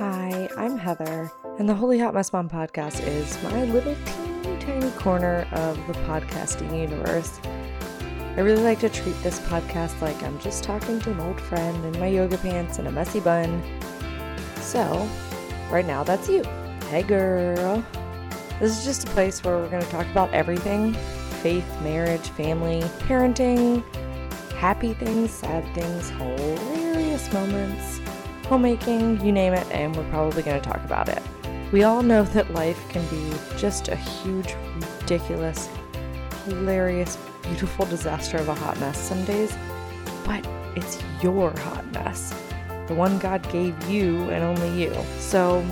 [0.00, 4.90] Hi, I'm Heather, and the Holy Hot Mess Mom podcast is my little teeny tiny
[4.92, 7.38] corner of the podcasting universe.
[8.34, 11.84] I really like to treat this podcast like I'm just talking to an old friend
[11.84, 13.62] in my yoga pants and a messy bun.
[14.62, 15.06] So,
[15.70, 16.44] right now, that's you.
[16.88, 17.84] Hey, girl.
[18.58, 20.94] This is just a place where we're going to talk about everything
[21.42, 23.84] faith, marriage, family, parenting,
[24.54, 27.99] happy things, sad things, hilarious moments,
[28.50, 31.22] homemaking, you name it, and we're probably going to talk about it.
[31.70, 34.56] We all know that life can be just a huge,
[35.00, 35.68] ridiculous,
[36.46, 39.56] hilarious, beautiful disaster of a hot mess some days,
[40.24, 42.34] but it's your hot mess.
[42.88, 44.92] The one God gave you and only you.
[45.20, 45.64] So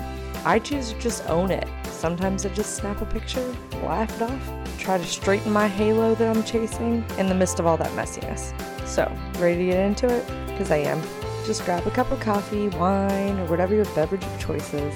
[0.45, 1.67] I choose to just own it.
[1.87, 6.37] Sometimes I just snap a picture, laugh it off, try to straighten my halo that
[6.37, 8.53] I'm chasing in the midst of all that messiness.
[8.87, 10.25] So, ready to get into it?
[10.47, 11.03] Because I am.
[11.49, 14.95] Just grab a cup of coffee, wine, or whatever your beverage of choice is,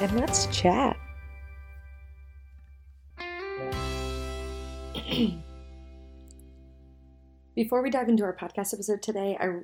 [0.00, 0.96] and let's chat.
[7.56, 9.62] Before we dive into our podcast episode today, I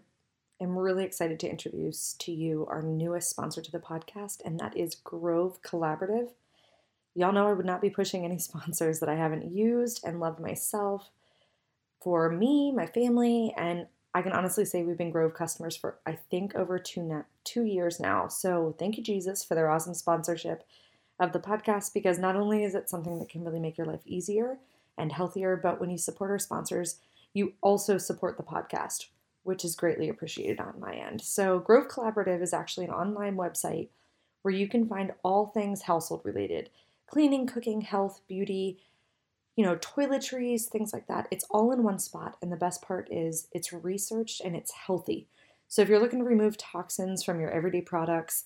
[0.61, 4.77] am really excited to introduce to you our newest sponsor to the podcast, and that
[4.77, 6.31] is Grove Collaborative.
[7.15, 10.41] Y'all know I would not be pushing any sponsors that I haven't used and loved
[10.41, 11.13] myself
[12.01, 16.13] for me, my family, and I can honestly say we've been Grove customers for I
[16.13, 18.29] think over two na- two years now.
[18.29, 20.65] So thank you, Jesus, for their awesome sponsorship
[21.19, 24.01] of the podcast because not only is it something that can really make your life
[24.07, 24.59] easier
[24.99, 26.99] and healthier, but when you support our sponsors,
[27.33, 29.07] you also support the podcast,
[29.45, 31.21] which is greatly appreciated on my end.
[31.21, 33.89] So, Grove Collaborative is actually an online website
[34.43, 36.71] where you can find all things household related
[37.07, 38.79] cleaning, cooking, health, beauty,
[39.57, 41.29] you know, toiletries, things like that.
[41.31, 42.37] It's all in one spot.
[42.41, 45.27] And the best part is it's researched and it's healthy.
[45.69, 48.45] So, if you're looking to remove toxins from your everyday products,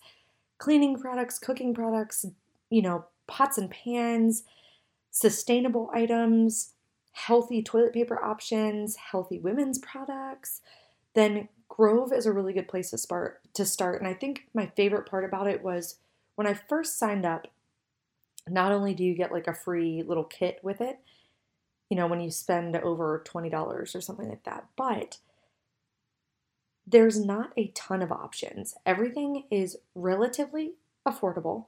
[0.59, 2.27] cleaning products, cooking products,
[2.71, 4.45] you know, pots and pans,
[5.11, 6.73] sustainable items,
[7.13, 10.61] healthy toilet paper options, healthy women's products,
[11.15, 14.01] then Grove is a really good place to start to start.
[14.01, 15.97] And I think my favorite part about it was
[16.35, 17.49] when I first signed up,
[18.49, 20.99] not only do you get like a free little kit with it,
[21.91, 25.19] you know, when you spend over $20 or something like that, but
[26.87, 28.75] there's not a ton of options.
[28.85, 30.75] Everything is relatively
[31.07, 31.67] affordable.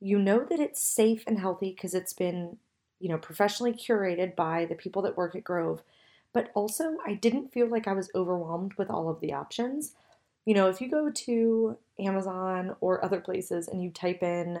[0.00, 2.58] You know that it's safe and healthy because it's been
[3.00, 5.82] you know, professionally curated by the people that work at Grove.
[6.32, 9.94] But also, I didn't feel like I was overwhelmed with all of the options.
[10.44, 14.60] You know, if you go to Amazon or other places and you type in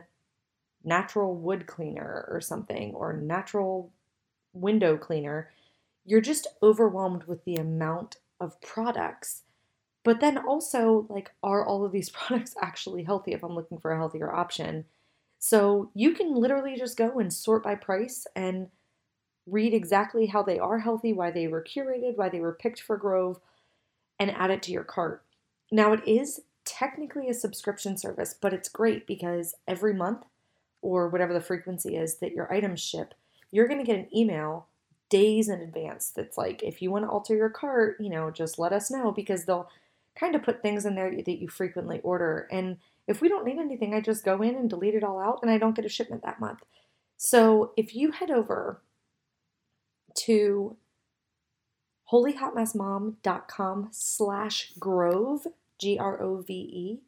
[0.84, 3.92] natural wood cleaner or something, or natural
[4.52, 5.50] window cleaner,
[6.04, 9.42] you're just overwhelmed with the amount of products.
[10.02, 13.92] But then also, like, are all of these products actually healthy if I'm looking for
[13.92, 14.86] a healthier option?
[15.38, 18.68] So you can literally just go and sort by price and
[19.46, 22.96] read exactly how they are healthy, why they were curated, why they were picked for
[22.96, 23.40] Grove,
[24.18, 25.24] and add it to your cart.
[25.72, 30.24] Now, it is technically a subscription service, but it's great because every month
[30.82, 33.14] or whatever the frequency is that your items ship,
[33.50, 34.66] you're going to get an email
[35.08, 38.58] days in advance that's like, if you want to alter your cart, you know, just
[38.58, 39.68] let us know because they'll
[40.14, 42.48] kind of put things in there that you frequently order.
[42.50, 45.40] And if we don't need anything, I just go in and delete it all out
[45.42, 46.60] and I don't get a shipment that month.
[47.16, 48.80] So if you head over
[50.14, 50.76] to
[52.10, 55.46] holyhotmessmom.com slash grove,
[55.78, 57.00] G-R-O-V-E,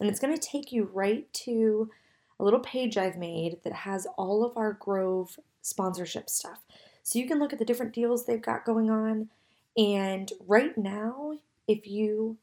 [0.00, 1.90] and it's going to take you right to
[2.38, 6.60] a little page I've made that has all of our Grove sponsorship stuff.
[7.02, 9.28] So you can look at the different deals they've got going on.
[9.76, 11.34] And right now,
[11.66, 12.36] if you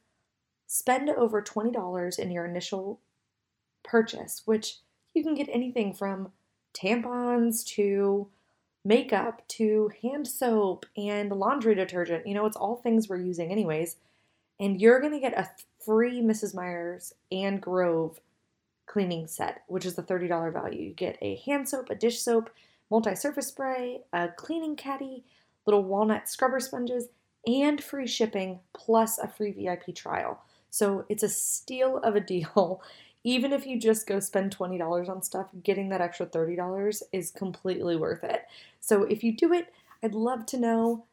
[0.68, 3.00] spend over $20 in your initial
[3.84, 4.78] purchase, which
[5.14, 6.32] you can get anything from
[6.74, 8.28] tampons to
[8.84, 12.28] makeup to hand soap and laundry detergent.
[12.28, 13.98] You know, it's all things we're using, anyways.
[14.60, 15.50] And you're going to get a
[15.84, 16.54] free Mrs.
[16.54, 18.20] Meyer's and Grove
[18.86, 20.84] cleaning set, which is the $30 value.
[20.84, 22.50] You get a hand soap, a dish soap,
[22.90, 25.24] multi surface spray, a cleaning caddy,
[25.66, 27.08] little walnut scrubber sponges,
[27.48, 30.42] and free shipping plus a free VIP trial.
[30.70, 32.82] So it's a steal of a deal
[33.26, 37.96] even if you just go spend $20 on stuff, getting that extra $30 is completely
[37.96, 38.44] worth it.
[38.80, 39.74] So if you do it,
[40.04, 41.06] I'd love to know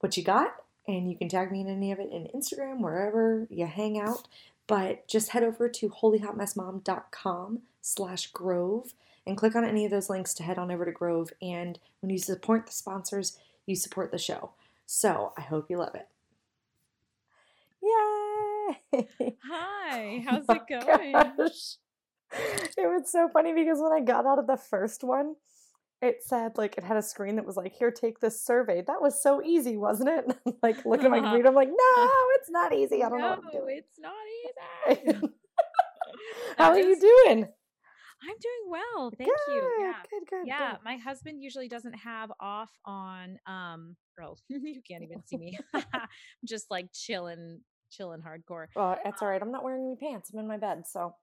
[0.00, 0.54] what you got,
[0.88, 4.26] and you can tag me in any of it in Instagram, wherever you hang out.
[4.66, 8.94] But just head over to holyhotmessmom.com slash grove
[9.26, 11.32] and click on any of those links to head on over to Grove.
[11.42, 14.50] And when you support the sponsors, you support the show.
[14.86, 16.08] So I hope you love it.
[17.82, 19.36] Yay!
[19.48, 21.12] Hi, oh how's Oh it going?
[21.12, 21.76] gosh.
[22.76, 25.36] It was so funny because when I got out of the first one,
[26.02, 29.00] it said like it had a screen that was like, "Here, take this survey." That
[29.00, 30.36] was so easy, wasn't it?
[30.62, 32.08] like looking at my computer, I'm like, "No,
[32.38, 33.02] it's not easy.
[33.02, 35.32] I don't know what I'm No, doing." it's not easy.
[36.58, 37.46] How are you doing?
[38.22, 39.70] I'm doing well, thank good, you.
[39.80, 39.92] Yeah.
[40.10, 40.46] good, good.
[40.46, 40.78] Yeah, good.
[40.84, 45.58] my husband usually doesn't have off on um oh, you can't even see me.
[45.74, 45.82] I'm
[46.44, 47.60] just like chilling,
[47.90, 48.66] chilling hardcore.
[48.74, 49.40] Well, it's all right.
[49.40, 50.30] I'm not wearing any pants.
[50.32, 51.14] I'm in my bed, so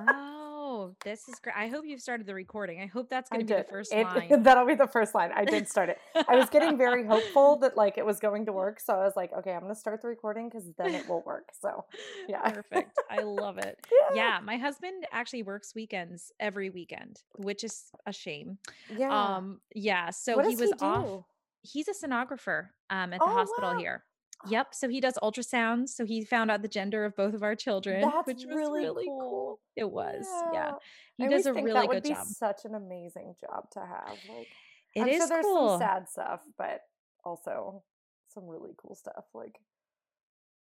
[0.00, 1.54] Oh, this is great.
[1.56, 2.80] I hope you've started the recording.
[2.80, 4.42] I hope that's going to be the first It- line.
[4.42, 5.30] That'll be the first line.
[5.34, 5.98] I did start it.
[6.28, 9.14] I was getting very hopeful that like it was going to work, so I was
[9.16, 11.48] like, okay, I'm gonna start the recording because then it will work.
[11.60, 11.84] So
[12.28, 12.48] yeah.
[12.50, 12.98] Perfect.
[13.10, 13.78] I love it.
[14.14, 18.58] Yeah, my husband actually works weekends every weekend, which is a shame.
[18.96, 19.36] yeah.
[19.36, 21.24] Um yeah, so what he was he off
[21.62, 23.78] he's a sonographer um at the Oh, hospital wow.
[23.78, 24.04] here.
[24.48, 27.54] Yep, so he does ultrasounds, so he found out the gender of both of our
[27.54, 29.20] children, That's which was really really, cool.
[29.20, 29.60] cool.
[29.76, 30.26] It was.
[30.52, 30.72] Yeah.
[31.16, 32.26] He I does a think really that would good be job.
[32.26, 34.18] such an amazing job to have.
[34.28, 34.48] Like
[34.94, 35.68] It I'm is sure there's cool.
[35.70, 36.80] some sad stuff, but
[37.24, 37.82] also
[38.32, 39.24] some really cool stuff.
[39.34, 39.56] Like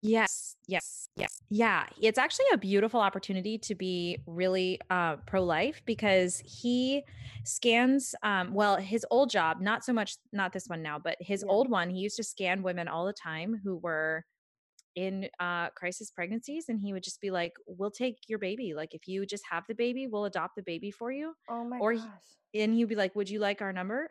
[0.02, 1.42] Yes, yes, yes.
[1.50, 7.04] Yeah, it's actually a beautiful opportunity to be really uh, pro life because he
[7.44, 8.14] scans.
[8.22, 11.52] Um, well, his old job, not so much, not this one now, but his Yeah.
[11.52, 14.24] old one, he used to scan women all the time who were
[14.96, 18.74] in uh, crisis pregnancies, and he would just be like, "We'll take your baby.
[18.76, 21.80] Like, if you just have the baby, we'll adopt the baby for you." oh my
[21.80, 22.10] Or he- gosh.
[22.54, 24.08] And he'd be like, "Would you like our number?"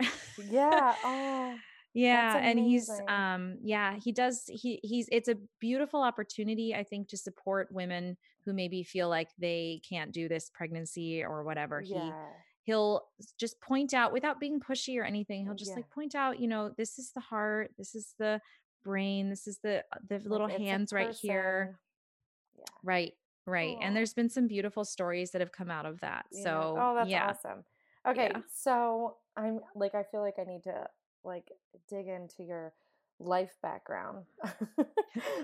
[0.51, 0.95] Yeah.
[1.05, 1.55] Oh.
[1.97, 7.09] Yeah and he's um yeah he does he he's it's a beautiful opportunity i think
[7.09, 11.95] to support women who maybe feel like they can't do this pregnancy or whatever he
[11.95, 12.13] Yeah.
[12.65, 13.03] he'll
[13.41, 15.77] just point out without being pushy or anything he'll just Yeah.
[15.77, 18.41] like point out you know this is the heart this is the
[18.85, 21.79] brain this is the uh, the little it's hands right here.
[22.59, 22.65] Yeah.
[22.83, 23.13] right
[23.47, 26.45] right and there's been some beautiful stories that have come out of that Yeah.
[26.45, 27.65] so oh, that's awesome.
[28.07, 30.87] Okay, so I'm like, I feel like I need to
[31.27, 31.51] like
[31.89, 32.73] dig into your
[33.19, 34.25] life background.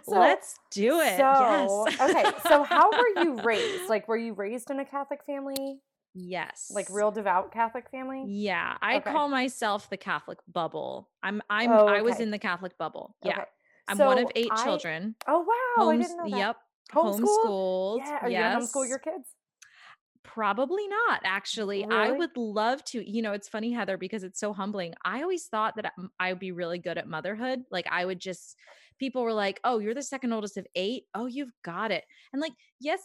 [0.05, 3.85] So- let's do it So, yes okay, so how were you raised?
[3.89, 5.79] Like, were you raised in a Catholic family,
[6.15, 8.25] yes like real devout Catholic family?
[8.29, 9.11] Yeah, I Okay.
[9.13, 11.09] call myself the Catholic bubble.
[11.23, 13.17] I'm I'm Oh, I was in the Catholic bubble.
[13.25, 13.33] Yeah.
[13.33, 13.45] Okay.
[13.89, 15.15] I'm one of 8 I- children.
[15.27, 16.39] Oh wow, I didn't know that.
[16.39, 16.57] Yep.
[16.93, 17.21] Homeschooled?
[17.23, 17.99] Homeschooled.
[17.99, 18.53] Yeah, are you yes.
[18.53, 19.29] gonna homeschool your kids?
[20.33, 21.85] Probably not, actually.
[21.85, 23.11] I would love to.
[23.11, 24.95] You know, it's funny, Heather, because it's so humbling.
[25.05, 27.65] I always thought that I- would be really good at motherhood.
[27.71, 28.57] Like, I would just,
[28.99, 31.05] people were like, oh, you're the second oldest of eight.
[31.15, 32.05] Oh, you've got it.
[32.33, 33.01] And like, yes,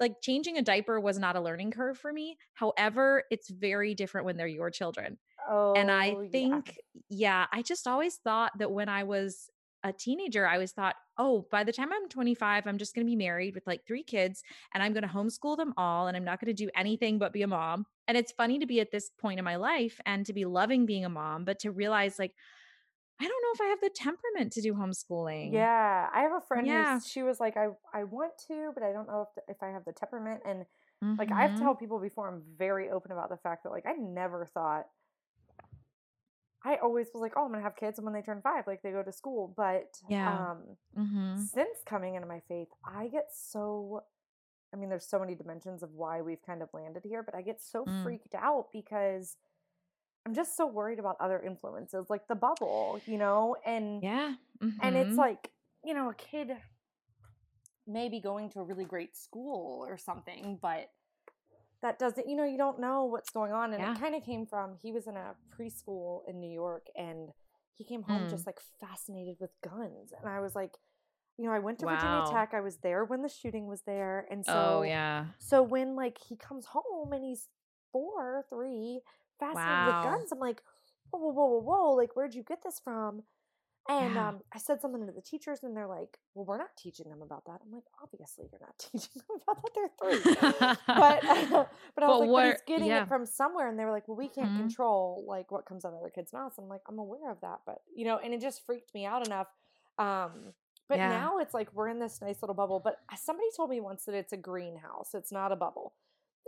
[0.00, 2.36] like changing a diaper was not a learning curve for me.
[2.54, 5.18] However, it's very different when they're your children.
[5.48, 6.30] Oh, and I oh, yeah.
[6.30, 9.48] think, yeah, I just always thought that when I was
[9.84, 13.10] a teenager, I always thought, oh, by the time I'm 25, I'm just going to
[13.10, 14.42] be married with like three kids
[14.72, 17.32] and I'm going to homeschool them all and I'm not going to do anything but
[17.32, 17.86] be a mom.
[18.08, 20.86] And it's funny to be at this point in my life and to be loving
[20.86, 22.32] being a mom, but to realize like,
[23.20, 25.52] I don't know if I have the temperament to do homeschooling.
[25.52, 26.94] Yeah, I have a friend Yeah.
[26.94, 29.68] who she was like, I I want to, but I don't know if if I
[29.68, 30.40] have the temperament.
[30.44, 30.64] And
[31.18, 31.84] like I've told mm-hmm.
[31.84, 34.86] people before, I'm very open about the fact that like I never thought.
[36.64, 38.82] I always was like, oh, I'm gonna have kids, and when they turn five, like
[38.82, 39.52] they go to school.
[39.56, 40.26] But Yeah.
[40.26, 41.50] um, Mhm.
[41.54, 44.04] since coming into my faith, I get so.
[44.74, 47.42] I mean, there's so many dimensions of why we've kind of landed here, but I
[47.42, 48.04] get so Mm.
[48.04, 49.36] freaked out because
[50.26, 54.36] I'm just so worried about other influences, like the bubble, you know, and Yeah.
[54.82, 55.18] and it's Mhm.
[55.18, 55.52] like
[55.84, 56.52] you know a kid
[57.86, 60.90] maybe going to a really great school or something but
[61.82, 63.92] that doesn't you know you don't know what's going on and Yeah.
[63.94, 67.30] it kind of came from he was in a preschool in new york and
[67.76, 68.30] he came home Mm.
[68.30, 70.74] just like fascinated with guns and i was like
[71.38, 74.26] you know i went to virginia tech i was there when the shooting was there
[74.30, 75.24] and so oh, yeah.
[75.38, 77.48] so when like he comes home and he's
[77.92, 79.00] four, three,
[79.38, 79.86] fascinated Wow.
[79.86, 80.62] with guns, I'm like,
[81.10, 83.22] whoa, whoa, whoa, whoa, whoa, like where'd you get this from?
[83.88, 84.16] And Yeah.
[84.16, 87.20] um, I said something to the teachers, and they're like, "Well, we're not teaching them
[87.22, 89.70] about that." I'm like, "Obviously, you're not teaching them about that.
[89.74, 90.24] They're three."
[90.96, 91.24] but
[91.94, 92.94] but I But was like, "But he's getting yeah.
[92.94, 94.74] it from somewhere." And they were like, "Well, we can't Mhm.
[94.94, 97.60] control like what comes out of other kids' mouths." I'm like, "I'm aware of that,
[97.66, 99.48] but you know," and it just freaked me out enough.
[99.98, 100.54] Um,
[100.88, 101.02] but Yeah.
[101.04, 102.80] now it's like we're in this nice little bubble.
[102.80, 105.14] But somebody told me once that it's a greenhouse.
[105.14, 105.94] It's not a bubble.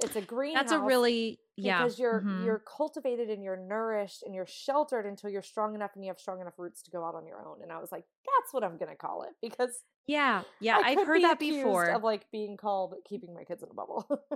[0.02, 0.64] It's a greenhouse.
[0.64, 1.78] That's a really yeah.
[1.84, 2.44] because you're Mhm.
[2.44, 6.18] you're cultivated and you're nourished and you're sheltered until you're strong enough and you have
[6.18, 7.62] strong enough roots to go out on your own.
[7.62, 11.02] And I was like, that's what I'm gonna call it because Yeah, yeah, I I've
[11.06, 11.86] heard be that before.
[11.90, 14.06] of like being called keeping my kids in a bubble.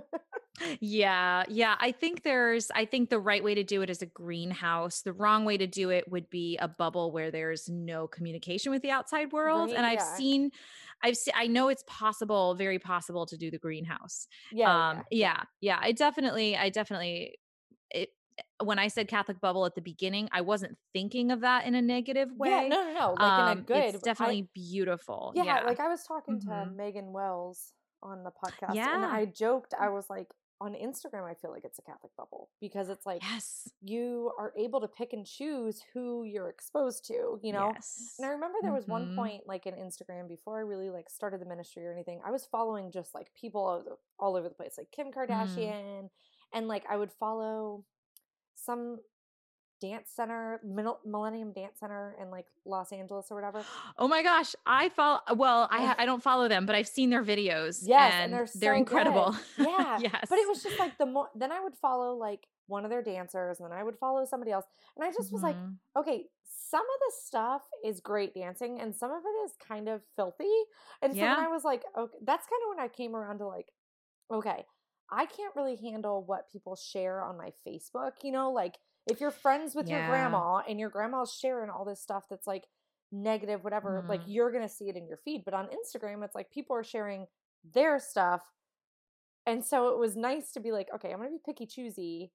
[0.81, 1.77] Yeah, yeah.
[1.79, 5.01] I think there's, I think the right way to do it is a greenhouse.
[5.03, 8.81] The wrong way to do it would be a bubble where there's no communication with
[8.81, 9.69] the outside world.
[9.69, 10.15] Right, And I've yeah.
[10.15, 10.51] seen,
[11.03, 14.27] I've seen, I know it's possible, very possible to do the greenhouse.
[14.51, 15.77] yeah, yeah, Um, yeah, yeah.
[15.81, 17.39] I definitely, I definitely,
[17.91, 18.09] it,
[18.63, 21.81] when I said Catholic bubble at the beginning, I wasn't thinking of that in a
[21.81, 22.49] negative way.
[22.49, 22.67] yeah.
[22.67, 23.13] No, no, no.
[23.19, 23.77] Like um, in a good.
[23.95, 25.31] it's I- definitely beautiful.
[25.35, 26.75] yeah, Yeah, Like I was talking to Mhm.
[26.75, 29.73] Megan Wells on the podcast, and I joked.
[29.77, 30.27] I was like,
[30.61, 34.51] on Instagram, I feel like it's a Catholic bubble because it's like yes, you are
[34.57, 37.39] able to pick and choose who you're exposed to.
[37.41, 38.15] You know, yes.
[38.17, 39.15] And I remember there was one Mhm.
[39.15, 42.21] point like in Instagram before I really like started the ministry or anything.
[42.25, 45.13] I was following just like people all over, all over the place, like Kim Mm.
[45.13, 46.09] Kardashian,
[46.53, 47.85] and like I would follow
[48.55, 48.99] some
[49.81, 53.67] dance center, Millennium Dance Center in like Los Angeles or whatever.
[53.97, 55.19] Oh my gosh, I follow.
[55.35, 57.83] Well, I I don't follow them, but I've seen their videos.
[57.87, 59.31] Yes, and, and they're they're incredible.
[59.31, 59.39] good.
[59.57, 61.29] Yeah, yes, But it was just like the more.
[61.35, 64.51] Then I would follow like one of their dancers, and then I would follow somebody
[64.51, 65.77] else, and I just was like, Mhm.
[65.97, 70.01] okay, some of the stuff is great dancing and some of it is kind of
[70.15, 70.51] filthy.
[71.01, 71.35] And so Yeah.
[71.35, 73.71] then I was like, okay, that's kind of when I came around to like,
[74.31, 74.65] okay,
[75.11, 78.77] I can't really handle what people share on my Facebook, you know, like
[79.09, 82.67] if you're friends with your grandma and your grandma's sharing all this stuff that's like
[83.11, 84.27] negative, whatever, like Mhm.
[84.27, 85.43] you're going to see it in your feed.
[85.45, 87.27] But on Instagram, it's like people are sharing
[87.63, 88.53] their stuff.
[89.45, 92.33] And so it was nice to be like, okay, I'm going to be picky choosy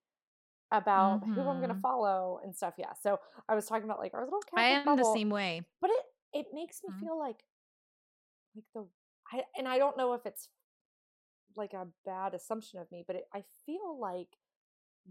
[0.73, 1.83] about who I'm going to Mhm.
[1.83, 2.75] follow and stuff.
[2.79, 2.95] Yeah.
[2.95, 5.63] So I was talking about like our little Catholic I am the same way.
[5.81, 7.01] but it it makes me Mhm.
[7.01, 7.45] feel like
[8.55, 8.89] like the
[9.33, 10.49] I and I don't know if it's
[11.57, 14.37] like a bad assumption of me, but it, I feel like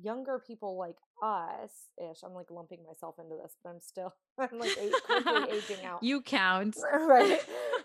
[0.01, 2.23] younger people like us ish.
[2.23, 6.03] I'm like lumping myself into this, but I'm still I'm like quickly aging out.
[6.03, 7.39] You count, Right.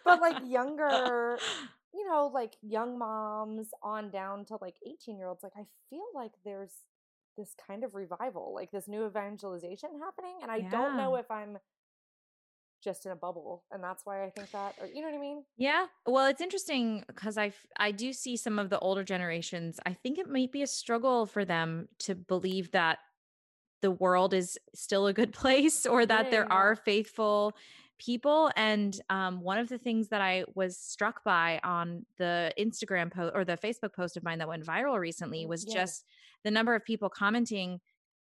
[0.05, 1.39] But, like, younger
[1.95, 6.05] you know, like young moms on down to like 18 year olds, like I feel
[6.15, 6.73] like there's
[7.37, 10.39] this kind of revival, like this new evangelization happening.
[10.43, 11.57] And I don't know if I'm
[12.83, 13.65] just in a bubble.
[13.71, 15.45] And that's why I think that, or you know what I mean?
[15.57, 15.87] Yeah.
[16.07, 19.81] Well, it's interesting because i i do see some of the older generations.
[19.85, 22.99] I think it might be a struggle for them to believe that
[23.81, 27.55] the world is still a good place or that Yeah, there are faithful
[27.99, 28.51] people.
[28.57, 33.33] And um, one of the things that I was struck by on the Instagram post
[33.35, 35.75] or the Facebook post of mine that went viral recently Mm, was yeah.
[35.75, 36.05] just
[36.45, 37.81] the number of people commenting.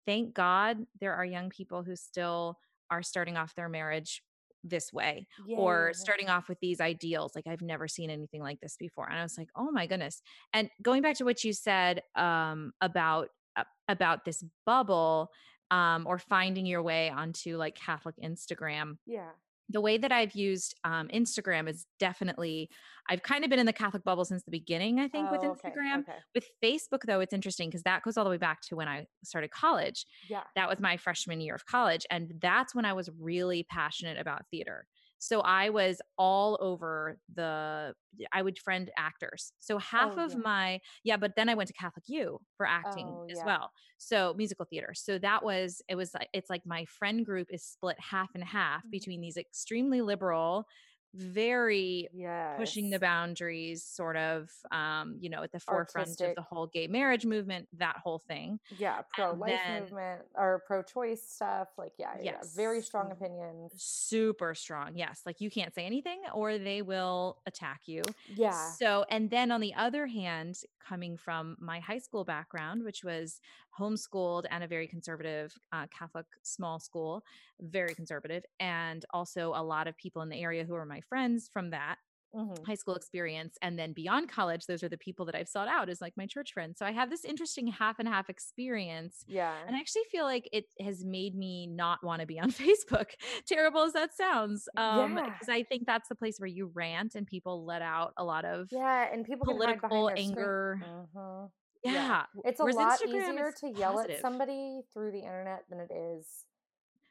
[0.06, 2.58] Thank God there are young people who still
[2.90, 4.22] are starting off their marriage
[4.64, 8.60] this way Yeah, or starting off with these ideals like i've never seen anything like
[8.60, 11.52] this before and i was like oh my goodness and going back to what you
[11.52, 15.30] said um about uh, about this bubble
[15.70, 19.30] um or finding your way onto like catholic instagram Yeah.
[19.72, 22.68] The way that I've used um, Instagram is definitely,
[23.08, 25.50] I've kind of been in the Catholic bubble since the beginning, I think, with Oh,
[25.50, 26.00] okay, Instagram.
[26.00, 26.18] Okay.
[26.34, 29.06] With Facebook, though, it's interesting because that goes all the way back to when I
[29.24, 30.06] started college.
[30.28, 30.42] Yeah.
[30.54, 32.06] That was my freshman year of college.
[32.10, 34.86] And that's when I was really passionate about theater.
[35.24, 37.94] So I was all over the,
[38.32, 39.52] I would friend actors.
[39.60, 40.36] So half Oh, of yeah.
[40.36, 43.44] my, yeah, but then I went to Catholic U for acting Oh, as yeah.
[43.44, 43.70] well.
[43.98, 44.94] So musical theater.
[44.94, 48.42] So that was, it was like, it's like my friend group is split half and
[48.42, 48.90] half Mhm.
[48.90, 50.66] between these extremely liberal,
[51.14, 52.56] very Yes.
[52.58, 56.86] pushing the boundaries, sort of, um, you know, at the forefront of the whole gay
[56.86, 58.58] marriage movement, that whole thing.
[58.78, 59.02] Yeah.
[59.14, 61.68] Pro life then- movement or pro choice stuff.
[61.76, 62.40] Like, yeah, yeah, yeah.
[62.54, 63.72] Very strong opinions.
[63.76, 64.96] Super strong.
[64.96, 65.22] Yes.
[65.26, 68.02] Like you can't say anything or they will attack you.
[68.34, 68.70] Yeah.
[68.72, 73.40] So, and then on the other hand, coming from my high school background, which was
[73.78, 77.22] homeschooled and a very conservative uh, Catholic small school,
[77.60, 81.48] very conservative, and also a lot of people in the area who are my friends
[81.52, 81.96] from that
[82.34, 82.64] Mhm.
[82.66, 83.58] high school experience.
[83.60, 86.24] And then beyond college, those are the people that I've sought out as like my
[86.26, 86.78] church friends.
[86.78, 89.22] So I have this interesting half and half experience.
[89.28, 89.54] Yeah.
[89.66, 93.10] And I actually feel like it has made me not want to be on Facebook.
[93.46, 94.66] Terrible as that sounds.
[94.78, 95.28] Um, Yeah.
[95.30, 98.46] because I think that's the place where you rant and people let out a lot
[98.46, 99.12] of yeah.
[99.12, 100.30] And people political behind their screen.
[100.30, 100.80] anger.
[101.14, 101.50] Mhm.
[101.84, 101.92] Yeah.
[101.92, 102.24] Yeah.
[102.44, 104.16] It's a whereas lot Instagram easier to yell positive.
[104.16, 106.44] at somebody through the internet than it is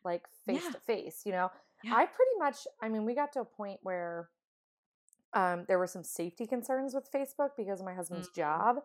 [0.03, 0.71] like face Yeah.
[0.71, 1.51] to face, you know?
[1.83, 1.93] Yeah.
[1.95, 4.29] I pretty much, I mean, we got to a point where
[5.33, 8.33] um, there were some safety concerns with Facebook because of my husband's Mhm.
[8.35, 8.83] job.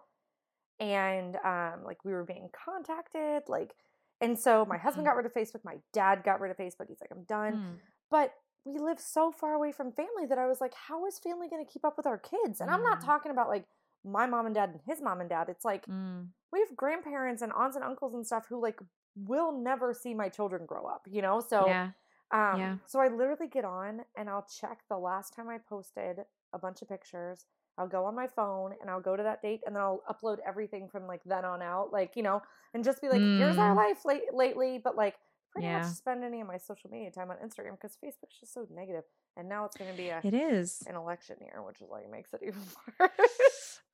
[0.79, 3.75] And um, like we were being contacted, like,
[4.21, 5.11] and so my husband Mhm.
[5.11, 5.65] got rid of Facebook.
[5.65, 6.87] My dad got rid of Facebook.
[6.89, 7.55] He's like, I'm done.
[7.55, 7.81] Mm.
[8.11, 11.49] But we live so far away from family that I was like, how is family
[11.49, 12.61] going to keep up with our kids?
[12.61, 13.05] And I'm not Mm.
[13.07, 13.67] talking about like
[14.07, 15.49] my mom and dad and his mom and dad.
[15.49, 16.29] It's like Mm.
[16.53, 18.79] we have grandparents and aunts and uncles and stuff who like
[19.17, 21.41] will never see my children grow up, you know?
[21.41, 21.91] So yeah.
[22.31, 22.77] um Yeah.
[22.87, 26.19] so I literally get on and I'll check the last time I posted
[26.53, 27.47] a bunch of pictures.
[27.79, 30.39] I'll go on my phone and I'll go to that date and then I'll upload
[30.47, 32.41] everything from like then on out, like, you know,
[32.73, 33.77] and just be like, here's our Mm.
[33.77, 35.17] life late- lately, but like
[35.53, 35.79] pretty Yeah.
[35.81, 39.05] much spend any of my social media time on Instagram because Facebook's just so negative.
[39.39, 40.83] And now it's going to be a, It is.
[40.87, 42.61] an election year, which is like makes it even
[43.01, 43.11] worse.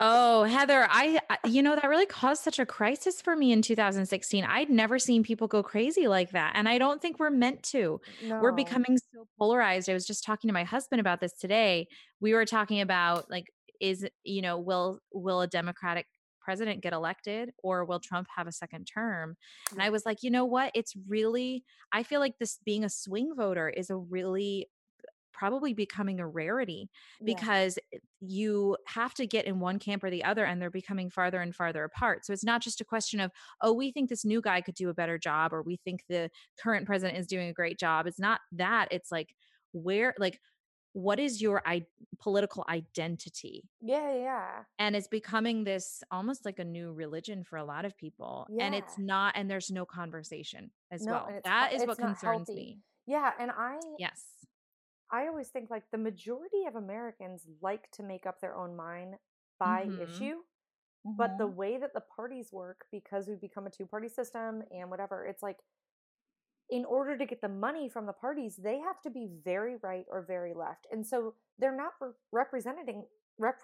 [0.05, 4.45] Oh, Heather, I, you know, that really caused such a crisis for me in 2016.
[4.45, 6.55] I'd never seen people go crazy like that.
[6.57, 8.01] And I don't think we're meant to.
[8.29, 9.89] We're becoming so polarized.
[9.89, 11.87] I was just talking to my husband about this today.
[12.21, 13.47] We were talking about like,
[13.81, 16.07] is, you know, will, will a Democratic
[16.41, 19.37] president get elected or will Trump have a second term?
[19.71, 19.93] And I mm-hmm.
[19.93, 20.73] was like, you know what?
[20.75, 24.69] It's really, I feel like this being a swing voter is a really,
[25.33, 26.89] probably becoming a rarity
[27.21, 27.35] Yeah.
[27.35, 27.79] because
[28.21, 31.55] you have to get in one camp or the other and they're becoming farther and
[31.55, 32.25] farther apart.
[32.25, 34.89] So it's not just a question of, oh, we think this new guy could do
[34.91, 36.31] a better job or we think the
[36.63, 38.07] current president is doing a great job.
[38.07, 38.89] It's not that.
[38.91, 39.35] It's like,
[39.73, 40.39] where, like,
[40.95, 41.87] what is your I-
[42.21, 43.65] political identity?
[43.81, 44.49] Yeah, yeah.
[44.79, 48.47] And it's becoming this almost like a new religion for a lot of people.
[48.51, 48.67] Yeah.
[48.67, 51.41] And it's not, and there's no conversation as No, well.
[51.45, 52.55] That is what concerns healthy.
[52.55, 52.79] me.
[53.07, 54.23] Yeah, and I Yes.
[55.13, 59.17] I always think like the majority of Americans like to make up their own mind
[59.59, 59.97] by Mhm.
[59.99, 60.37] issue,
[61.19, 61.55] but the Mhm.
[61.55, 65.59] way that the parties work because we've become a two-party system and whatever, it's like
[66.71, 70.07] in order to get the money from the parties, they have to be very right
[70.11, 70.87] or very left.
[70.91, 73.05] And so they're not re- representing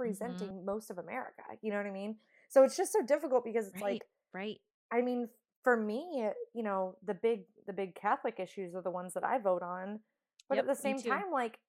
[0.06, 0.48] Mm-hmm.
[0.54, 1.42] representing most of America.
[1.62, 2.16] You know what I mean?
[2.48, 3.82] So it's just so difficult because it's Right.
[3.82, 4.02] like
[4.34, 4.58] right.
[4.92, 5.28] I mean,
[5.64, 9.38] for me, you know, the big the big Catholic issues are the ones that I
[9.38, 10.00] vote on.
[10.48, 11.60] But Yep, at the same time, like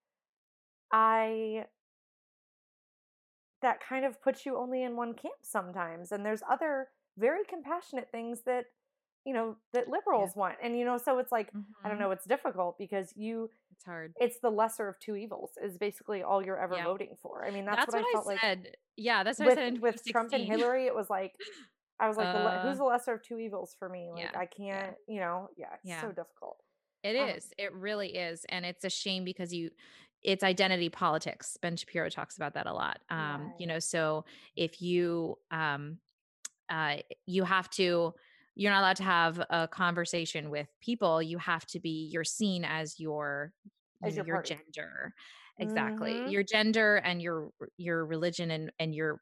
[0.92, 1.68] I
[3.62, 6.12] that kind of puts you only in one camp sometimes.
[6.12, 8.66] And there's other very compassionate things that,
[9.26, 10.58] you know, that liberals want.
[10.62, 12.00] And you know, so it's like, I don't Mhm.
[12.00, 14.16] know, it's difficult because you It's hard.
[14.20, 16.84] it's the lesser of two evils is basically all you're ever Yeah.
[16.84, 17.46] voting for.
[17.48, 18.44] I mean, that's, That's, what, I felt I like
[18.98, 21.36] yeah, that's what I said in with with Trump and Hillary, it was like
[22.00, 24.12] I was like, the le- Uh, who's the lesser of two evils for me?
[24.12, 26.00] Like, yeah, I can't, you know, yeah, it's Yeah.
[26.00, 26.58] so difficult.
[27.04, 27.54] It Um, is.
[27.58, 28.46] It really is.
[28.50, 29.72] And it's a shame because you
[30.22, 31.58] it's identity politics.
[31.62, 33.00] Ben Shapiro talks about that a lot.
[33.10, 36.00] Um, you know, so if you um
[36.70, 38.14] uh you have to
[38.56, 41.22] you're not allowed to have a conversation with people.
[41.22, 43.54] You have to be you're seen as your
[44.04, 45.14] As your your gender.
[45.60, 46.22] Exactly.
[46.22, 46.30] Mhm.
[46.30, 49.22] Your gender and your your religion and and your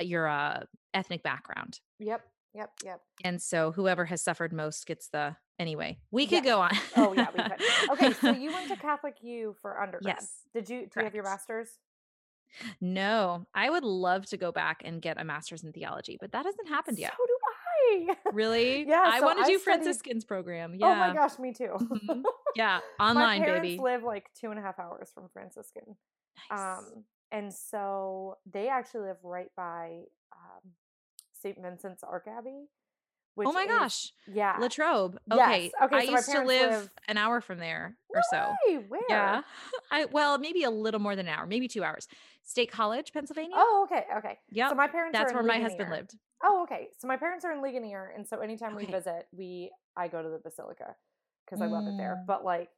[0.00, 1.80] your uh ethnic background.
[1.98, 2.22] Yep,
[2.54, 3.02] yep, yep.
[3.24, 5.98] And so whoever has suffered most gets the anyway.
[6.10, 6.44] We could Yes.
[6.44, 6.70] go on.
[6.96, 7.90] Oh yeah, we could.
[7.92, 10.16] Okay, so you went to Catholic U for undergrad.
[10.18, 10.32] Yes.
[10.54, 10.80] Did you?
[10.86, 11.78] Do you have your master's?
[12.80, 16.46] No, I would love to go back and get a master's in theology, but that
[16.46, 17.12] hasn't happened yet.
[17.16, 18.16] So do I.
[18.32, 18.84] Really?
[18.88, 20.76] Yeah, I so want to I do studied- Franciscan's program.
[20.82, 21.14] Oh my Yeah.
[21.14, 21.74] gosh, me too.
[21.78, 22.22] Mhm.
[22.56, 22.80] Yeah.
[22.98, 23.78] My Online, parents baby.
[23.82, 25.94] live like two and a half hours from Franciscan.
[26.50, 26.78] Nice.
[26.78, 30.00] Um, and so they actually live right by
[30.32, 30.70] um,
[31.42, 31.60] St.
[31.62, 32.64] Vincent's Archabbey.
[33.38, 34.12] Oh my is- gosh.
[34.32, 34.56] Yeah.
[34.58, 35.18] Latrobe.
[35.30, 35.40] Yes.
[35.40, 35.72] Okay.
[35.82, 38.54] Okay, I so used to live, live- an hour from there or so.
[38.88, 39.00] Where?
[39.08, 39.42] Yeah.
[39.90, 42.08] I well, maybe a little more than an hour, maybe two hours.
[42.42, 43.56] State College, Pennsylvania.
[43.56, 44.38] Oh, okay, okay.
[44.50, 44.68] Yeah.
[44.68, 46.16] So my parents That's are where in my husband lived.
[46.42, 46.88] Oh, okay.
[46.98, 50.28] So my parents are in Ligonier, and so anytime we visit, we I go to
[50.28, 50.94] the Basilica
[51.44, 52.18] because I love it there.
[52.22, 52.26] Mm.
[52.26, 52.68] But like,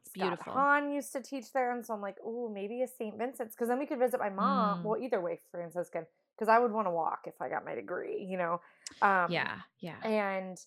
[0.00, 0.52] It's Scott beautiful.
[0.54, 3.16] Hahn used to teach there, and so I'm like, oh, maybe a St.
[3.16, 4.80] Vincent's because then we could visit my mom.
[4.80, 4.84] Mm.
[4.84, 6.06] Well, either way, Franciscan
[6.42, 8.60] because I would want to walk if I got my degree, you know.
[9.00, 9.54] Um, yeah.
[9.78, 9.94] Yeah.
[10.04, 10.58] and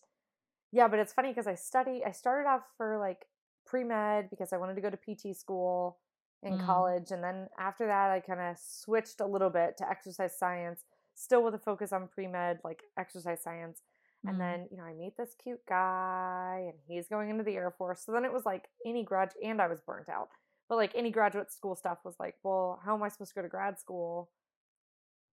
[0.72, 2.02] yeah, but it's funny because I study.
[2.06, 3.26] I started off for like
[3.66, 5.98] pre med because I wanted to go to PT school
[6.44, 6.66] in Mm.
[6.66, 10.86] college, and then after that, I kind of switched a little bit to exercise science,
[11.14, 13.82] still with a focus on pre med, like exercise science.
[14.28, 14.40] And Mm.
[14.40, 18.02] then you know I meet this cute guy, and he's going into the Air Force.
[18.06, 20.30] So then it was like any grad, and I was burnt out.
[20.70, 23.42] But like any graduate school stuff was like, well, how am I supposed to go
[23.42, 24.30] to grad school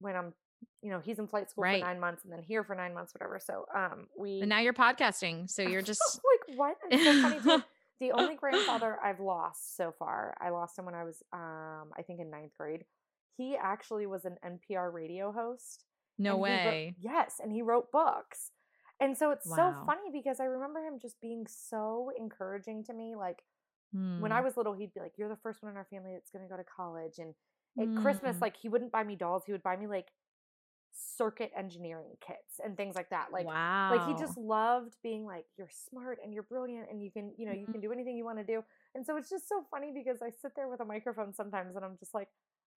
[0.03, 0.35] when I'm,
[0.83, 1.81] you know, he's in flight school Right.
[1.81, 3.41] for nine months and then here for nine months, whatever.
[3.43, 6.03] So um, we And now you're podcasting, so you're just
[6.49, 6.77] like what?
[6.93, 7.63] So funny.
[8.01, 12.03] The only grandfather I've lost so far, I lost him when I was, um, I
[12.05, 12.85] think in ninth grade.
[13.37, 15.85] He actually was an NPR radio host.
[16.19, 16.97] no he wrote- way.
[16.99, 18.51] yes, and he wrote books.
[18.99, 23.15] And so it's so funny because I remember him just being so encouraging to me.
[23.17, 23.43] Like
[23.93, 24.33] when Hmm.
[24.33, 26.43] I was little, he'd be like, "You're the first one in our family that's going
[26.45, 27.35] to go to college." And
[27.81, 28.43] at Christmas, Mm.
[28.43, 30.09] like he wouldn't buy me dolls; he would buy me like
[31.17, 33.33] circuit engineering kits and things like that.
[33.33, 33.91] Like wow.
[33.91, 37.47] like he just loved being like you're smart and you're brilliant and you can you
[37.47, 38.63] know you can do anything you want to do
[38.95, 41.85] and so it's just so funny because i sit there with a microphone sometimes and
[41.85, 42.29] i'm just like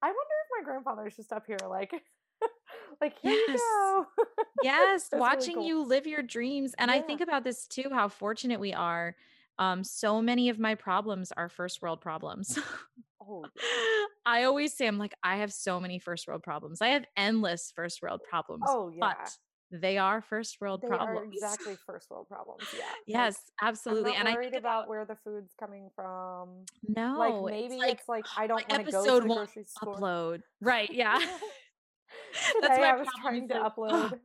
[0.01, 1.91] i wonder if my grandfather's just up here like
[3.01, 3.61] like here you Yes.
[3.61, 4.07] go.
[4.63, 5.67] Yes, That's really watching cool.
[5.67, 6.75] you live your dreams.
[6.79, 9.15] And I think about this too, how fortunate we are.
[9.59, 12.59] Um, so many of my problems are first world problems.
[13.29, 13.45] Oh
[14.27, 16.81] I always say, I'm like, I have so many first world problems.
[16.81, 18.99] I have endless first world problems, Oh yeah.
[19.01, 19.31] but
[19.71, 21.35] they are first world They are problems.
[21.35, 22.65] exactly first world problems.
[22.77, 22.85] Yeah.
[22.85, 24.13] Like yes, I'm absolutely.
[24.13, 26.65] not And I worried think about about where the food's coming from.
[26.89, 29.65] Like no, it's maybe like it's like I don't want to go to the grocery
[29.67, 29.97] store.
[29.97, 30.41] upload.
[30.61, 30.91] Right.
[30.91, 31.19] Yeah.
[32.61, 34.21] That's Today my I was trying to upload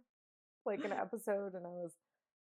[0.66, 1.94] like an episode and I was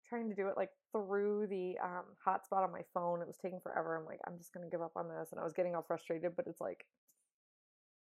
[0.08, 3.22] trying to do it like through the um hotspot on my phone.
[3.22, 3.96] It was taking forever.
[3.98, 6.36] I'm like, I'm just gonna give up on this and I was getting all frustrated,
[6.36, 6.86] but it's like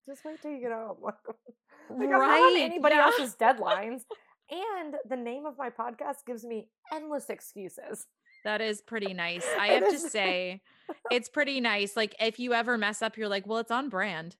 [0.05, 0.97] just wait till you get home.
[1.03, 1.13] like
[1.89, 2.61] I'm not on right.
[2.63, 3.05] anybody Yeah.
[3.05, 4.01] else's deadlines.
[4.51, 8.05] And the name of my podcast gives me endless excuses.
[8.43, 9.43] That is pretty nice.
[9.59, 10.61] I have to say,
[11.11, 11.95] it's pretty nice.
[11.97, 14.35] Like, if you ever mess up, you're like, well, it's on brand.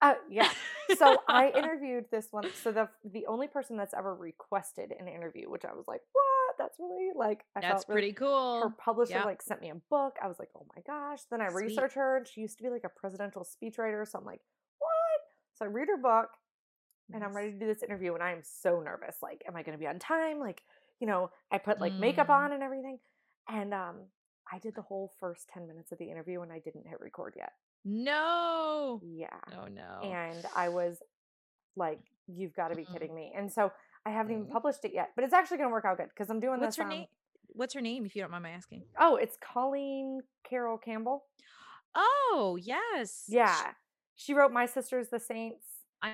[0.00, 0.48] uh yeah.
[0.96, 2.44] So I interviewed this one.
[2.62, 6.24] So the the only person that's ever requested an interview, which I was like, what?
[6.58, 8.62] That's really like I That's felt really pretty cool.
[8.62, 9.24] her publisher Yep.
[9.24, 10.16] like sent me a book.
[10.22, 11.20] I was like, oh my gosh.
[11.30, 11.64] Then I Sweet.
[11.66, 14.06] researched her and she used to be like a presidential speechwriter.
[14.06, 14.40] So I'm like,
[14.78, 15.20] what?
[15.54, 16.28] So I read her book
[17.14, 19.16] and I'm ready to do this interview and I am so nervous.
[19.22, 20.38] Like, am I gonna be on time?
[20.40, 20.62] Like,
[21.00, 22.34] you know, I put like makeup Mm.
[22.44, 22.98] on and everything.
[23.48, 23.96] And um
[24.52, 27.34] I did the whole first 10 minutes of the interview and I didn't hit record
[27.36, 27.52] yet.
[27.84, 29.00] No.
[29.04, 29.28] Yeah.
[29.52, 30.00] Oh no.
[30.02, 30.98] And I was
[31.76, 33.32] like, you've got to be kidding me.
[33.36, 33.70] And so
[34.06, 36.40] I haven't even published it yet, but it's actually gonna work out good because I'm
[36.40, 36.84] doing What's this.
[36.84, 37.06] her um, name?
[37.48, 38.84] What's her name, if you don't mind my asking?
[38.98, 41.24] Oh, it's Colleen Carroll Campbell.
[41.94, 43.24] Oh, yes.
[43.28, 43.72] Yeah.
[44.16, 45.64] She wrote My Sisters the Saints.
[46.02, 46.08] I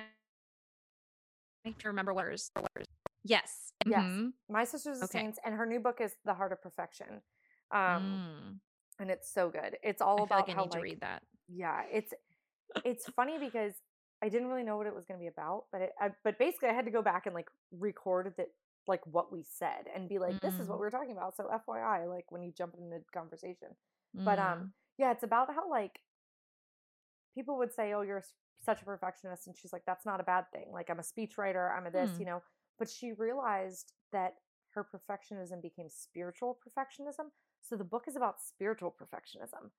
[1.65, 2.51] I have to remember what hers.
[3.23, 3.73] Yes.
[3.85, 4.03] Yes.
[4.03, 4.33] Mhm.
[4.49, 5.19] My Sisters the Okay.
[5.19, 7.21] Saints, and her new book is The Heart of Perfection.
[7.71, 8.59] Um, Mm.
[8.99, 9.77] and it's so good.
[9.83, 11.23] It's all I feel about like I how need to like read that.
[11.47, 12.13] yeah, it's
[12.83, 13.73] it's funny because
[14.23, 16.37] I didn't really know what it was going to be about, but it I, but
[16.39, 18.47] basically I had to go back and like record that
[18.87, 20.79] like what we said and be like, this is what Mm.
[20.79, 21.35] we were talking about.
[21.35, 23.69] So FYI, like when you jump into the conversation.
[24.25, 24.71] But um, Mm.
[24.97, 25.99] yeah, it's about how like
[27.33, 28.23] people would say, "Oh, you're
[28.63, 30.71] such a perfectionist," and she's like, "That's not a bad thing.
[30.71, 32.19] Like I'm a speechwriter, I'm a this, Hmm.
[32.19, 32.41] you know."
[32.77, 34.35] But she realized that
[34.71, 37.31] her perfectionism became spiritual perfectionism.
[37.61, 39.71] So the book is about spiritual perfectionism,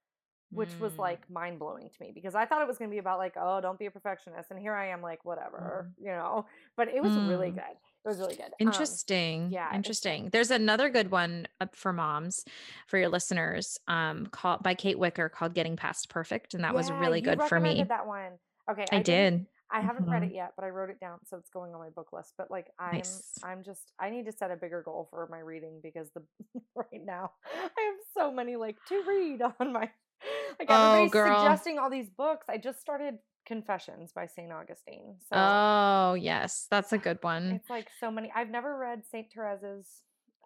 [0.51, 0.99] which was Mm.
[0.99, 3.35] like mind blowing to me because I thought it was going to be about like,
[3.37, 6.47] "Oh, don't be a perfectionist," and here I am like, whatever, you know.
[6.77, 7.55] But it was really Mm.
[7.57, 7.77] good.
[8.05, 8.47] It was really good.
[8.47, 9.51] Um, Interesting.
[9.51, 9.75] yeah.
[9.75, 10.29] Interesting.
[10.31, 12.45] There's another good one up for moms
[12.87, 16.91] for your listeners um called by Kate Wicker called Getting Past Perfect and that was
[16.91, 17.83] really good for me.
[17.83, 18.39] that one.
[18.71, 19.47] Okay, I didn't- did.
[19.69, 20.27] I haven't read Mhm.
[20.27, 22.35] it yet, but I wrote it down, so it's going on my book list.
[22.39, 23.37] But like, I'm, Nice.
[23.43, 26.23] I'm just, I need to set a bigger goal for my reading because the
[26.77, 29.91] right now I have so many like to read on my,
[30.59, 31.39] like Oh, everybody's girl.
[31.43, 32.47] suggesting all these books.
[32.49, 36.67] I just started Confessions by Saint Augustine, so Oh, yes.
[36.71, 37.53] That's a good one.
[37.53, 38.33] it's like so many.
[38.35, 39.87] I've never read Saint Teresa's.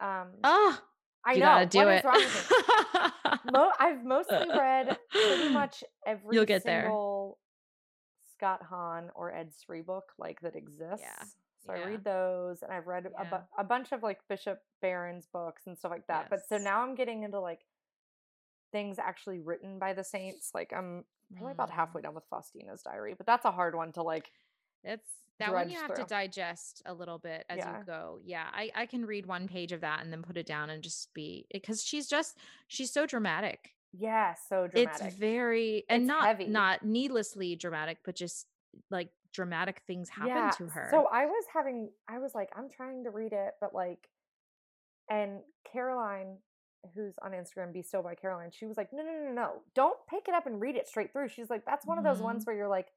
[0.00, 0.78] Um, Oh,
[1.24, 1.98] I you know gotta do what it.
[1.98, 3.52] is wrong with.
[3.52, 6.82] Mo- I've mostly read pretty much every You'll get there.
[6.82, 7.38] single
[8.36, 11.00] Scott Hahn or Ed Sri book like that exists.
[11.00, 11.24] Yeah.
[11.66, 15.26] So I read those, and I've read a, bu- a bunch of like Bishop Barron's
[15.30, 16.28] books and stuff like that.
[16.30, 17.60] But so now I'm getting into like
[18.72, 20.50] things actually written by the saints.
[20.54, 21.04] Like I'm
[21.36, 21.74] probably about Mm.
[21.74, 24.30] halfway done with Faustina's diary, but that's a hard one to like.
[24.82, 27.78] It's that one you have to digest a little bit as Yeah.
[27.78, 28.18] you go.
[28.22, 30.82] Yeah, I I can read one page of that and then put it down and
[30.82, 32.36] just be because she's just
[32.68, 33.70] she's so dramatic.
[33.92, 35.06] Yeah, so dramatic.
[35.06, 36.46] It's very and It's not heavy.
[36.46, 38.46] not needlessly dramatic, but just
[38.90, 40.50] like dramatic things happen yeah.
[40.50, 40.88] to her.
[40.90, 44.08] So I was having, I was like, I'm trying to read it, but like,
[45.08, 45.40] and
[45.72, 46.38] Caroline,
[46.94, 49.96] who's on Instagram, Be Still by Caroline, she was like, no, no, no, no, don't
[50.08, 51.28] pick it up and read it straight through.
[51.28, 52.88] She's like, that's one of those ones where you're like,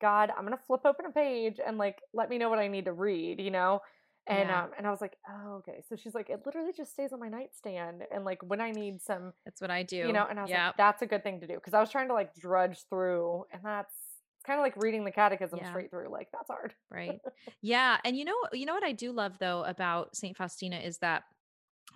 [0.00, 2.86] God, I'm gonna flip open a page and like let me know what I need
[2.86, 3.80] to read, you know.
[4.28, 4.64] And Yeah.
[4.64, 5.82] um, and I was like, oh, okay.
[5.88, 9.00] So she's like, it literally just stays on my nightstand, and like when I need
[9.02, 9.96] some, That's what I do.
[9.96, 10.66] you know, and I was yeah.
[10.68, 13.44] like, that's a good thing to do because I was trying to like drudge through,
[13.52, 13.94] and that's
[14.36, 15.68] it's kind of like reading the catechism Yeah.
[15.70, 16.08] straight through.
[16.10, 16.74] Like that's hard.
[16.90, 17.20] right
[17.62, 20.98] yeah and you know you know what i do love though about saint faustina is
[20.98, 21.22] that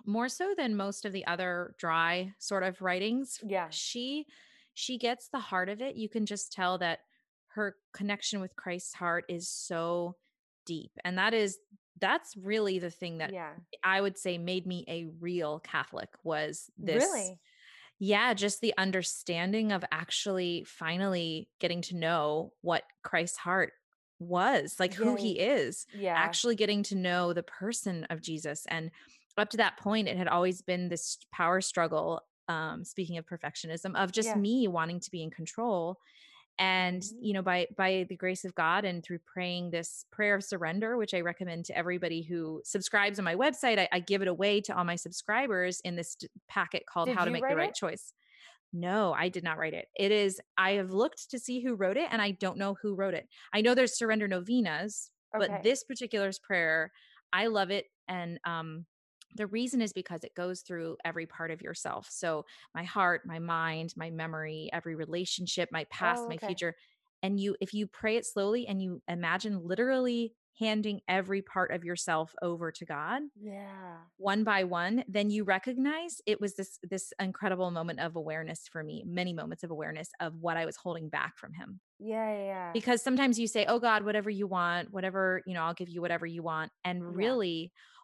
[0.05, 3.67] more so than most of the other dry sort of writings Yeah.
[3.69, 4.25] she
[4.73, 6.99] she gets the heart of it you can just tell that
[7.55, 10.15] her connection with christ's heart is so
[10.65, 11.57] deep and that is
[11.99, 13.51] that's really the thing that yeah.
[13.83, 17.39] i would say made me a real catholic was this Really.
[17.99, 23.73] yeah, just the understanding of actually finally getting to know what Christ's heart
[24.19, 26.13] was, like who he is, Yeah.
[26.15, 28.65] actually getting to know the person of Jesus.
[28.69, 28.91] And
[29.37, 32.21] up to that point, it had always been this power struggle.
[32.49, 34.35] Um, speaking of perfectionism, of just Yeah.
[34.37, 35.97] me wanting to be in control.
[36.59, 40.43] and you know by by the grace of god and through praying this prayer of
[40.43, 44.27] surrender which i recommend to everybody who subscribes on my website i, I give it
[44.27, 47.69] away to all my subscribers in this packet called Did how to make the right
[47.69, 47.75] it?
[47.75, 48.13] choice
[48.73, 51.97] no i did not write it it is i have looked to see who wrote
[51.97, 55.47] it and i don't know who wrote it i know there's surrender novenas Okay.
[55.47, 56.91] but this particular prayer
[57.33, 58.85] i love it and um
[59.37, 62.45] the reason is because it goes through every part of yourself so
[62.75, 66.75] my heart my mind my memory every relationship my past Oh, my future
[67.23, 71.83] and you if you pray it slowly and you imagine literally handing every part of
[71.85, 74.07] yourself over to god Yeah.
[74.17, 78.83] one by one then you recognize it was this this incredible moment of awareness for
[78.83, 82.31] me many moments of awareness of what i was holding back from him Yeah.
[82.33, 82.45] Yeah.
[82.45, 82.73] yeah.
[82.73, 86.01] because sometimes you say oh god whatever you want whatever you know i'll give you
[86.01, 87.37] whatever you want and Yeah.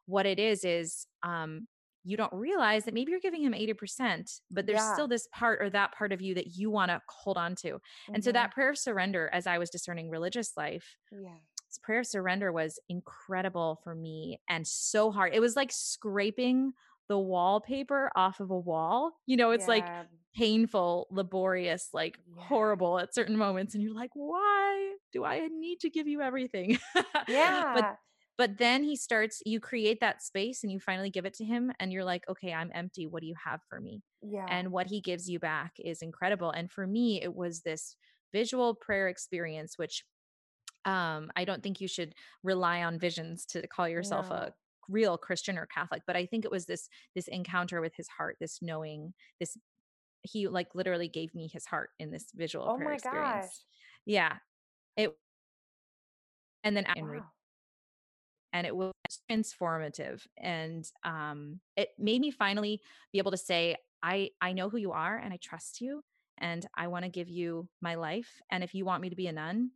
[0.05, 1.67] What it is is um
[2.05, 4.93] you don't realize that maybe you're giving him 80% but there's Yeah.
[4.93, 7.79] still this part or that part of you that you want to hold on to
[8.13, 8.33] and so Mhm.
[8.33, 11.37] that prayer of surrender as i was discerning religious life Yeah.
[11.69, 16.73] this prayer of surrender was incredible for me and so hard it was like scraping
[17.09, 19.91] the wallpaper off of a wall you know it's like
[20.35, 22.43] painful, laborious, like Yeah.
[22.49, 23.75] horrible at certain moments.
[23.75, 26.79] And you're like, why do I need to give you everything?
[27.27, 27.63] Yeah.
[27.71, 27.85] but
[28.57, 31.91] then he starts, you create that space and you finally give it to him and
[31.91, 33.05] you're like, okay, I'm empty.
[33.07, 34.03] What do you have for me?
[34.21, 34.49] Yeah.
[34.49, 36.51] And what he gives you back is incredible.
[36.51, 37.95] And for me, it was this
[38.33, 40.03] visual prayer experience, which
[40.85, 44.53] um, I don't think you should rely on visions to call yourself a
[44.89, 48.37] real Christian or Catholic, but I think it was this this encounter with his heart,
[48.39, 49.57] this knowing, this
[50.23, 53.51] he like literally gave me his heart in this visual Oh prayer my experience.
[53.51, 53.65] gosh.
[54.05, 54.39] Yeah.
[54.97, 55.17] It
[56.63, 57.33] and then Wow.
[58.53, 58.93] And it was
[59.29, 62.79] transformative and um it made me finally
[63.11, 66.03] be able to say I I know who you are and I trust you
[66.37, 69.27] and I want to give you my life and if you want me to be
[69.27, 69.71] a nun,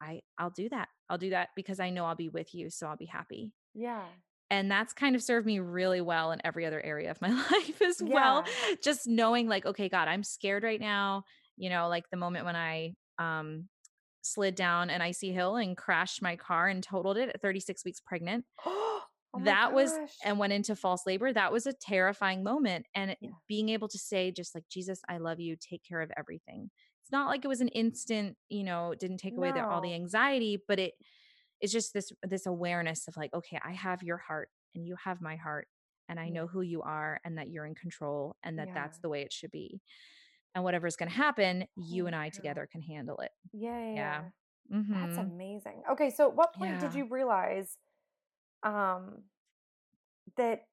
[0.00, 0.88] I I'll do that.
[1.08, 3.52] I'll do that because I know I'll be with you so I'll be happy.
[3.74, 4.04] Yeah.
[4.50, 7.82] and that's kind of served me really well in every other area of my life
[7.82, 8.74] as well Yeah.
[8.82, 11.24] just knowing like okay god i'm scared right now
[11.56, 13.68] you know like the moment when i um
[14.24, 18.00] slid down an icy hill and crashed my car and totaled it at 36 weeks
[18.00, 18.44] pregnant.
[19.36, 19.92] Oh that was
[20.24, 21.32] and went into false labor.
[21.32, 23.30] That was a terrifying moment and Yeah.
[23.48, 25.56] being able to say just like jesus i love you.
[25.56, 26.70] Take care of everything.
[27.02, 29.92] It's not like it was an instant you know didn't take away the, all the
[29.92, 30.94] anxiety but it
[31.60, 35.20] it's just this this awareness of like okay i have your heart and you have
[35.20, 35.66] my heart
[36.08, 39.08] and i know who you are and that you're in control and that that's the
[39.08, 39.80] way it should be
[40.54, 42.30] and whatever's going to happen you and i cow.
[42.30, 43.78] together can handle it Yeah.
[43.80, 43.94] Yeah.
[43.94, 44.22] yeah yeah.
[44.92, 45.82] That's amazing.
[45.92, 46.10] Okay.
[46.10, 47.78] So, at what point did you realize
[48.62, 49.24] um,
[50.36, 50.66] that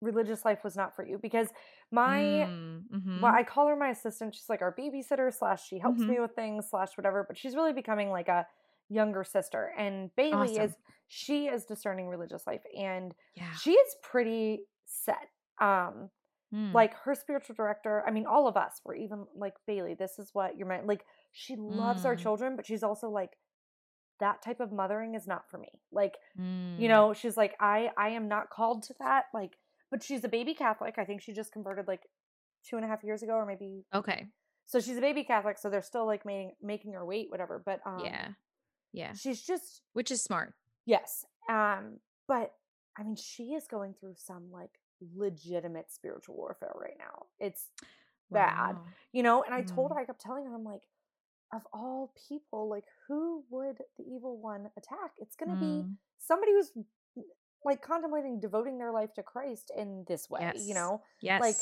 [0.00, 1.18] religious life was not for you?
[1.18, 1.48] Because
[1.90, 2.82] my mm,
[3.16, 4.34] well, hmm I call her my assistant.
[4.34, 7.24] She's like our babysitter slash she helps hmm me with things slash whatever.
[7.26, 8.46] But she's really becoming like a
[8.88, 9.72] younger sister.
[9.78, 10.74] And Bailey is
[11.08, 15.28] she is discerning religious life, and yeah she is pretty set.
[15.60, 16.10] Um,
[16.54, 18.02] Mm, like her spiritual director.
[18.06, 19.94] I mean, all of us were even like Bailey.
[19.94, 20.86] This is what you're meant.
[20.86, 23.36] Like she loves our mm, children, but she's also like
[24.20, 25.68] that type of mothering is not for me.
[25.92, 26.88] Like you mm.
[26.88, 29.24] know, she's like I I am not called to that.
[29.34, 29.58] Like,
[29.90, 30.94] but she's a baby Catholic.
[30.98, 32.02] I think she just converted like
[32.68, 34.28] two and a half years ago, or maybe okay
[34.68, 35.56] so she's a baby Catholic.
[35.58, 37.60] So they're still like making making her wait, whatever.
[37.64, 38.28] But um, yeah
[38.92, 40.54] yeah she's just which is smart
[40.86, 41.24] yes.
[41.48, 42.52] Um, but
[42.98, 44.78] I mean, she is going through some like
[45.16, 47.26] legitimate spiritual warfare right now.
[47.38, 47.66] It's
[48.30, 49.42] bad, wow you know.
[49.42, 50.82] And I told mm, her, I kept telling her, I'm like,
[51.52, 55.12] of all people, like who would the evil one attack?
[55.18, 55.94] It's gonna be mm.
[56.18, 56.72] somebody who's
[57.64, 61.02] like contemplating devoting their life to Christ in this way, you know?
[61.20, 61.56] yes Like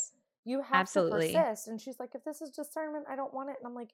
[0.45, 1.67] you have absolutely to persist.
[1.67, 3.55] And she's like, if this is discernment, I don't want it.
[3.59, 3.89] And I'm like,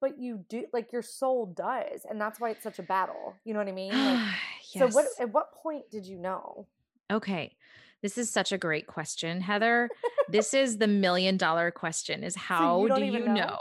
[0.00, 2.06] but you do like your soul does.
[2.08, 3.34] And that's why it's such a battle.
[3.44, 3.92] You know what I mean?
[3.92, 6.66] Like so what at what point did you know?
[7.10, 7.54] Okay.
[8.02, 9.88] This is such a great question, Heather.
[10.28, 13.34] This is the million dollar question is So you how do you know?
[13.34, 13.58] know?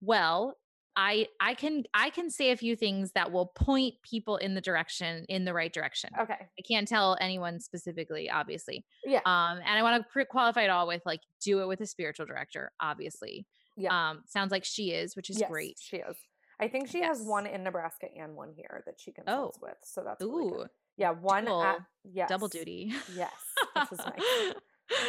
[0.00, 0.54] Well,
[0.94, 4.60] I I can I can say a few things that will point people in the
[4.60, 6.10] direction in the right direction.
[6.18, 6.34] Okay.
[6.34, 8.84] I can't tell anyone specifically, obviously.
[9.04, 9.20] Yeah.
[9.26, 11.86] Um and I want to pre- qualify it all with like do it with a
[11.86, 13.46] spiritual director, obviously.
[13.76, 14.10] Yeah.
[14.10, 15.76] Um sounds like she is, which is yes, great.
[15.80, 16.16] she is.
[16.58, 19.14] I think she has one in Nebraska and one here that she Oh.
[19.22, 19.76] consults with.
[19.84, 20.68] So that's really good.
[20.96, 22.28] Yeah, one at double yes.
[22.28, 22.92] double duty.
[23.14, 23.32] Yes.
[23.74, 24.54] This is nice.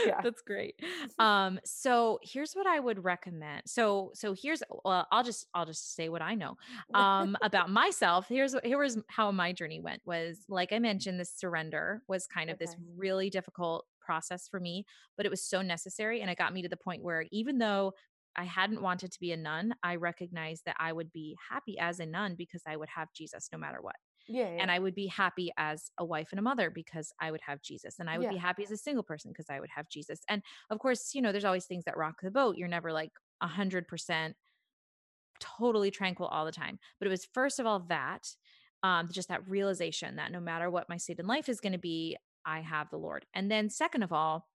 [0.06, 0.22] Yeah.
[0.22, 0.76] That's great.
[1.20, 3.64] Um so here's what I would recommend.
[3.66, 6.58] So so here's well I'll just I'll just say what I know.
[6.94, 8.28] Um about myself.
[8.28, 12.50] Here's here was how my journey went was like I mentioned this surrender was kind
[12.50, 16.54] of this really difficult process for me, but it was so necessary and it got
[16.54, 17.94] me to the point where even though
[18.38, 22.00] I hadn't wanted to be a nun, I recognized that I would be happy as
[22.00, 23.96] a nun because I would have Jesus no matter what.
[24.28, 24.62] Yeah, yeah.
[24.62, 27.62] And I would be happy as a wife and a mother because I would have
[27.62, 27.96] Jesus.
[28.00, 30.20] And I would be happy as a single person because I would have Jesus.
[30.28, 32.58] And of course, you know, there's always things that rock the boat.
[32.58, 33.12] You're never like
[33.42, 34.36] a hundred percent
[35.40, 36.80] totally tranquil all the time.
[37.00, 38.28] But it was first of all that,
[38.84, 41.80] um, just that realization that no matter what my state in life is going to
[41.80, 43.26] be, I have the Lord.
[43.34, 44.48] And then second of all,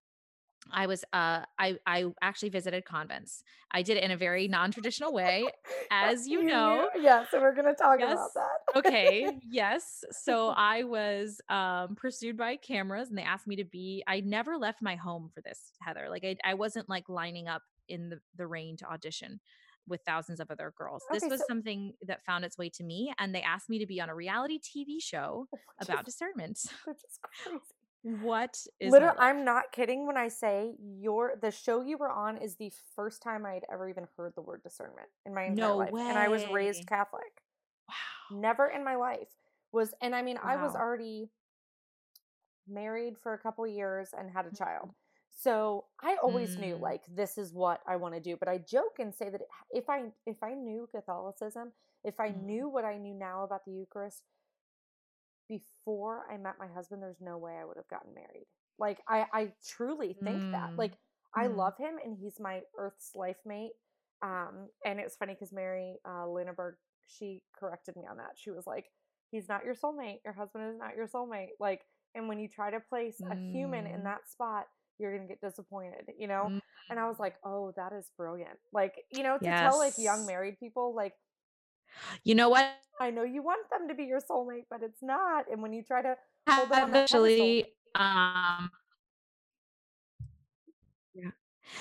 [0.71, 3.43] I was uh I I actually visited convents.
[3.71, 5.45] I did it in a very non-traditional way,
[5.91, 6.89] as you know.
[6.99, 8.13] Yeah, so we're gonna talk Yes.
[8.13, 8.79] about that.
[8.79, 10.05] Okay, yes.
[10.13, 14.57] So I was um pursued by cameras and they asked me to be I never
[14.57, 16.07] left my home for this, Heather.
[16.09, 19.41] Like I I wasn't like lining up in the the rain to audition
[19.89, 21.03] with thousands of other girls.
[21.13, 23.87] This was so- something that found its way to me and they asked me to
[23.87, 25.49] be on a reality TV show
[25.81, 26.61] about discernment.
[26.85, 27.63] Which is- discernment.
[28.03, 28.43] Which is crazy.
[28.43, 29.17] What is Literally?
[29.19, 33.23] I'm not kidding when I say your the show you were on is the first
[33.23, 36.29] time I'd ever even heard the word discernment in my entire No life, and I
[36.29, 37.43] was raised Catholic.
[37.89, 37.95] wow.
[38.31, 39.29] Never in my life
[39.73, 41.31] was, and I mean, I was already
[42.69, 44.91] married for a couple years and had a child.
[45.31, 46.81] So I always knew Mm.
[46.81, 49.89] like this is what I want to do, but I joke and say that if
[49.89, 51.73] I if I knew Catholicism,
[52.05, 52.33] if I Mhm.
[52.33, 54.23] knew what I knew now about the Eucharist
[55.59, 58.47] before I met my husband, there's no way I would have gotten married.
[58.79, 60.71] Like I I truly think that.
[60.71, 60.79] Mm.
[60.79, 60.93] Like
[61.35, 61.57] I Mm.
[61.57, 63.73] love him and he's my earth's life mate.
[64.23, 68.33] Um and it's funny cuz Mary uh Lenaburg she corrected me on that.
[68.37, 68.87] She was like
[69.31, 70.21] he's not your soulmate.
[70.25, 71.51] Your husband is not your soulmate.
[71.61, 71.83] Like
[72.15, 74.05] and when you try to place a human in Mm.
[74.05, 74.67] that spot,
[74.99, 76.53] you're going to get disappointed, you know?
[76.91, 77.21] And I was Mm.
[77.21, 81.15] like, "Oh, that is brilliant." Like, you know, to tell like young married people like
[82.25, 82.71] You know what?
[83.01, 85.51] I know you want them to be your soulmate, but it's not.
[85.51, 86.17] And when you try to
[86.49, 87.63] hold it on have that pedestal.
[87.95, 88.71] um
[91.15, 91.31] yeah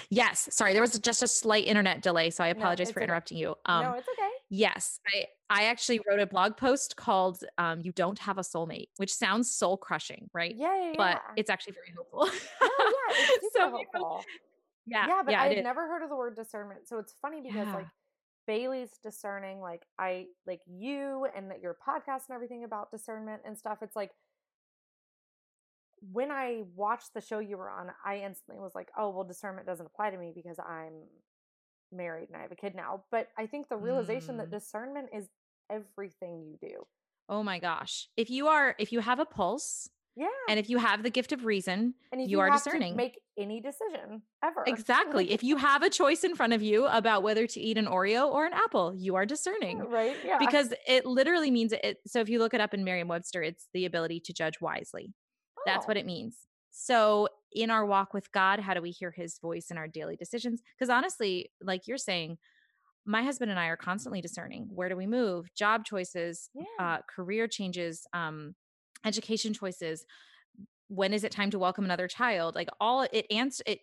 [0.10, 3.06] yes sorry there was just a slight internet delay so i apologize it's for okay.
[3.06, 4.30] interrupting you um no, it's okay.
[4.50, 8.90] yes i i actually wrote a blog post called um you don't have a soulmate
[8.98, 10.94] which sounds soul crushing right Yeah, yeah, yeah.
[10.98, 12.32] but it's actually very helpful no,
[12.70, 14.26] yeah, it's So helpful.
[14.86, 16.88] yeah Yeah, but yeah, I had never heard of the word discernment.
[16.88, 17.76] So it's funny because Yeah.
[17.76, 17.88] like
[18.48, 23.58] Bailey's discerning, like I like you and that your podcast and everything about discernment and
[23.58, 23.80] stuff.
[23.82, 24.12] It's like
[26.12, 29.68] when I watched the show you were on, I instantly was like, oh, well, discernment
[29.68, 30.94] doesn't apply to me because I'm
[31.92, 33.04] married and I have a kid now.
[33.12, 34.52] But I think the realization that Mm.
[34.52, 35.30] discernment is
[35.70, 36.88] everything you do.
[37.30, 40.28] oh my gosh if you are if you have a pulse Yeah.
[40.50, 42.94] and if you have the gift of reason And you are discerning.
[42.94, 44.64] to make any decision ever.
[44.68, 47.86] exactly if you have a choice in front of you about whether to eat an
[47.86, 50.16] oreo or an apple you are discerning right?
[50.26, 50.38] Yeah.
[50.38, 53.86] because it literally means it so if you look it up in merriam-webster it's the
[53.86, 55.14] ability to judge wisely
[55.66, 56.38] that's what Oh, it means
[56.72, 60.16] so in our walk with god how do we hear his voice in our daily
[60.18, 62.38] decisions because honestly like you're saying
[63.06, 66.64] my husband and i are constantly discerning where do we move job choices Yeah.
[66.80, 68.56] uh, career changes um,
[69.06, 70.06] education choices
[70.88, 73.80] when is it time to welcome another child like all it answered it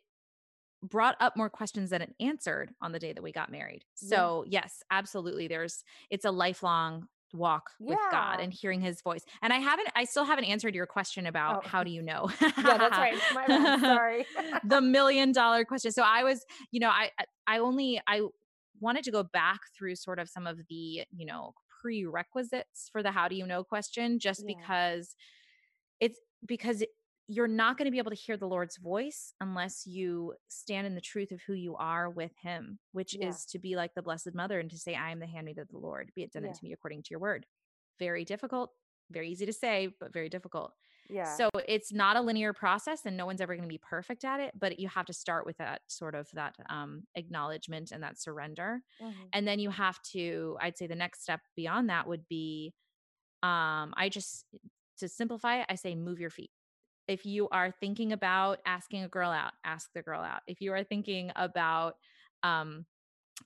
[0.82, 4.16] brought up more questions than it answered on the day that we got married Yeah.
[4.16, 9.52] so yes absolutely there's it's a lifelong walk with god and hearing his voice and
[9.52, 11.68] i haven't i still haven't answered your question about Oh.
[11.68, 13.18] how do you know yeah, that's right.
[13.34, 13.80] My bad.
[13.80, 14.26] Sorry.
[14.64, 17.10] the million dollar question so i was you know I-
[17.46, 18.22] i only i
[18.80, 23.10] wanted to go back through sort of some of the you know prerequisites for the
[23.10, 24.54] how do you know question just Yeah.
[24.56, 25.14] because
[26.00, 26.84] it's because
[27.30, 30.94] you're not going to be able to hear the lord's voice unless you stand in
[30.94, 33.28] the truth of who you are with him which Yeah.
[33.28, 35.68] is to be like the blessed mother and to say i am the handmaid of
[35.68, 36.50] the lord be it done Yeah.
[36.50, 37.46] unto me according to your word
[37.98, 38.70] very difficult
[39.10, 40.72] very easy to say but very difficult
[41.08, 41.40] Yeah.
[41.40, 44.40] so it's not a linear process and no one's ever going to be perfect at
[44.40, 48.18] it, but you have to start with that sort of that um, acknowledgement and that
[48.20, 48.82] surrender.
[49.00, 49.32] Mhm.
[49.32, 52.74] And then you have to, I'd say the next step beyond that would be,
[53.42, 54.46] um, I just,
[54.98, 56.50] to simplify it, I say move your feet.
[57.08, 60.42] If you are thinking about asking a girl out, ask the girl out.
[60.46, 61.96] If you are thinking about,
[62.42, 62.86] um,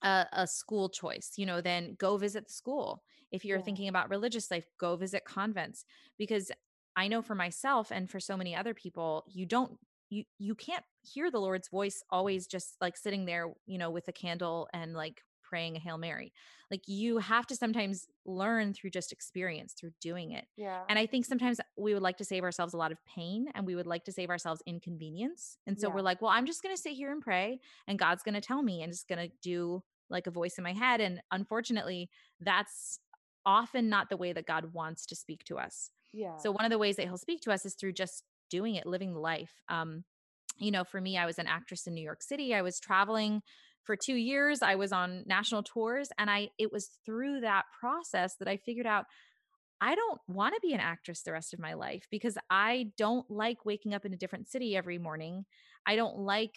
[0.03, 3.03] a, a school choice, you know, then go visit the school.
[3.31, 3.63] If you're Yeah.
[3.63, 5.85] thinking about religious life, go visit convents
[6.19, 6.51] because
[6.97, 9.79] I know for myself and for so many other people, you don't
[10.11, 14.07] you you can't hear the Lord's voice always just like sitting there, you know, with
[14.09, 16.33] a candle and like praying a Hail Mary.
[16.71, 20.47] Like you have to sometimes learn through just experience, through doing it.
[20.57, 20.81] Yeah.
[20.89, 23.67] And I think sometimes we would like to save ourselves a lot of pain and
[23.67, 25.59] we would like to save ourselves inconvenience.
[25.67, 25.95] And so Yeah.
[25.95, 28.41] we're like, well, I'm just going to sit here and pray and God's going to
[28.41, 31.03] tell me and just going to do like a voice in my head.
[31.03, 32.09] And unfortunately,
[32.41, 32.99] that's
[33.45, 35.91] often not the way that God wants to speak to us.
[36.13, 36.37] Yeah.
[36.39, 38.87] So one of the ways that he'll speak to us is through just doing it,
[38.87, 39.53] living the life.
[39.69, 40.05] Um,
[40.59, 42.55] you know, for me, I was an actress in New York City.
[42.55, 43.43] I was traveling
[43.85, 48.37] for 2 years I was on national tours and I it was through that process
[48.37, 49.07] that I figured out
[49.81, 53.29] I don't want to be an actress the rest of my life because I don't
[53.29, 55.45] like waking up in a different city every morning.
[55.85, 56.55] I don't like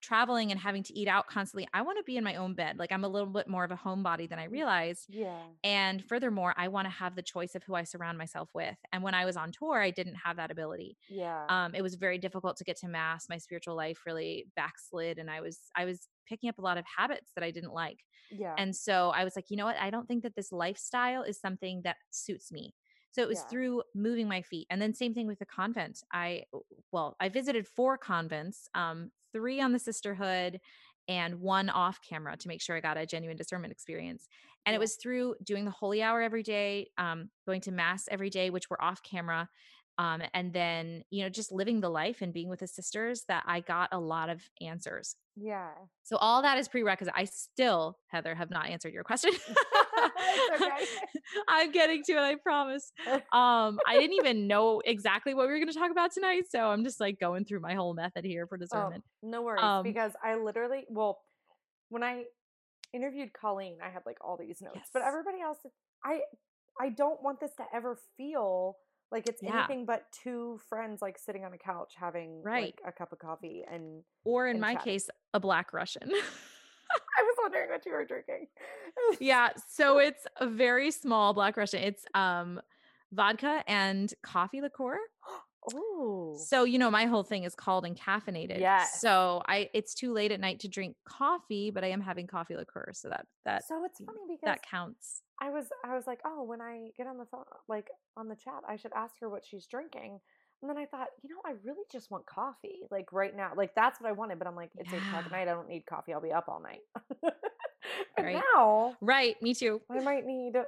[0.00, 1.68] traveling and having to eat out constantly.
[1.72, 2.78] I want to be in my own bed.
[2.78, 5.06] Like I'm a little bit more of a homebody than I realized.
[5.08, 5.38] Yeah.
[5.64, 8.76] And furthermore, I want to have the choice of who I surround myself with.
[8.92, 10.96] And when I was on tour, I didn't have that ability.
[11.08, 11.44] Yeah.
[11.48, 13.26] Um, it was very difficult to get to mass.
[13.28, 16.84] My spiritual life really backslid, and I was I was picking up a lot of
[16.96, 17.98] habits that I didn't like.
[18.30, 18.54] yeah.
[18.58, 19.76] And so I was like, you know what?
[19.80, 22.74] I don't think that this lifestyle is something that suits me.
[23.10, 23.50] So it was Yeah.
[23.50, 24.66] through moving my feet.
[24.70, 26.02] And then same thing with the convent.
[26.12, 26.44] I
[26.92, 30.60] well, I visited four convents, um, three on the sisterhood
[31.08, 34.28] and one off camera to make sure I got a genuine discernment experience.
[34.66, 34.76] And Yeah.
[34.76, 38.50] it was through doing the holy hour every day, um, going to mass every day,
[38.50, 39.48] which were off camera.
[39.96, 43.42] Um, and then, you know, just living the life and being with the sisters that
[43.46, 45.16] I got a lot of answers.
[45.36, 45.70] yeah.
[46.04, 47.14] So all that is prerequisite.
[47.16, 49.32] I still, Heather, have not answered your question.
[50.54, 50.68] Okay.
[51.48, 52.92] I'm getting to it, I promise.
[53.32, 56.60] Um, I didn't even know exactly what we were going to talk about tonight, so
[56.70, 59.04] I'm just like going through my whole method here for Oh, discernment.
[59.22, 59.62] no worries.
[59.62, 61.18] Um, because I literally, well,
[61.90, 62.24] when I
[62.94, 65.58] interviewed Colleen, I had like all these notes, but everybody else,
[66.04, 66.20] I,
[66.80, 68.76] I don't want this to ever feel
[69.12, 69.58] like it's Yeah.
[69.58, 72.74] anything but two friends like sitting on a couch having Right.
[72.78, 73.62] like a cup of coffee.
[73.70, 74.92] And Or in and my chatting.
[74.92, 76.10] case, a black Russian.
[77.42, 78.46] Wondering what you were drinking.
[79.20, 81.82] yeah, so it's a very small black Russian.
[81.82, 82.60] It's um
[83.12, 84.98] vodka and coffee liqueur.
[85.74, 86.36] Ooh.
[86.38, 88.60] So, you know, my whole thing is called and caffeinated.
[88.60, 88.84] Yeah.
[88.84, 92.56] So I it's too late at night to drink coffee, but I am having coffee
[92.56, 92.90] liqueur.
[92.92, 95.22] So that that so it's funny because that counts.
[95.40, 98.36] I was I was like, oh, when I get on the phone, like on the
[98.36, 100.20] chat, I should ask her what she's drinking.
[100.60, 103.52] And then I thought, you know, I really just want coffee, like right now.
[103.56, 105.42] Like that's what I wanted, but I'm like, it's eight o'clock at night.
[105.42, 106.12] I don't need coffee.
[106.12, 106.80] I'll be up all night.
[108.18, 108.42] Right.
[108.56, 109.80] now Right, me too.
[109.90, 110.54] I might need.
[110.56, 110.64] A,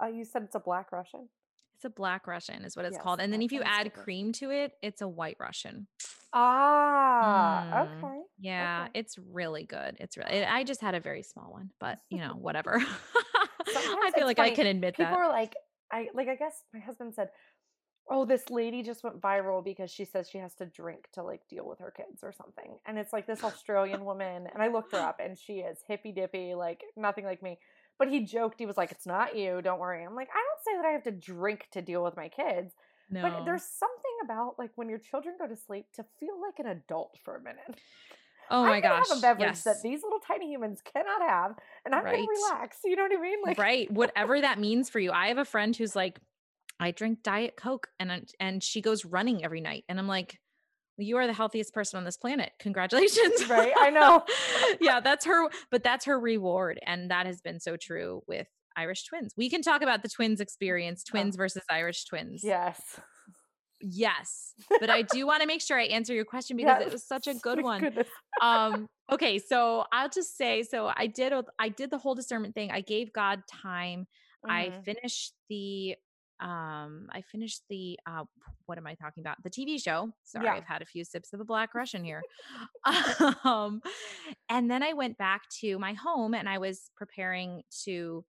[0.00, 1.28] uh, you said it's a black Russian.
[1.76, 3.20] It's a black Russian is what it's Yes, called.
[3.20, 4.04] And then if you add different.
[4.04, 5.86] cream to it, it's a white Russian.
[6.32, 8.20] Ah, Mm, okay.
[8.38, 8.98] Yeah, Okay.
[9.00, 9.96] it's really good.
[9.98, 12.78] It's really I just had a very small one, but you know, whatever.
[13.76, 15.18] I feel like I can admit People that.
[15.18, 15.54] are like,
[15.90, 16.28] I like.
[16.28, 17.30] I guess my husband said,
[18.08, 21.46] "Oh, this lady just went viral because she says she has to drink to like
[21.48, 24.92] deal with her kids or something." And it's like this Australian woman, and I looked
[24.92, 27.58] her up, and she is hippy dippy, like nothing like me.
[27.98, 30.64] But he joked, he was like, "It's not you, don't worry." I'm like, I don't
[30.64, 32.74] say that I have to drink to deal with my kids,
[33.10, 33.22] No.
[33.22, 36.66] but there's something about like when your children go to sleep to feel like an
[36.66, 37.80] adult for a minute.
[38.50, 39.08] oh my I'm gosh.
[39.08, 39.62] have a beverage yes.
[39.64, 42.16] that these little tiny humans cannot have, and I'm Right.
[42.16, 42.78] gonna relax.
[42.84, 43.38] You know what I mean?
[43.44, 46.18] Like, right whatever that means for you i have a friend who's like
[46.80, 50.38] i drink diet coke and and she goes running every night and i'm like
[50.96, 52.52] you are the healthiest person on this planet.
[52.60, 53.48] Congratulations.
[53.48, 54.22] Right, I know.
[54.80, 58.46] yeah that's her but that's her reward and that has been so true with
[58.76, 59.32] irish twins.
[59.36, 62.42] We can talk about the twins experience twins versus irish twins.
[62.44, 63.00] Yes.
[63.80, 67.04] yes but i do want to make sure i answer your question because it was
[67.06, 67.92] such a good one.
[68.40, 72.70] Um okay so i'll just say so i did I did the whole discernment thing.
[72.70, 74.06] I gave god time.
[74.48, 74.84] I Mhm.
[74.84, 75.96] finished the
[76.40, 78.24] um i finished the uh
[78.66, 80.54] what am i talking about the tv show sorry Yeah.
[80.54, 82.22] i've had a few sips of the black russian here
[83.44, 83.80] um
[84.48, 88.24] and then i went back to my home and i was preparing to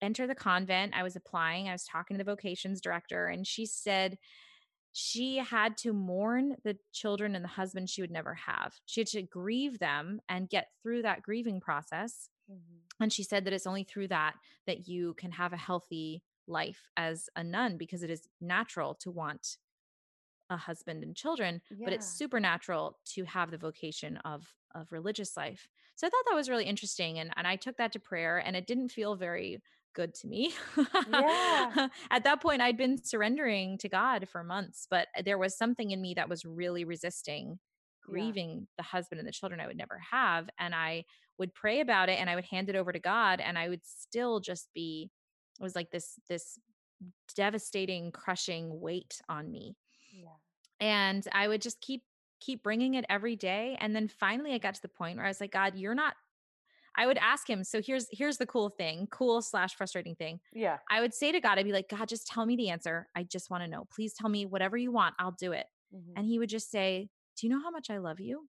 [0.00, 3.66] enter the convent i was applying i was talking to the vocations director and she
[3.66, 4.16] said
[4.92, 8.74] she had to mourn the children and the husband she would never have.
[8.86, 12.28] She had to grieve them and get through that grieving process.
[12.50, 12.80] Mhm.
[12.98, 14.34] And she said that it's only through that
[14.66, 19.10] that you can have a healthy life as a nun because it is natural to
[19.10, 19.58] want
[20.50, 25.68] a husband and children, but it's supernatural to have the vocation of of religious life.
[25.96, 28.56] So I thought that was really interesting and and I took that to prayer and
[28.56, 29.62] it didn't feel very
[29.94, 30.54] good to me.
[31.04, 31.74] Yeah.
[32.10, 35.90] At that point I'd been surrendering to God for months, but uh, there was something
[35.92, 37.58] in me that was really resisting
[38.06, 38.34] Yeah.
[38.40, 41.04] grieving the husband and the children I would never have and I
[41.38, 43.84] would pray about it and I would hand it over to God and I would
[43.84, 45.10] still just be
[45.60, 46.58] it was like this this
[47.34, 49.76] devastating crushing weight on me.
[50.12, 50.28] Yeah.
[50.80, 52.02] and i would just keep
[52.40, 55.28] keep bringing it every day and then finally i got to the point where i
[55.28, 56.14] was like god you're not
[56.96, 60.40] i would ask him so here's here's the cool thing cool slash frustrating thing.
[60.52, 60.78] Yeah.
[60.90, 63.08] i would say to god i'd be like god just tell me the answer.
[63.14, 63.86] I just want to know.
[63.94, 65.14] Please tell me whatever you want.
[65.18, 65.66] I'll do it.
[65.94, 66.12] Mhm.
[66.16, 68.48] and he would just say do you know how much i love you?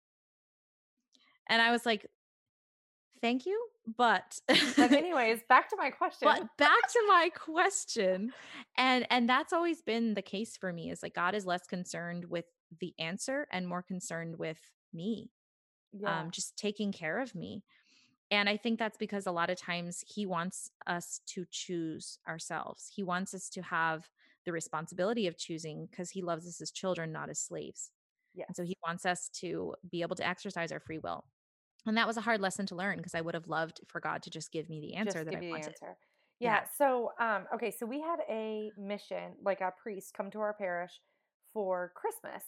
[1.47, 2.05] And i was like
[3.21, 3.67] thank you
[3.97, 4.57] but But
[4.91, 6.27] anyways, back to my question.
[6.27, 8.31] but back to my question
[8.77, 12.25] and and that's always been the case for me is like god is less concerned
[12.25, 12.45] with
[12.79, 14.59] the answer and more concerned with
[14.93, 15.31] me
[15.93, 16.21] yeah.
[16.21, 17.63] um, just taking care of me.
[18.29, 22.89] And I think that's because a lot of times he wants us to choose ourselves.
[22.93, 24.07] He wants us to have
[24.45, 27.91] the responsibility of choosing because he loves us as children, not as slaves.
[28.33, 28.45] Yeah.
[28.47, 31.25] And so he wants us to be able to exercise our free will.
[31.85, 34.21] And that was a hard lesson to learn because I would have loved for God
[34.23, 35.67] to just give me the answer that I wanted.
[35.67, 35.97] Answer.
[36.39, 36.53] Yeah.
[36.53, 36.63] yeah.
[36.77, 37.71] So, um, okay.
[37.71, 40.99] So we had a mission, like a priest come to our parish
[41.53, 42.43] for Christmas,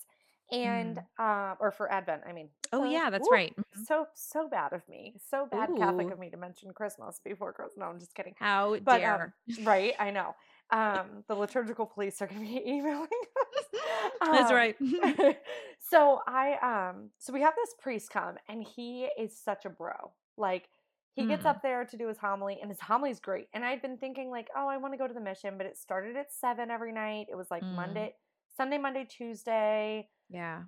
[0.51, 1.23] and mm.
[1.51, 3.83] um or for advent i mean oh yeah that's ooh, right mm-hmm.
[3.83, 5.77] so so bad of me so bad ooh.
[5.77, 8.99] catholic of me to mention christmas before christmas no i'm just kidding how but, um,
[8.99, 10.35] dare um, right i know
[10.73, 13.81] um the liturgical police are going to be emailing us
[14.21, 14.75] that's um, right
[15.79, 20.11] so i um so we have this priest come and he is such a bro
[20.37, 20.67] like
[21.15, 21.49] he gets mm.
[21.49, 24.29] up there to do his homily and his homily is great and i'd been thinking
[24.31, 26.91] like oh i want to go to the mission but it started at seven every
[26.91, 27.75] night it was like mm.
[27.75, 28.13] monday
[28.57, 30.63] sunday monday tuesday yeah.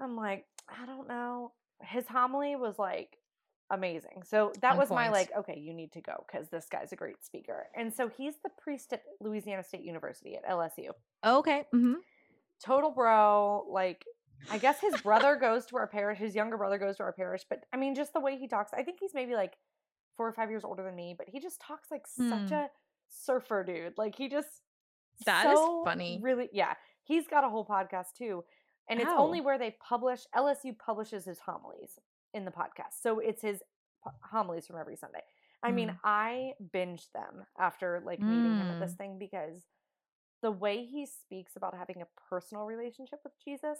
[0.00, 1.52] I'm like, I don't know.
[1.82, 3.16] His homily was like
[3.70, 4.22] amazing.
[4.24, 5.06] So that On was point.
[5.06, 7.66] my like, okay, you need to go because this guy's a great speaker.
[7.76, 10.90] And so he's the priest at Louisiana State University at LSU.
[11.24, 11.64] Okay.
[11.74, 11.94] Mm-hmm.
[12.64, 13.66] Total bro.
[13.70, 14.04] Like,
[14.50, 16.18] I guess his brother goes to our parish.
[16.18, 17.42] His younger brother goes to our parish.
[17.48, 19.54] But I mean, just the way he talks, I think he's maybe like
[20.16, 22.30] four or five years older than me, but he just talks like mm.
[22.30, 22.54] such hmm.
[22.54, 22.68] a
[23.08, 23.94] surfer dude.
[23.98, 24.48] Like, he just.
[25.24, 26.20] That so is funny.
[26.22, 26.74] Really, yeah.
[27.02, 28.44] He's got a whole podcast too
[28.88, 31.98] and it's only where they publish LSU publishes his homilies
[32.36, 33.00] in the podcast.
[33.00, 33.62] So it's his
[34.20, 35.22] homilies from every Sunday.
[35.62, 35.74] I mm.
[35.74, 38.98] mean, I binged them after like meeting him at this mm.
[38.98, 39.62] thing because
[40.42, 43.78] the way he speaks about having a personal relationship with Jesus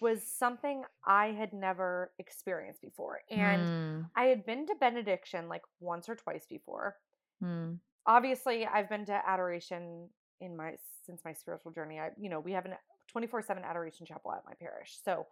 [0.00, 3.20] was something I had never experienced before.
[3.30, 4.10] And mm.
[4.14, 6.96] I had been to benediction like once or twice before.
[7.42, 7.78] Mm.
[8.06, 10.08] Obviously, I've been to adoration
[10.40, 10.74] in my
[11.04, 11.98] since my spiritual journey.
[11.98, 12.78] I you know, we have a
[13.08, 14.98] 24 7 adoration chapel at my parish.
[15.04, 15.26] So,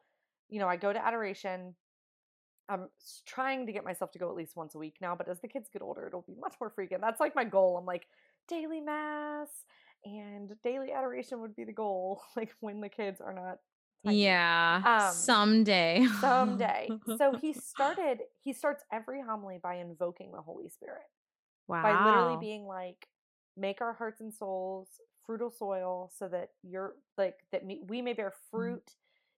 [0.48, 1.74] you know, I go to adoration.
[2.68, 2.88] I'm
[3.26, 5.48] trying to get myself to go at least once a week now, but as the
[5.48, 7.02] kids get older, it'll be much more frequent.
[7.02, 7.76] That's like my goal.
[7.76, 8.06] I'm like,
[8.48, 9.48] daily mass
[10.04, 13.58] and daily adoration would be the goal, like when the kids are not.
[14.04, 14.24] Tiny.
[14.24, 14.82] Yeah.
[15.08, 16.06] Um, someday.
[16.20, 16.88] someday.
[17.16, 21.02] So he started, he starts every homily by invoking the Holy Spirit.
[21.66, 21.82] Wow.
[21.82, 23.08] By literally being like,
[23.56, 24.88] make our hearts and souls
[25.26, 28.50] fruitful soil so that you're like that we may bear mm.
[28.50, 28.92] fruit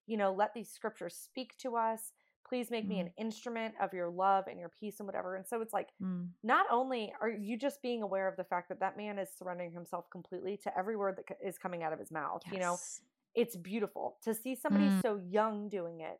[0.05, 2.11] you know let these scriptures speak to us
[2.49, 2.89] please make mm.
[2.89, 5.89] me an instrument of your love and your peace and whatever and so it's like
[6.03, 6.27] mm.
[6.43, 9.71] not only are you just being aware of the fact that that man is surrendering
[9.71, 12.53] himself completely to every word that is coming out of his mouth yes.
[12.53, 12.77] you know
[13.35, 15.01] it's beautiful to see somebody mm.
[15.01, 16.17] so young doing it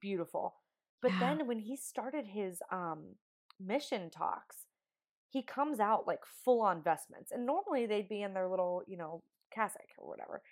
[0.00, 0.56] beautiful
[1.00, 1.20] but yeah.
[1.20, 3.14] then when he started his um
[3.60, 4.66] mission talks
[5.32, 7.32] he comes out like full on vestments.
[7.32, 10.42] And normally they'd be in their little, you know, cassock or whatever.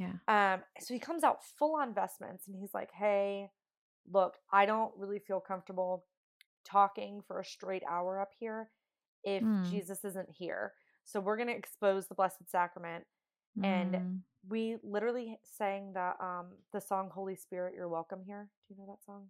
[0.00, 0.54] Yeah.
[0.54, 3.50] Um, so he comes out full on vestments and he's like, Hey,
[4.10, 6.04] look, I don't really feel comfortable
[6.64, 8.70] talking for a straight hour up here
[9.24, 9.70] if mm.
[9.70, 10.72] Jesus isn't here.
[11.04, 13.04] So we're gonna expose the Blessed Sacrament.
[13.58, 13.64] Mm.
[13.64, 18.48] And we literally sang the um the song Holy Spirit, You're Welcome Here.
[18.68, 19.26] Do you know that song?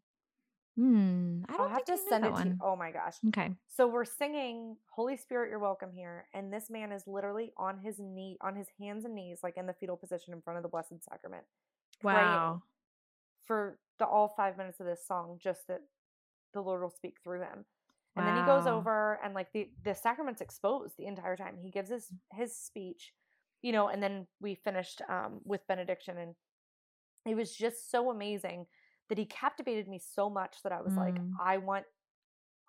[0.76, 1.42] Hmm.
[1.48, 2.58] I don't I'll have to send it to you.
[2.62, 3.16] Oh my gosh.
[3.28, 3.50] Okay.
[3.68, 6.26] So we're singing Holy Spirit, you're welcome here.
[6.32, 9.66] And this man is literally on his knee, on his hands and knees, like in
[9.66, 11.44] the fetal position in front of the Blessed Sacrament.
[12.02, 12.62] Wow.
[13.46, 15.80] For the all five minutes of this song, just that
[16.54, 17.64] the Lord will speak through him.
[18.14, 18.34] And wow.
[18.34, 21.56] then he goes over and like the the sacrament's exposed the entire time.
[21.62, 23.12] He gives his his speech,
[23.62, 26.34] you know, and then we finished um with benediction and
[27.24, 28.66] it was just so amazing
[29.08, 30.98] that he captivated me so much that I was mm.
[30.98, 31.84] like, I want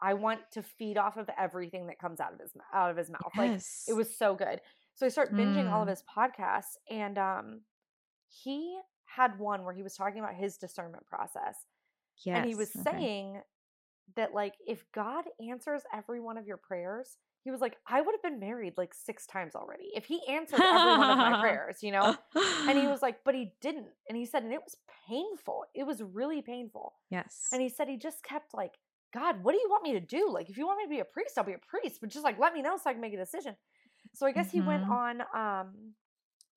[0.01, 3.09] I want to feed off of everything that comes out of his out of his
[3.09, 3.31] mouth.
[3.35, 3.85] Yes.
[3.87, 4.61] Like it was so good.
[4.95, 5.71] So I start binging mm.
[5.71, 5.91] all of mm.
[5.91, 7.61] his podcasts and um
[8.27, 8.77] he
[9.15, 11.55] had one where he was talking about his discernment process.
[12.25, 12.37] Yes.
[12.37, 12.91] And he was okay.
[12.91, 13.41] saying
[14.15, 18.13] that like if God answers every one of your prayers, he was like, I would
[18.13, 21.77] have been married like six times already if he answered every one of my prayers,
[21.81, 22.15] you know?
[22.35, 23.87] And he was like, but he didn't.
[24.07, 25.65] And he said, and it was painful.
[25.75, 26.93] It was really painful.
[27.09, 27.49] Yes.
[27.51, 28.73] And he said he just kept like,
[29.13, 30.29] God, what do you want me to do?
[30.31, 32.23] Like, if you want me to be a priest, I'll be a priest, but just
[32.23, 33.55] like let me know so I can make a decision.
[34.13, 34.61] So I guess mm-hmm.
[34.61, 34.91] he went mm-hmm.
[34.91, 35.93] on um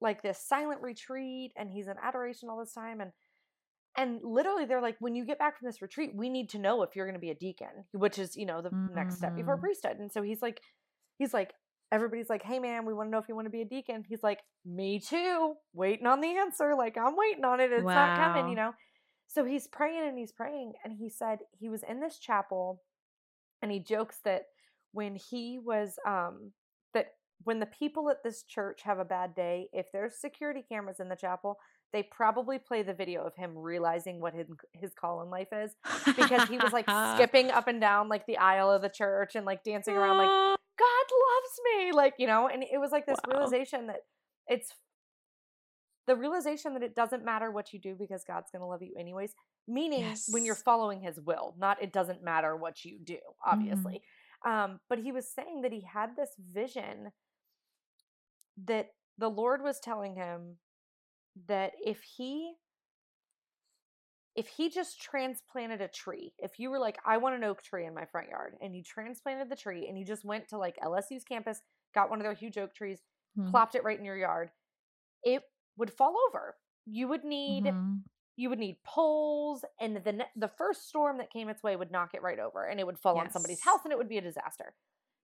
[0.01, 3.13] like this silent retreat and he's in adoration all this time and
[3.99, 6.83] and literally they're like when you get back from this retreat we need to know
[6.83, 8.95] if you're going to be a deacon which is you know the mm-hmm.
[8.95, 9.65] next step before mm-hmm.
[9.65, 10.61] priesthood and so he's like
[11.19, 11.53] he's like,
[11.93, 14.05] everybody's like, hey man, we want to know if you want to be a deacon.
[14.09, 16.75] He's like, me too, waiting on the answer.
[16.77, 17.73] Like, I'm waiting on it.
[17.73, 17.95] It's wow.
[17.95, 18.73] not coming, you know?
[19.29, 20.73] So he's praying and he's praying.
[20.85, 22.83] And he said he was in this chapel
[23.63, 24.43] and he jokes that
[24.93, 26.53] when he was, um,
[26.95, 27.07] that
[27.45, 31.09] when the people at this church have a bad day, if there's security cameras in
[31.09, 31.59] the chapel,
[31.93, 35.73] they probably play the video of him realizing what his, his call in life is
[36.17, 39.47] because he was like skipping up and down like the aisle of the church and
[39.47, 43.19] like dancing around like God loves me like you know and it was like this
[43.27, 43.39] wow.
[43.39, 44.01] realization that
[44.47, 44.69] it's
[46.07, 48.95] the realization that it doesn't matter what you do because God's going to love you
[48.99, 49.33] anyways
[49.67, 50.29] meaning yes.
[50.31, 53.51] when you're following his will not it doesn't matter what you do mm-hmm.
[53.51, 54.03] obviously
[54.47, 54.51] mm-hmm.
[54.51, 57.11] um but he was saying that he had this vision
[58.65, 58.89] that
[59.19, 60.57] the Lord was telling him
[61.49, 62.55] that if he
[64.35, 67.87] if he just transplanted a tree, if you were like, I want an oak tree
[67.87, 70.77] in my front yard, and you transplanted the tree and you just went to like
[70.85, 71.63] LSU's campus,
[71.95, 73.01] got one of their huge oak trees,
[73.39, 73.51] mm-hmm.
[73.51, 74.51] plopped it right in your yard,
[75.23, 75.43] it
[75.79, 76.55] would fall over.
[76.85, 77.95] You would need mm-hmm.
[78.37, 82.11] you would need poles, and the the first storm that came its way would knock
[82.15, 83.25] it right over, and it would fall yes.
[83.25, 84.75] on somebody's house, and it would be a disaster.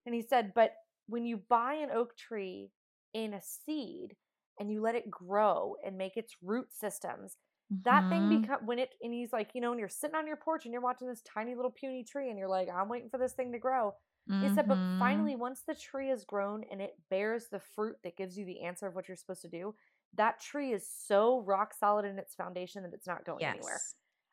[0.06, 0.72] And he said, but
[1.06, 2.70] when you buy an oak tree
[3.14, 4.16] in a seed,
[4.58, 7.36] and you let it grow and make its root systems
[7.84, 8.40] that thing mm-hmm.
[8.42, 10.72] become when it and he's like you know when you're sitting on your porch and
[10.72, 13.50] you're watching this tiny little puny tree and you're like i'm waiting for this thing
[13.50, 13.94] to grow
[14.30, 14.46] mm-hmm.
[14.46, 14.98] he said but mm-hmm.
[14.98, 18.62] finally once the tree is grown and it bears the fruit that gives you the
[18.62, 19.74] answer of what you're supposed to do
[20.14, 23.54] that tree is so rock solid in its foundation that it's not going yes.
[23.56, 23.80] anywhere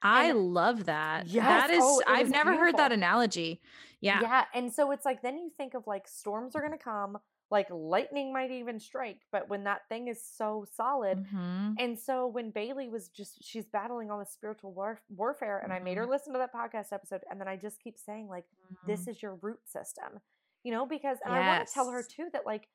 [0.02, 1.28] I and, love that.
[1.28, 1.44] Yes.
[1.44, 2.68] That is oh, I've never beautiful.
[2.68, 3.60] heard that analogy.
[4.00, 4.22] Yeah.
[4.22, 4.46] Yeah.
[4.54, 7.18] And so it's like then you think of like storms are gonna come,
[7.52, 11.72] like lightning might even strike but when that thing is so solid mm-hmm.
[11.80, 15.82] and so when bailey was just she's battling all the spiritual war- warfare and mm-hmm.
[15.82, 16.12] i made her mm-hmm.
[16.12, 18.92] listen to that podcast episode and then i just keep saying like mm-hmm.
[18.92, 20.20] this is your root system
[20.64, 21.44] you know because and yes.
[21.44, 22.68] i want to tell her too that like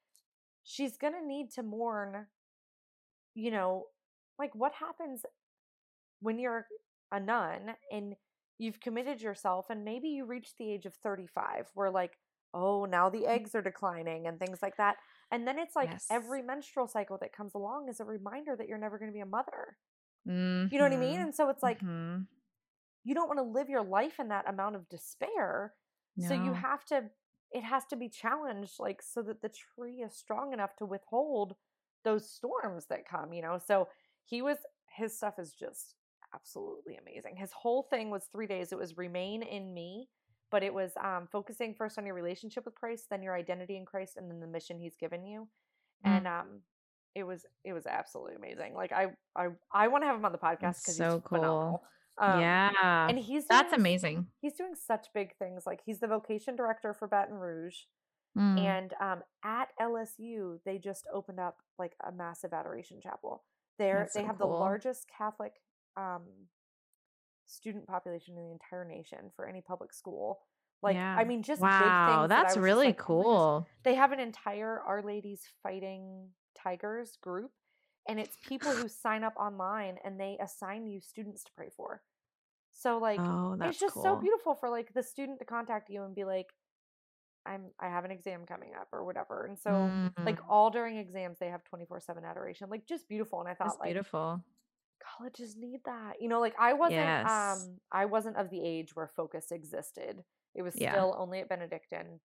[0.65, 2.27] she's gonna need to mourn
[3.35, 3.85] you know
[4.39, 5.23] like what happens
[6.21, 6.67] when you're
[7.13, 8.15] a nun and
[8.59, 12.19] you've committed yourself and maybe you reach the age of 35 where like
[12.55, 13.29] oh, now the mm.
[13.29, 14.97] eggs are declining and things like that.
[15.31, 16.07] And then it's like yes.
[16.11, 19.21] every menstrual cycle that comes along is a reminder that you're never going to be
[19.21, 19.77] a mother.
[20.29, 20.73] Mm-hmm.
[20.73, 21.15] You know what I mean?
[21.15, 21.23] Mm-hmm.
[21.25, 22.23] And so it's like mm-hmm.
[23.03, 25.75] you don't want to live your life in that amount of despair.
[26.17, 26.29] No.
[26.29, 27.05] So you have to
[27.51, 31.55] it has to be challenged like so that the tree is strong enough to withhold
[32.05, 33.59] those storms that come, you know.
[33.65, 33.89] So
[34.25, 34.59] he was
[34.97, 35.95] his stuff is just
[36.35, 37.37] absolutely amazing.
[37.37, 38.73] His whole thing was 3 days.
[38.73, 40.09] It was remain in me
[40.55, 43.85] but it was um, focusing first on your relationship with Christ, then your identity in
[43.85, 45.49] Christ, and then the mission He's given you.
[46.07, 46.17] Mm.
[46.17, 46.47] And um,
[47.17, 48.73] it was it was absolutely amazing.
[48.73, 51.23] Like I I I want to have him on the podcast because he's so he's
[51.25, 51.39] cool.
[51.41, 51.83] Phenomenal.
[52.19, 54.29] Um, yeah, and he's that's amazing.
[54.43, 55.65] He's doing such big things.
[55.67, 57.79] Like he's the vocation director for Baton Rouge,
[58.39, 58.57] mm.
[58.57, 63.43] and um, at LSU they just opened up like a massive adoration chapel.
[63.81, 64.51] There they have cool.
[64.51, 65.55] the largest Catholic
[65.97, 66.23] um,
[67.47, 70.41] student population in the entire nation for any public school.
[70.83, 71.17] Like, yeah.
[71.17, 73.67] I mean, just wow, that's that really like, cool.
[73.85, 77.53] They have an entire Our Ladies Fighting Tigers group,
[78.09, 82.03] and it's people who sign up online and they assign you students to pray for.
[82.75, 84.03] So, like, oh, it's just cool.
[84.03, 86.49] so beautiful for like the student to contact you and be like,
[87.47, 89.47] I'm I have an exam coming up or whatever.
[89.47, 90.25] And so mm-hmm.
[90.25, 92.69] like all during exams they have 24/7 adoration.
[92.71, 94.43] Like just beautiful and I thought That's like beautiful
[95.17, 96.15] colleges need that.
[96.21, 97.31] You know, like I wasn't yes.
[97.31, 100.23] um I wasn't of the age where focus existed.
[100.55, 100.93] It was yeah.
[100.93, 102.21] still only at Benedictine.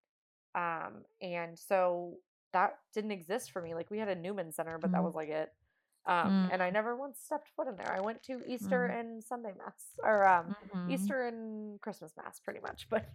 [0.56, 2.16] Um and so
[2.54, 3.76] that didn't exist for me.
[3.76, 4.94] Like we had a Newman Center, but mm.
[4.94, 5.50] that was like it.
[6.06, 6.54] Um, mm.
[6.54, 7.94] and I never once stepped foot in there.
[7.96, 9.00] I went to Easter mm.
[9.00, 10.92] and Sunday Mass, or um, mm-hmm.
[10.92, 12.88] Easter and Christmas Mass, pretty much.
[12.90, 13.06] But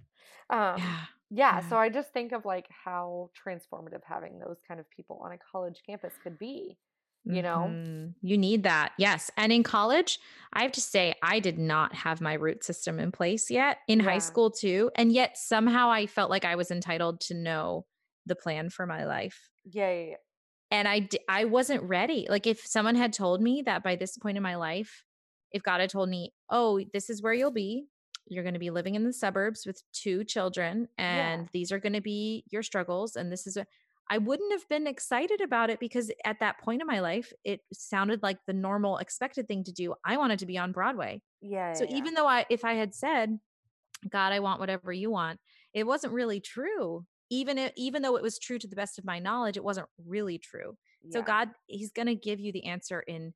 [0.51, 0.97] um, yeah.
[1.31, 5.33] yeah, so I just think of like how transformative having those kind of people on
[5.33, 6.77] a college campus could be
[7.25, 7.66] you know?
[7.70, 8.11] Mm-hmm.
[8.22, 9.31] you need that yes.
[9.37, 10.18] And in college
[10.53, 13.79] i have to say i did not have my root system in place yet.
[13.89, 14.05] In yeah.
[14.05, 17.87] high school too and yet somehow i felt like i was entitled to know
[18.27, 19.49] the plan for my life.
[19.64, 20.16] Yeah, yeah, yeah.
[20.70, 22.27] and i i wasn't ready.
[22.29, 25.05] Like if someone had told me that by this point in my life
[25.53, 27.87] if god had told me oh this is where you'll be.
[28.27, 31.93] You're going to be living in the suburbs with two children and these are going
[31.93, 33.66] to be your struggles and this is a,
[34.11, 37.61] I wouldn't have been excited about it because at that point in my life, it
[37.72, 39.94] sounded like the normal expected thing to do.
[40.05, 41.22] I wanted to be on Broadway.
[41.40, 41.72] Yeah.
[41.72, 41.96] So yeah.
[41.96, 43.38] even though I, if I had said,
[44.09, 45.40] God, I want whatever you want,
[45.72, 47.07] it wasn't really true.
[47.30, 49.88] Even if, even though it was true to the best of my knowledge, it wasn't
[50.07, 50.76] really true.
[51.02, 51.11] Yeah.
[51.12, 53.32] So God, He's going to give you the answer in,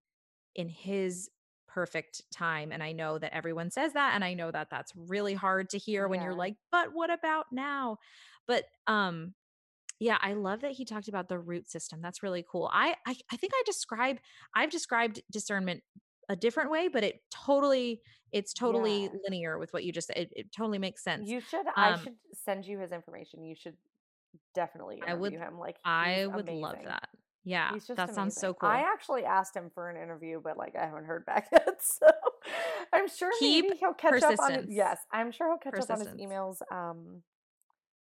[0.54, 1.30] in His
[1.66, 2.72] perfect time.
[2.72, 5.78] And I know that everyone says that, and I know that that's really hard to
[5.78, 6.10] hear yeah.
[6.10, 7.96] when you're like, but what about now?
[8.46, 9.34] But um,
[10.00, 12.00] yeah, I love that he talked about the root system.
[12.00, 12.70] That's really cool.
[12.72, 14.18] I I, I think I describe
[14.54, 15.82] I've described discernment
[16.28, 19.08] a different way, but it totally it's totally yeah.
[19.24, 20.16] linear with what you just said.
[20.16, 21.28] It, it totally makes sense.
[21.28, 23.44] You should um, I should send you his information.
[23.44, 23.76] You should
[24.54, 25.58] definitely I would him.
[25.58, 26.60] Like I would amazing.
[26.60, 27.08] love that.
[27.44, 28.14] Yeah, that amazing.
[28.14, 28.68] sounds so cool.
[28.68, 31.82] I actually asked him for an interview, but like I haven't heard back yet.
[31.82, 32.06] So
[32.92, 35.90] I'm sure Keep maybe he'll catch up on his, yes, I'm sure he'll catch up
[35.90, 37.22] on his emails um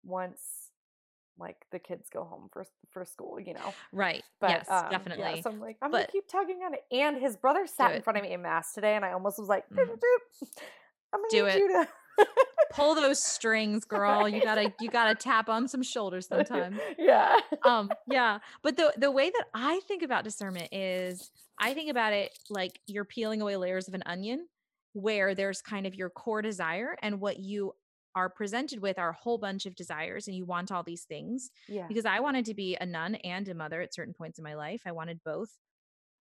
[0.04, 0.67] once
[1.38, 3.74] like the kids go home for for school, you know.
[3.92, 4.22] Right.
[4.40, 5.36] But, yes, um, definitely.
[5.36, 6.84] Yeah, so I'm like, I'm but, gonna keep tugging on it.
[6.92, 9.48] And his brother sat in front of me in mass today, and I almost was
[9.48, 9.78] like, mm.
[9.80, 11.88] I'm gonna do it.
[12.72, 17.88] pull those strings girl you gotta you gotta tap on some shoulders sometimes yeah um
[18.08, 22.36] yeah but the the way that i think about discernment is i think about it
[22.50, 24.46] like you're peeling away layers of an onion
[24.92, 27.72] where there's kind of your core desire and what you
[28.14, 31.86] are presented with a whole bunch of desires and you want all these things yeah
[31.88, 34.54] because i wanted to be a nun and a mother at certain points in my
[34.54, 35.58] life i wanted both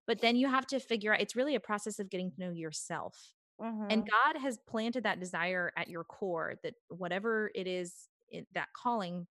[0.06, 2.52] but then you have to figure out it's really a process of getting to know
[2.52, 3.88] yourself Mm-hmm.
[3.90, 7.94] And God has planted that desire at your core that whatever it is,
[8.30, 9.28] it, that calling,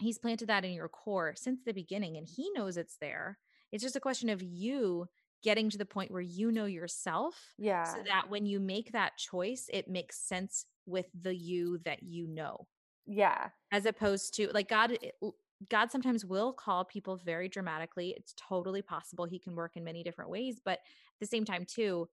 [0.00, 3.38] He's planted that in your core since the beginning and He knows it's there.
[3.70, 5.06] It's just a question of you
[5.44, 7.54] getting to the point where you know yourself.
[7.58, 7.84] Yeah.
[7.84, 12.26] So that when you make that choice, it makes sense with the you that you
[12.26, 12.66] know.
[13.06, 13.50] Yeah.
[13.70, 15.28] As opposed to like God, eh,
[15.70, 18.14] God sometimes will call people very dramatically.
[18.16, 20.60] It's totally possible he can work in many different ways.
[20.64, 22.08] But at the same time, too,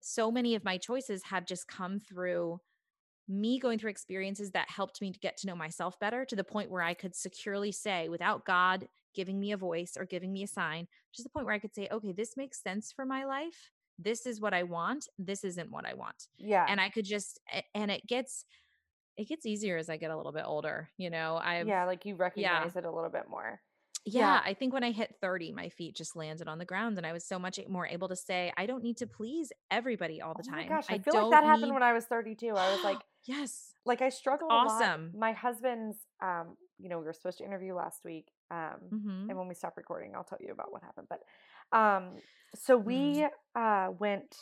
[0.00, 2.60] so many of my choices have just come through
[3.30, 6.44] me going through experiences that helped me to get to know myself better to the
[6.44, 10.42] point where I could securely say, without God giving me a voice or giving me
[10.42, 13.24] a sign, just the point where I could say, okay, this makes sense for my
[13.24, 13.70] life.
[13.98, 15.08] This is what I want.
[15.18, 16.26] This isn't what I want.
[16.38, 16.66] Yeah.
[16.68, 17.38] And I could just,
[17.74, 18.44] and it gets,
[19.16, 20.88] it gets easier as I get a little bit older.
[20.96, 22.78] You know, I yeah, like you recognize yeah.
[22.78, 23.60] it a little bit more
[24.04, 26.96] yeah, yeah, I think when I hit 30, my feet just landed on the ground
[26.96, 30.22] and I was so much more able to say, I don't need to please everybody
[30.22, 30.68] all the oh time.
[30.68, 31.74] gosh, I, I feel like that happened need...
[31.74, 32.48] when I was 32.
[32.48, 33.74] I was like, yes.
[33.84, 35.12] Like I struggled awesome.
[35.16, 38.28] My husband's, um, you know, we were supposed to interview last week.
[38.50, 39.30] Um, mm-hmm.
[39.30, 41.08] and when we stopped recording, I'll tell you about what happened.
[41.08, 41.20] But
[41.76, 42.16] um,
[42.54, 43.26] so we
[43.56, 43.88] mm.
[43.88, 44.34] uh, went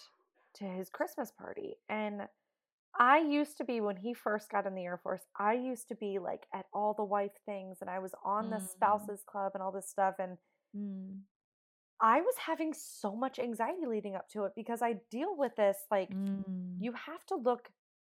[0.54, 2.22] to his Christmas party and
[2.99, 5.94] I used to be when he first got in the Air Force, I used to
[5.94, 8.51] be like at all the wife things and I was on mm.
[8.51, 10.36] the spouses club and all this stuff and
[10.76, 11.18] mm.
[12.01, 15.76] I was having so much anxiety leading up to it because I deal with this
[15.90, 16.42] like mm.
[16.80, 17.68] you have to look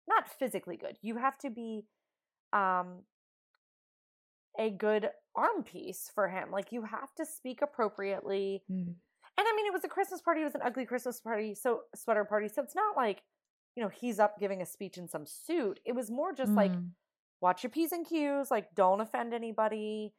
[0.08, 0.96] not physically good.
[1.02, 1.84] You have to be
[2.52, 3.02] um
[4.58, 6.50] a good arm piece for him.
[6.50, 8.62] Like you have to speak appropriately.
[8.70, 8.94] Mm.
[9.38, 11.80] And I mean it was a Christmas party, it was an ugly Christmas party, so
[11.94, 12.48] sweater party.
[12.48, 13.22] So it's not like
[13.76, 15.78] you know, he's up giving a speech in some suit.
[15.84, 16.56] It was more just mm.
[16.56, 16.72] like,
[17.40, 20.14] watch your P's and Q's, like, don't offend anybody.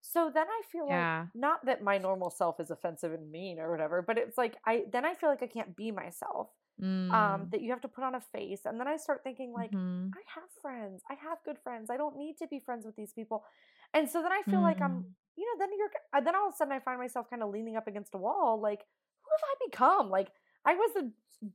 [0.00, 1.20] So then I feel yeah.
[1.20, 4.56] like, not that my normal self is offensive and mean or whatever, but it's like,
[4.66, 6.48] I then I feel like I can't be myself.
[6.82, 7.12] Um, mm.
[7.12, 8.62] Um, that you have to put on a face.
[8.64, 10.08] And then I start thinking, like, mm-hmm.
[10.14, 11.90] I have friends, I have good friends.
[11.90, 13.44] I don't need to be friends with these people.
[13.92, 14.62] And so then I feel mm.
[14.62, 15.04] like I'm, mm.
[15.36, 17.50] you know, then you're, uh, then all of a sudden I find myself kind of
[17.50, 18.80] leaning up against a wall, like,
[19.22, 20.08] who have I become?
[20.08, 20.28] Like,
[20.64, 21.08] I was a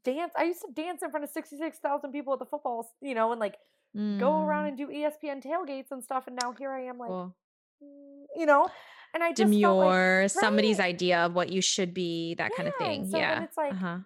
[0.03, 0.34] dance.
[0.38, 3.39] I used to dance in front of 66,000 people at the football, you know, and
[3.39, 3.56] like
[3.95, 4.20] mm.
[4.20, 4.68] go around mm.
[4.70, 6.28] and do ESPN tailgates and stuff.
[6.28, 7.36] And now here I am, like, cool.
[7.84, 8.68] Mm, you know,
[9.14, 10.88] and I just demure like, somebody's right.
[10.88, 13.08] idea of what you should be, that yeah, kind of thing.
[13.08, 13.43] So yeah.
[13.43, 13.99] it's like, uh-huh.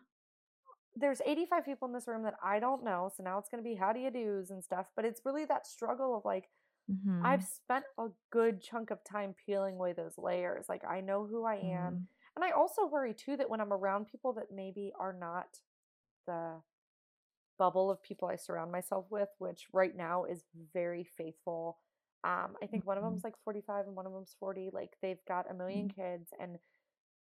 [0.96, 3.12] there's 85 people in this room that I don't know.
[3.16, 4.86] So now it's going to be how do you do's and stuff.
[4.96, 6.50] But it's really that struggle of like,
[6.92, 7.26] mm-hmm.
[7.26, 10.66] I've spent a good chunk of time peeling away those layers.
[10.70, 12.08] Like, I know who I am.
[12.40, 12.44] Mm.
[12.44, 15.58] And I also worry too that when I'm around people that maybe are not
[16.28, 16.62] the
[17.58, 21.78] bubble of people I surround myself with, which right now is very faithful.
[22.24, 23.14] Um, I think one of mm-hmm.
[23.14, 24.72] them's like 45 and one of them's 40.
[24.74, 26.02] Like they've got a 1000000 mm-hmm.
[26.02, 26.58] kids and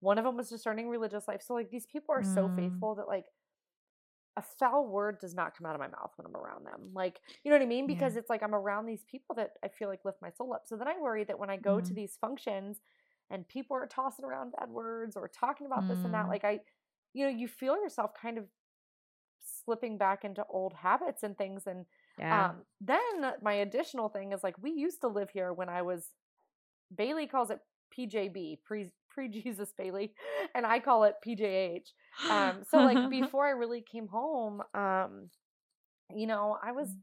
[0.02, 1.42] one of them was just starting religious life.
[1.46, 2.34] So like these people are mm.
[2.34, 3.26] so faithful that like
[4.38, 6.92] a foul word does not come out of my mouth when I'm around them.
[6.94, 7.88] Like, you know what I mean?
[7.88, 8.20] Because yeah.
[8.20, 10.64] it's like I'm around these people that I feel like lift my soul up.
[10.66, 11.88] So then I worry that when I go mm.
[11.88, 12.80] to these functions
[13.30, 15.90] and people are tossing around bad words or talking about mm.
[15.90, 16.30] this and that, mm.
[16.30, 16.60] like I,
[17.14, 18.46] you know, you feel yourself kind of
[19.66, 21.64] slipping back into old habits and things.
[21.68, 21.86] And
[22.18, 22.50] yeah.
[22.50, 26.06] um, then my additional thing is like we used to live here when I was
[26.96, 27.60] Bailey calls it
[27.98, 30.14] PJB pre pre Jesus Bailey,
[30.56, 31.90] and I call it PJH.
[32.30, 35.30] Um, so like before I really came home, um,
[36.14, 36.98] you know, I was mm.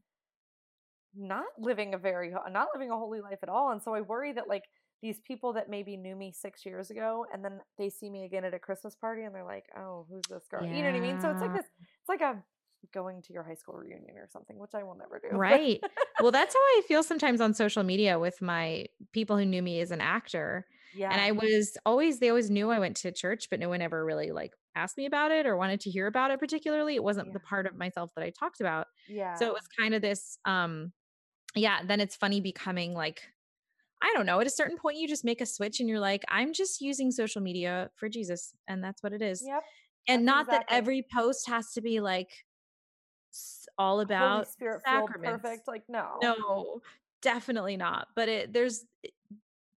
[1.15, 4.33] not living a very not living a holy life at all, and so I worry
[4.33, 4.63] that like
[5.01, 8.43] these people that maybe knew me six years ago and then they see me again
[8.43, 10.63] at a Christmas party and they're like, oh, who's this girl?
[10.63, 10.75] Yeah.
[10.75, 11.21] You know what I mean?
[11.21, 11.65] So it's like this,
[11.99, 12.41] it's like a
[12.93, 15.35] going to your high school reunion or something, which I will never do.
[15.35, 15.81] Right.
[16.21, 19.81] well, that's how I feel sometimes on social media with my people who knew me
[19.81, 20.65] as an actor.
[20.95, 21.11] Yeah.
[21.11, 24.03] And I was always, they always knew I went to church, but no one ever
[24.03, 26.95] really like asked me about it or wanted to hear about it particularly.
[26.95, 27.33] It wasn't yeah.
[27.33, 28.87] the part of myself that I talked about.
[29.07, 29.35] Yeah.
[29.35, 30.91] So it was kind of this, um,
[31.55, 31.79] yeah.
[31.85, 33.21] Then it's funny becoming like
[34.01, 34.39] I don't know.
[34.39, 37.11] At a certain point, you just make a switch and you're like, I'm just using
[37.11, 38.53] social media for Jesus.
[38.67, 39.43] And that's what it is.
[39.45, 39.63] Yep.
[40.07, 40.65] And not exactly.
[40.69, 42.29] that every post has to be like
[43.77, 45.41] all about Spirit sacraments.
[45.41, 45.67] perfect.
[45.67, 46.17] Like, no.
[46.21, 46.81] No,
[47.21, 48.07] definitely not.
[48.15, 48.85] But it there's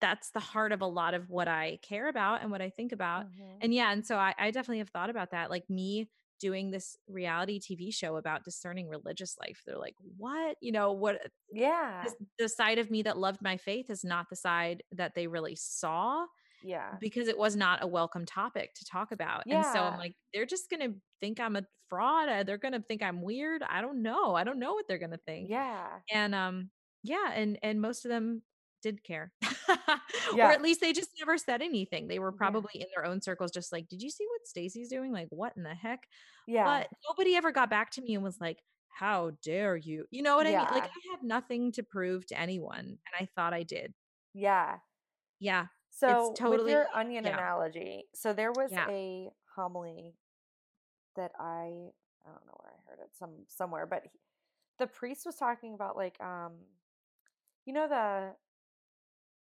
[0.01, 2.93] that's the heart of a lot of what I care about and what I think
[2.93, 3.27] about.
[3.27, 3.59] Mm-hmm.
[3.63, 5.51] And yeah, and so I, I definitely have thought about that.
[5.51, 6.09] Like me
[6.41, 9.63] doing this reality TV show about discerning religious life.
[9.67, 10.57] They're like, what?
[10.61, 11.21] You know, what?
[11.53, 12.05] Yeah.
[12.39, 15.57] The side of me that loved my faith is not the side that they really
[15.57, 16.25] saw.
[16.63, 16.95] Yeah.
[17.01, 19.45] Because it was not a welcome topic to talk about.
[19.47, 19.57] Yeah.
[19.57, 22.29] And so I'm like, they're just going to think I'm a fraud.
[22.29, 23.63] Uh, they're going to think I'm weird.
[23.63, 24.35] I don't know.
[24.35, 25.49] I don't know what they're going to think.
[25.51, 25.87] Yeah.
[26.13, 26.71] And, um,
[27.03, 27.33] yeah.
[27.35, 28.43] And, and most of them
[28.83, 29.33] did care.
[30.35, 30.49] yeah.
[30.49, 32.09] Or at least they just never said anything.
[32.09, 32.83] They were probably yeah.
[32.83, 35.13] in their own circles, just like, did you see what Stacy's doing?
[35.13, 36.01] Like, what in the heck?
[36.47, 36.65] Yeah.
[36.65, 38.59] But nobody ever got back to me and was like,
[38.89, 40.05] how dare you?
[40.11, 40.63] You know what yeah.
[40.63, 40.75] I mean?
[40.75, 43.95] Like, I had nothing to prove to anyone, and I thought I did.
[44.35, 44.77] Yeah.
[45.39, 45.67] Yeah.
[45.91, 47.35] So, it's totally, with your onion yeah.
[47.35, 50.15] analogy, so there was a homily
[51.17, 54.19] that I, I don't know where I heard it, some somewhere, but he,
[54.79, 56.53] the priest was talking about like, um,
[57.69, 58.33] you know the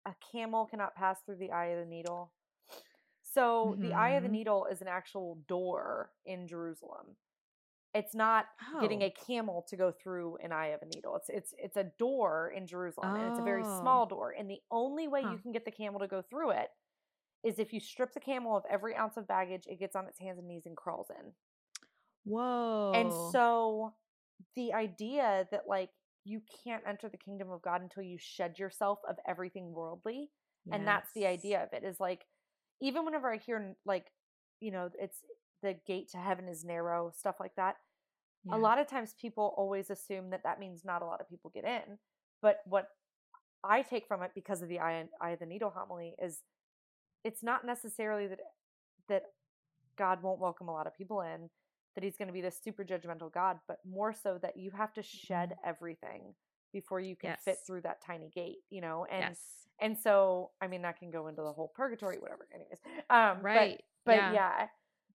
[0.06, 2.32] a camel cannot pass through the eye of the needle.
[3.22, 3.82] So mm-hmm.
[3.82, 4.38] the eye of the mm-hmm.
[4.38, 7.16] needle is an actual door in Jerusalem.
[7.94, 8.82] It's not oh.
[8.82, 11.16] getting a camel to go through an eye of a needle.
[11.16, 13.16] It's it's it's a door in Jerusalem, oh.
[13.16, 14.10] and it's a very small oh.
[14.10, 14.36] door.
[14.38, 15.32] And the only way huh.
[15.32, 16.68] you can get the camel to go through it
[17.44, 20.20] is if you strip the camel of every ounce of baggage, it gets on its
[20.20, 21.32] hands and knees and crawls in.
[22.26, 22.92] Whoa!
[22.94, 23.94] And so
[24.56, 25.90] the idea that like
[26.30, 30.30] you can't enter the kingdom of God until you shed yourself of everything worldly.
[30.66, 30.76] Yes.
[30.76, 32.26] And that's the idea of it is like,
[32.82, 34.06] even whenever I hear, like,
[34.60, 35.18] you know, it's
[35.64, 37.76] the gate to heaven is narrow, stuff like that.
[38.46, 38.56] Yeah.
[38.56, 41.52] A lot of times people always assume that that means not a lot of people
[41.54, 41.98] get in.
[42.42, 42.88] But what
[43.64, 46.40] I take from it because of the eye, eye of the needle homily is
[47.26, 48.40] it's not necessarily that
[49.10, 49.24] that
[49.98, 51.50] God won't welcome a lot of people in
[51.96, 54.94] that he's going to be this super judgmental God, but more so that you have
[54.94, 55.70] to shed mm-hmm.
[55.70, 56.34] everything
[56.72, 57.42] before you can yes.
[57.44, 59.06] fit through that tiny gate, you know?
[59.12, 59.40] And yes.
[59.82, 62.48] and so I mean that can go into the whole purgatory, whatever.
[62.54, 62.80] Anyways.
[63.10, 63.82] Um right.
[64.06, 64.34] But, but yeah.
[64.34, 64.68] yeah.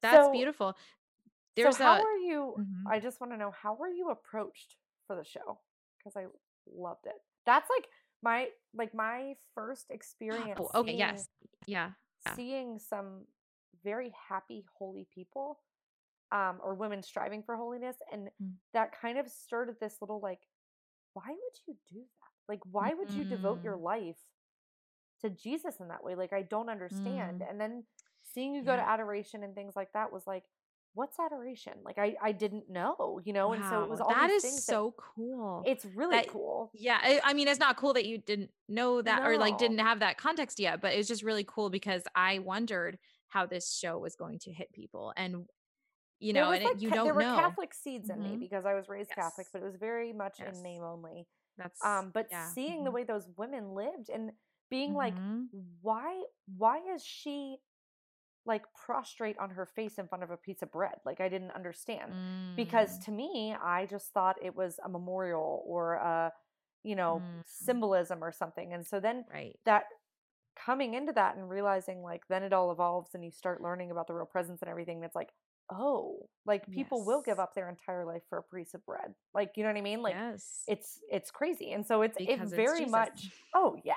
[0.03, 0.77] That's so, beautiful.
[1.57, 2.89] There's so how a, are you mm-hmm.
[2.89, 5.61] I just want to know how were you approached for the show?
[5.99, 6.27] Because I
[6.77, 7.15] loved it.
[7.47, 7.87] That's like
[8.23, 10.59] my like my first experience.
[10.59, 11.29] Oh, okay, seeing, yes.
[11.67, 11.91] Yeah.
[12.27, 12.35] yeah.
[12.35, 13.27] Seeing some
[13.85, 15.59] very happy, holy people
[16.35, 17.97] um, or women striving for holiness.
[18.13, 18.51] And mm.
[18.75, 20.41] that kind of started this little like,
[21.15, 22.53] why would you do that?
[22.53, 23.85] Like, why would you devote your mm.
[23.85, 24.19] life
[25.23, 26.17] to Jesus in that way?
[26.17, 27.41] Like, I don't understand.
[27.41, 27.51] Mm.
[27.51, 27.85] And then
[28.35, 28.83] seeing you go yeah.
[28.83, 30.43] to adoration and things like that was like,
[30.95, 31.75] what's adoration?
[31.85, 33.49] Like, I, I didn't know, you know?
[33.49, 33.55] Wow.
[33.55, 35.63] And so it was all that is so that, cool.
[35.65, 36.71] It's really that, cool.
[36.75, 36.99] Yeah.
[37.01, 39.29] I, I, mean, it's not cool that you didn't know that no.
[39.29, 42.99] or like didn't have that context yet, but it's just really cool because I wondered
[43.29, 45.47] how this show was going to hit people and
[46.21, 47.21] you know, and like, it, you don't there know.
[47.21, 48.33] There were Catholic seeds in mm-hmm.
[48.33, 49.25] me because I was raised yes.
[49.25, 50.57] Catholic, but it was very much yes.
[50.57, 51.27] in name only.
[51.59, 52.49] That's um, but yeah.
[52.49, 52.85] seeing mm-hmm.
[52.85, 54.33] the way those women lived and
[54.71, 54.97] being mm-hmm.
[54.97, 55.15] like,
[55.83, 56.23] why,
[56.57, 57.59] why is she
[58.47, 60.97] like prostrate on her face in front of a piece of bread?
[61.05, 62.57] Like I didn't understand mm.
[62.57, 66.33] because to me, I just thought it was a memorial or a,
[66.83, 67.43] you know, mm.
[67.47, 68.73] symbolism or something.
[68.73, 69.57] And so then right.
[69.65, 69.85] that
[70.57, 74.09] coming into that and realizing like then it all evolves and you start learning about
[74.09, 75.01] the real presence and everything.
[75.01, 75.31] That's like,
[75.71, 77.07] oh like people yes.
[77.07, 79.79] will give up their entire life for a piece of bread like you know what
[79.79, 80.63] i mean like yes.
[80.67, 83.95] it's it's crazy and so it's because it very much oh yeah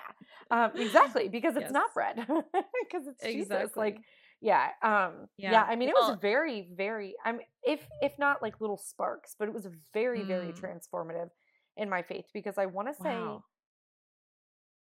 [0.51, 1.71] um exactly because it's yes.
[1.71, 3.33] not bread because it's exactly.
[3.33, 3.97] jesus like
[4.39, 8.41] yeah um yeah, yeah i mean it well, was very very i'm if if not
[8.41, 10.27] like little sparks but it was very mm.
[10.27, 11.29] very transformative
[11.75, 13.43] in my faith because i want to say wow.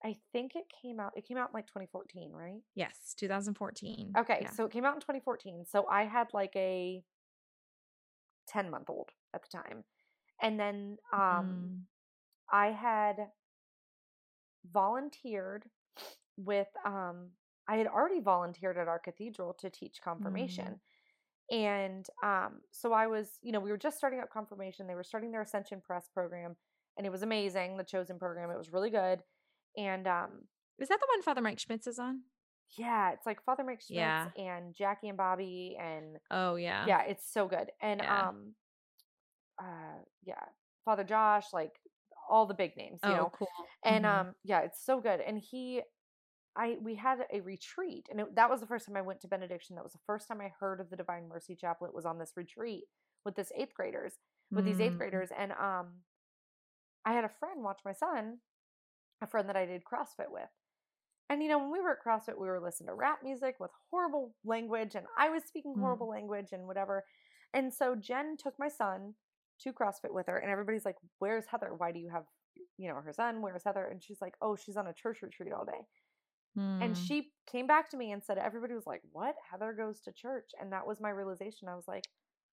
[0.04, 1.12] I think it came out.
[1.16, 2.60] It came out in like 2014, right?
[2.74, 4.12] Yes, 2014.
[4.18, 4.50] Okay, yeah.
[4.50, 5.64] so it came out in 2014.
[5.68, 7.02] So I had like a
[8.48, 9.84] 10 month old at the time,
[10.40, 11.78] and then um, mm.
[12.52, 13.16] I had
[14.72, 15.64] volunteered
[16.36, 17.30] with um,
[17.68, 20.76] I had already volunteered at our cathedral to teach confirmation.
[20.76, 20.78] Mm.
[21.50, 24.86] And um, so I was, you know, we were just starting up confirmation.
[24.86, 26.56] They were starting their Ascension Press program,
[26.96, 27.76] and it was amazing.
[27.76, 29.22] The Chosen program, it was really good
[29.78, 30.30] and um,
[30.78, 32.22] is that the one Father Mike Schmitz is on?
[32.76, 34.26] Yeah, it's like Father Mike Schmitz yeah.
[34.36, 37.70] and Jackie and Bobby and oh yeah, yeah, it's so good.
[37.80, 38.28] And yeah.
[38.28, 38.54] um,
[39.58, 40.44] uh, yeah,
[40.84, 41.72] Father Josh, like
[42.28, 43.32] all the big names, you oh, know.
[43.32, 43.48] Cool.
[43.84, 44.28] And mm-hmm.
[44.28, 45.20] um, yeah, it's so good.
[45.26, 45.80] And he,
[46.56, 49.28] I, we had a retreat, and it, that was the first time I went to
[49.28, 49.76] benediction.
[49.76, 51.94] That was the first time I heard of the Divine Mercy Chaplet.
[51.94, 52.84] Was on this retreat
[53.24, 54.14] with this eighth graders,
[54.50, 54.72] with mm-hmm.
[54.72, 54.98] these eighth mm.
[54.98, 56.00] graders, and um,
[57.06, 58.38] I had a friend watch my son
[59.22, 60.48] a friend that I did CrossFit with.
[61.30, 63.70] And you know, when we were at CrossFit, we were listening to rap music with
[63.90, 65.80] horrible language, and I was speaking mm.
[65.80, 66.12] horrible mm.
[66.12, 67.04] language and whatever.
[67.52, 69.14] And so Jen took my son
[69.62, 71.72] to CrossFit with her, and everybody's like, Where's Heather?
[71.76, 72.24] Why do you have,
[72.78, 73.42] you know, her son?
[73.42, 73.88] Where's Heather?
[73.90, 75.82] And she's like, Oh, she's on a church retreat all day.
[76.58, 76.84] Mm.
[76.84, 79.34] And she came back to me and said, Everybody was like, What?
[79.50, 80.50] Heather goes to church.
[80.60, 81.68] And that was my realization.
[81.68, 82.04] I was like,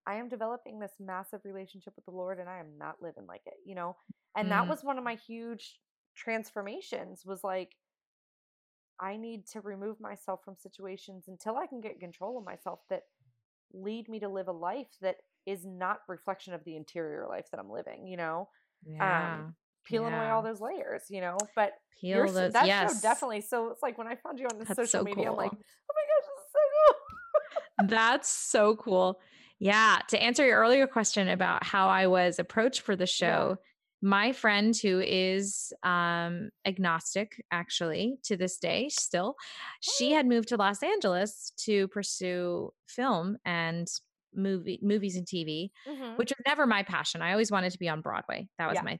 [0.08, 3.42] I am developing this massive relationship with the Lord and I am not living like
[3.46, 3.96] it, you know?
[4.38, 4.52] And mm.
[4.52, 5.80] that was one of my huge
[6.16, 7.76] transformations was like,
[9.00, 13.04] I need to remove myself from situations until I can get control of myself that
[13.74, 17.60] lead me to live a life that is not reflection of the interior life that
[17.60, 18.48] I'm living, you know?
[18.86, 19.36] Yeah.
[19.36, 19.56] Um,
[19.86, 20.22] peeling yeah.
[20.22, 21.38] away all those layers, you know?
[21.56, 22.94] But Peel those, that yes.
[22.94, 23.42] show definitely.
[23.42, 25.34] So it's like when I found you on the That's social so media, cool.
[25.34, 27.88] I'm like, oh my gosh, this is so cool.
[27.90, 29.20] That's so cool.
[29.60, 30.00] Yeah.
[30.10, 33.58] To answer your earlier question about how I was approached for the show,
[34.06, 39.36] my friend who is um, agnostic actually to this day still
[39.80, 43.88] she had moved to los angeles to pursue film and
[44.36, 46.16] movie movies and tv mm-hmm.
[46.18, 48.84] which was never my passion i always wanted to be on broadway that was yeah.
[48.84, 49.00] my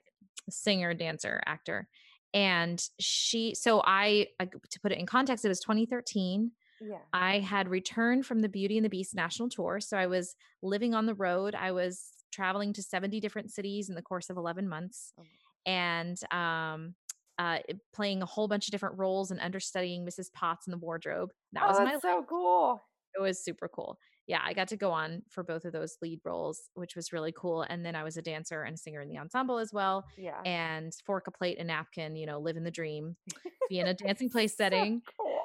[0.50, 1.88] singer dancer actor
[2.34, 6.52] and she so I, I to put it in context it was 2013
[6.82, 6.98] yeah.
[7.14, 9.80] I had returned from the Beauty and the Beast national tour.
[9.80, 11.56] So I was living on the road.
[11.56, 15.24] I was traveling to 70 different cities in the course of 11 months oh.
[15.66, 16.96] and um,
[17.38, 17.60] uh,
[17.94, 20.32] playing a whole bunch of different roles and understudying Mrs.
[20.34, 21.32] Potts in the wardrobe.
[21.54, 22.26] That oh, was my so life.
[22.30, 22.82] cool.
[23.18, 23.98] It was super cool.
[24.28, 27.32] Yeah, I got to go on for both of those lead roles, which was really
[27.32, 27.62] cool.
[27.62, 30.06] And then I was a dancer and a singer in the ensemble as well.
[30.18, 30.42] Yeah.
[30.44, 33.16] And fork a plate and napkin, you know, live in the dream,
[33.70, 35.02] be in a dancing place setting.
[35.06, 35.42] So cool.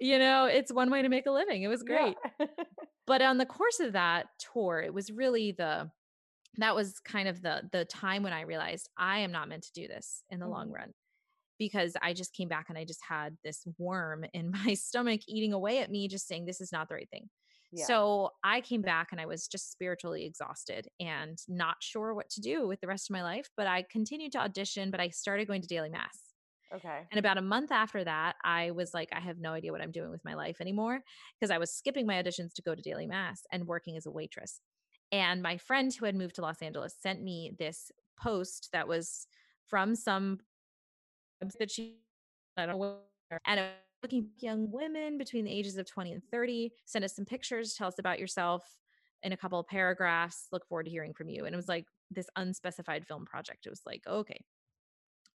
[0.00, 1.62] You know, it's one way to make a living.
[1.62, 2.16] It was great.
[2.40, 2.46] Yeah.
[3.06, 5.90] but on the course of that tour, it was really the
[6.58, 9.72] that was kind of the the time when I realized I am not meant to
[9.72, 10.54] do this in the mm-hmm.
[10.54, 10.92] long run
[11.58, 15.52] because I just came back and I just had this worm in my stomach eating
[15.52, 17.28] away at me just saying this is not the right thing.
[17.72, 17.86] Yeah.
[17.86, 22.40] So I came back and I was just spiritually exhausted and not sure what to
[22.40, 25.48] do with the rest of my life, but I continued to audition, but I started
[25.48, 26.20] going to daily mass.
[26.72, 27.00] Okay.
[27.10, 29.92] And about a month after that, I was like, I have no idea what I'm
[29.92, 31.00] doing with my life anymore
[31.38, 34.10] because I was skipping my auditions to go to daily mass and working as a
[34.10, 34.60] waitress.
[35.14, 39.28] And my friend who had moved to Los Angeles sent me this post that was
[39.64, 40.40] from some
[41.60, 41.98] that she
[42.56, 42.96] I don't know
[43.46, 43.60] and
[44.02, 47.86] looking young women between the ages of 20 and 30 send us some pictures tell
[47.86, 48.64] us about yourself
[49.22, 51.86] in a couple of paragraphs look forward to hearing from you and it was like
[52.10, 53.66] this unspecified film project.
[53.66, 54.44] It was like okay.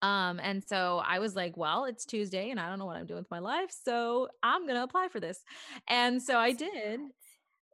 [0.01, 3.05] Um and so i was like well it's tuesday and i don't know what i'm
[3.05, 5.43] doing with my life so i'm gonna apply for this.
[5.89, 7.01] And so i did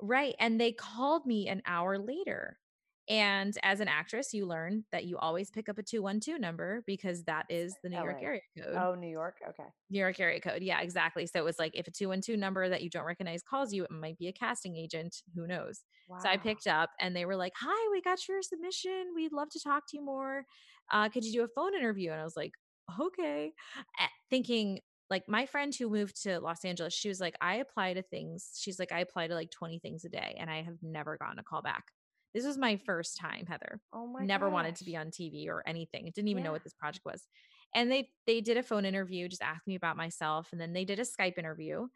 [0.01, 0.35] Right.
[0.39, 2.57] And they called me an hour later.
[3.09, 7.23] And as an actress, you learn that you always pick up a 212 number because
[7.23, 8.03] that is the New LA.
[8.03, 8.75] York area code.
[8.77, 9.37] Oh, New York.
[9.49, 9.67] Okay.
[9.89, 10.61] New York area code.
[10.61, 11.25] Yeah, exactly.
[11.25, 13.91] So it was like if a 212 number that you don't recognize calls you, it
[13.91, 15.23] might be a casting agent.
[15.35, 15.81] Who knows?
[16.07, 16.19] Wow.
[16.21, 19.07] So I picked up and they were like, Hi, we got your submission.
[19.15, 20.45] We'd love to talk to you more.
[20.91, 22.11] Uh, could you do a phone interview?
[22.11, 22.53] And I was like,
[22.99, 23.51] Okay.
[24.29, 24.79] Thinking,
[25.11, 28.57] like my friend who moved to Los Angeles, she was like, I apply to things.
[28.57, 31.37] She's like, I apply to like 20 things a day and I have never gotten
[31.37, 31.91] a call back.
[32.33, 33.81] This was my first time, Heather.
[33.93, 34.53] Oh my Never gosh.
[34.53, 36.09] wanted to be on TV or anything.
[36.15, 36.47] Didn't even yeah.
[36.47, 37.27] know what this project was.
[37.75, 40.47] And they they did a phone interview, just asked me about myself.
[40.53, 41.87] And then they did a Skype interview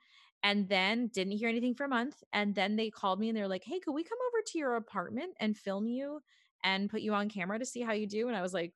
[0.44, 2.22] and then didn't hear anything for a month.
[2.34, 4.76] And then they called me and they're like, Hey, could we come over to your
[4.76, 6.20] apartment and film you
[6.66, 8.28] and put you on camera to see how you do?
[8.28, 8.74] And I was like,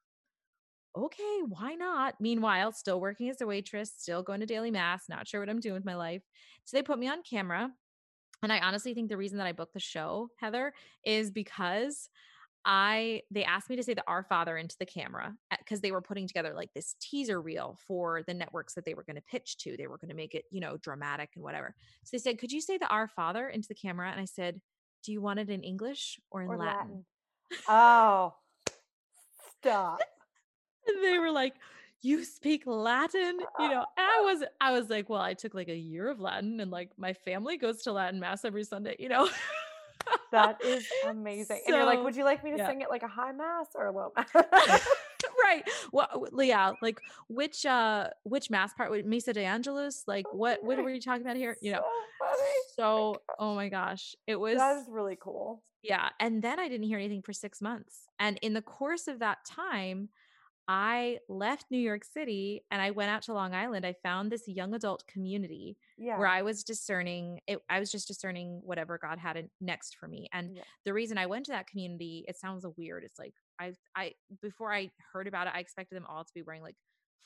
[0.95, 2.15] okay, why not?
[2.19, 5.59] Meanwhile, still working as a waitress, still going to daily mass, not sure what I'm
[5.59, 6.23] doing with my life.
[6.65, 7.71] So they put me on camera.
[8.41, 10.73] And I honestly think the reason that I booked the show, Heather,
[11.03, 12.09] is because
[12.65, 15.91] I they asked me to say the Our Father into the camera eh, because they
[15.91, 19.21] were putting together like this teaser reel for the networks that they were going to
[19.21, 19.75] pitch to.
[19.75, 21.75] They were going to make it, you know, dramatic and whatever.
[22.03, 24.61] So they said, "Could you say the Our Father into the camera?" And I said,
[25.03, 26.77] "Do you want it in English or in or Latin?
[26.77, 27.05] Latin?"
[27.67, 28.35] Oh,
[29.57, 30.01] stop
[30.95, 31.53] and they were like
[32.01, 33.39] you speak latin?
[33.59, 36.19] You know and i was i was like well i took like a year of
[36.19, 39.29] latin and like my family goes to latin mass every sunday you know?
[40.31, 42.67] That is amazing so, and you're like would you like me to yeah.
[42.67, 44.87] sing it like a high mass or a low mass?
[45.43, 50.63] Right well yeah like which uh which mass part with missa de angelis like what
[50.63, 51.57] what were you talking about here?
[51.61, 51.83] You know?
[52.75, 55.63] So, so oh my gosh it was that is really cool.
[55.81, 59.19] Yeah and then i didn't hear anything for six months and in the course of
[59.19, 60.09] that time
[60.71, 63.87] I left New York City and I went out to Long Island.
[63.87, 66.15] I found this young adult community yeah.
[66.19, 70.29] where I was discerning it, I was just discerning whatever God had next for me.
[70.31, 70.61] And yeah.
[70.85, 73.03] the reason I went to that community, it sounds weird.
[73.03, 74.13] It's like I I
[74.43, 76.75] before I heard about it, I expected them all to be wearing like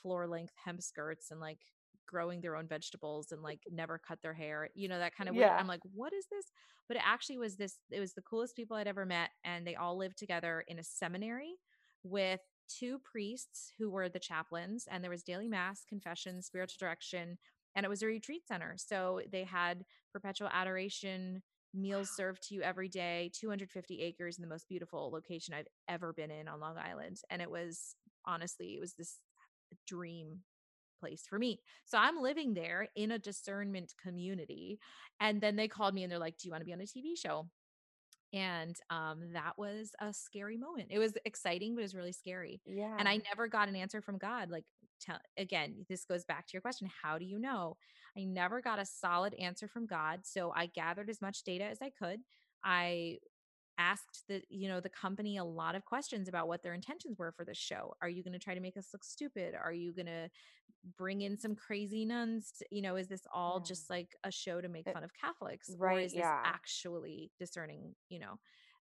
[0.00, 1.58] floor length hemp skirts and like
[2.06, 5.36] growing their own vegetables and like never cut their hair, you know, that kind of
[5.36, 5.54] yeah.
[5.54, 6.46] I'm like, what is this?
[6.88, 9.30] But it actually was this, it was the coolest people I'd ever met.
[9.44, 11.56] And they all lived together in a seminary
[12.02, 17.38] with two priests who were the chaplains, and there was daily mass, confession, spiritual direction,
[17.74, 18.74] and it was a retreat center.
[18.76, 21.42] So they had perpetual adoration,
[21.74, 26.12] meals served to you every day, 250 acres in the most beautiful location I've ever
[26.12, 27.18] been in on Long Island.
[27.30, 29.18] And it was honestly, it was this
[29.86, 30.40] dream
[31.00, 31.60] place for me.
[31.84, 34.78] So I'm living there in a discernment community.
[35.20, 36.84] And then they called me and they're like, Do you want to be on a
[36.84, 37.48] TV show?
[38.34, 40.88] And um, that was a scary moment.
[40.90, 42.60] It was exciting, but it was really scary.
[42.66, 42.96] Yeah.
[42.98, 44.50] And I never got an answer from God.
[44.50, 44.64] Like,
[45.00, 47.76] tell, again, this goes back to your question how do you know?
[48.18, 50.20] I never got a solid answer from God.
[50.24, 52.20] So I gathered as much data as I could.
[52.64, 53.18] I
[53.78, 57.32] asked the you know the company a lot of questions about what their intentions were
[57.32, 59.92] for this show are you going to try to make us look stupid are you
[59.92, 60.28] going to
[60.96, 63.68] bring in some crazy nuns to, you know is this all yeah.
[63.68, 66.40] just like a show to make fun of catholics right or is yeah.
[66.42, 68.38] this actually discerning you know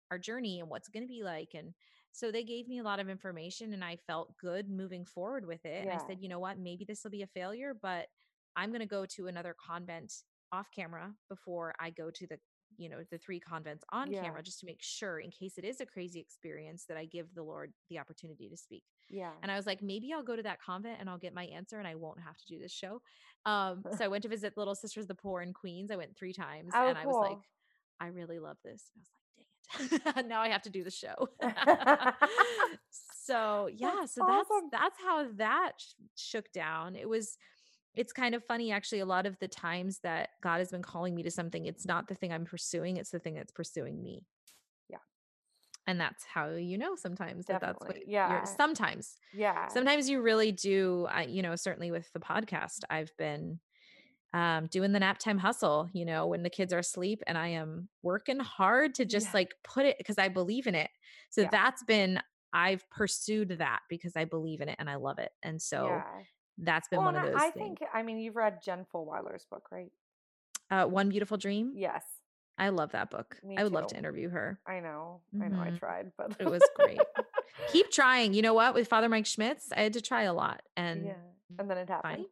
[0.10, 1.74] our journey and what's going to be like and
[2.12, 5.64] so they gave me a lot of information and i felt good moving forward with
[5.66, 5.92] it yeah.
[5.92, 8.08] and i said you know what maybe this will be a failure but
[8.56, 10.12] i'm going to go to another convent
[10.52, 12.38] off camera before i go to the
[12.78, 14.24] you know the three convents on yeah.
[14.24, 17.34] camera just to make sure in case it is a crazy experience that i give
[17.36, 18.84] the lord the opportunity to speak.
[19.10, 19.32] Yeah.
[19.42, 21.80] And i was like maybe i'll go to that convent and i'll get my answer
[21.80, 23.02] and i won't have to do this show.
[23.46, 25.92] Um so i went to visit little sisters of the poor in queens.
[25.92, 27.16] I went three times oh, and cool.
[27.16, 27.44] i was like
[28.00, 28.92] i really love this.
[28.96, 30.26] And i was like dang it.
[30.28, 31.30] Now i have to do the show.
[33.24, 34.70] So yeah that's so awesome.
[34.72, 36.96] that's that's how that sh- shook down.
[36.96, 37.38] It was
[37.96, 41.16] it's kind of funny actually a lot of the times that god has been calling
[41.16, 44.26] me to something it's not the thing i'm pursuing it's the thing that's pursuing me
[44.90, 44.98] yeah
[45.88, 47.68] and that's how you know sometimes Definitely.
[47.68, 52.12] that that's what yeah sometimes yeah sometimes you really do I, you know certainly with
[52.14, 53.60] the podcast i've been
[54.34, 57.48] um, doing the nap time hustle, you know, when the kids are asleep and I
[57.48, 59.32] am working hard to just yeah.
[59.34, 60.90] like put it because I believe in it.
[61.32, 61.50] So yeah.
[61.52, 62.18] that's been,
[62.54, 65.32] I've pursued that because I believe in it and I love it.
[65.44, 66.04] And so yeah
[66.62, 67.36] that's been well, one of those.
[67.36, 67.80] I things.
[67.80, 69.92] think I mean you've read Jen Fulwiler's book, right?
[70.70, 71.74] Uh, one Beautiful Dream.
[71.76, 72.04] Yes.
[72.58, 73.38] I love that book.
[73.44, 73.76] Me I would too.
[73.76, 74.60] love to interview her.
[74.68, 75.22] I know.
[75.36, 75.44] Mm-hmm.
[75.44, 75.62] I know.
[75.62, 75.78] I mm-hmm.
[75.78, 77.00] tried, but it was great.
[77.72, 78.34] Keep trying.
[78.34, 78.74] You know what?
[78.74, 81.14] With Father Mike Schmitz, I had to try a lot, and yeah,
[81.58, 82.18] and then it happened.
[82.18, 82.26] Fine.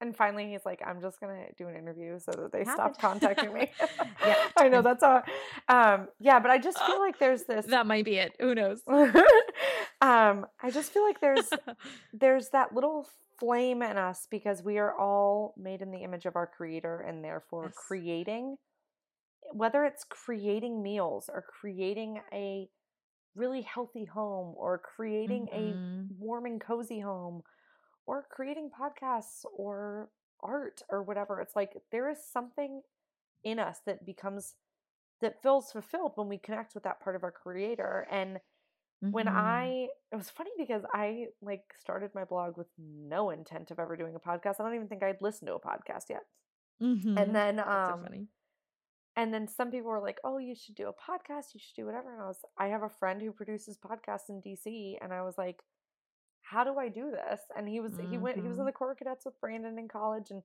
[0.00, 3.52] And finally, he's like, "I'm just gonna do an interview so that they stop contacting
[3.52, 3.70] me."
[4.24, 5.22] yeah, I know that's all.
[5.68, 7.66] Um, yeah, but I just feel like there's this.
[7.66, 8.36] That might be it.
[8.38, 8.82] Who knows?
[8.86, 11.48] um, I just feel like there's
[12.12, 13.08] there's that little
[13.38, 17.24] flame in us because we are all made in the image of our creator and
[17.24, 17.74] therefore yes.
[17.86, 18.56] creating
[19.52, 22.68] whether it's creating meals or creating a
[23.34, 26.02] really healthy home or creating mm-hmm.
[26.02, 27.42] a warm and cozy home
[28.06, 30.08] or creating podcasts or
[30.42, 32.82] art or whatever it's like there is something
[33.44, 34.54] in us that becomes
[35.20, 38.38] that feels fulfilled when we connect with that part of our creator and
[39.06, 39.12] Mm-hmm.
[39.12, 43.78] When I it was funny because I like started my blog with no intent of
[43.78, 44.60] ever doing a podcast.
[44.60, 46.22] I don't even think I'd listened to a podcast yet.
[46.82, 47.18] Mm-hmm.
[47.18, 48.26] And then um so
[49.18, 51.54] and then some people were like, "Oh, you should do a podcast.
[51.54, 54.42] You should do whatever." And I was I have a friend who produces podcasts in
[54.42, 55.62] DC and I was like,
[56.42, 58.10] "How do I do this?" And he was mm-hmm.
[58.10, 58.66] he went he was in mm-hmm.
[58.66, 60.42] the Corps Cadets with Brandon in college and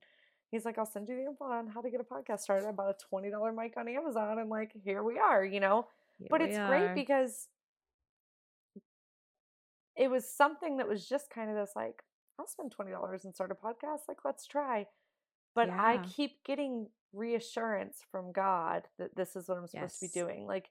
[0.52, 2.68] he's like, I'll send you the info on how to get a podcast started.
[2.68, 5.88] I bought a $20 mic on Amazon and like, here we are, you know?
[6.18, 6.68] Here but it's are.
[6.68, 7.48] great because
[9.96, 12.02] it was something that was just kind of this like,
[12.38, 14.08] I'll spend twenty dollars and start a podcast.
[14.08, 14.86] Like, let's try.
[15.54, 15.82] But yeah.
[15.82, 20.12] I keep getting reassurance from God that this is what I'm supposed yes.
[20.12, 20.46] to be doing.
[20.46, 20.70] Like,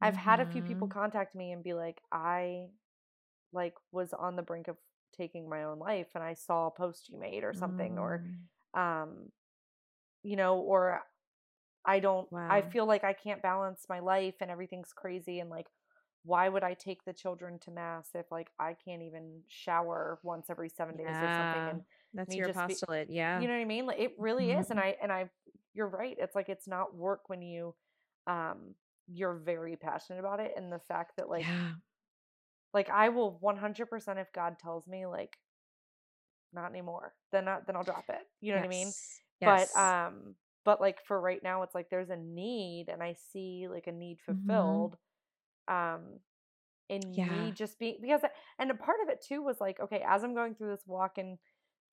[0.00, 0.22] I've mm-hmm.
[0.22, 0.98] had a few people mm-hmm.
[0.98, 2.66] contact me and be like, I
[3.52, 4.76] like was on the brink of
[5.16, 8.00] taking my own life and I saw a post you made or something, mm.
[8.00, 8.24] or
[8.74, 9.30] um,
[10.22, 11.00] you know, or
[11.84, 12.48] I don't wow.
[12.50, 15.66] I feel like I can't balance my life and everything's crazy and like
[16.24, 20.46] why would I take the children to mass if like I can't even shower once
[20.48, 21.70] every seven days yeah, or something?
[21.70, 21.82] And
[22.14, 23.40] that's your apostolate, be, yeah.
[23.40, 23.86] You know what I mean?
[23.86, 24.60] Like it really mm-hmm.
[24.60, 25.28] is, and I and I,
[25.74, 26.16] you're right.
[26.18, 27.74] It's like it's not work when you,
[28.26, 28.74] um,
[29.06, 31.72] you're very passionate about it, and the fact that like, yeah.
[32.72, 35.36] like I will 100 percent if God tells me like,
[36.54, 38.22] not anymore, then I, then I'll drop it.
[38.40, 38.66] You know yes.
[38.66, 38.92] what I mean?
[39.42, 39.72] Yes.
[39.74, 40.34] But um,
[40.64, 43.92] but like for right now, it's like there's a need, and I see like a
[43.92, 44.46] need mm-hmm.
[44.46, 44.92] fulfilled.
[44.92, 45.03] Mm-hmm
[45.68, 46.00] um
[46.88, 47.26] in yeah.
[47.28, 48.20] me just being because
[48.58, 51.16] and a part of it too was like okay as i'm going through this walk
[51.18, 51.38] and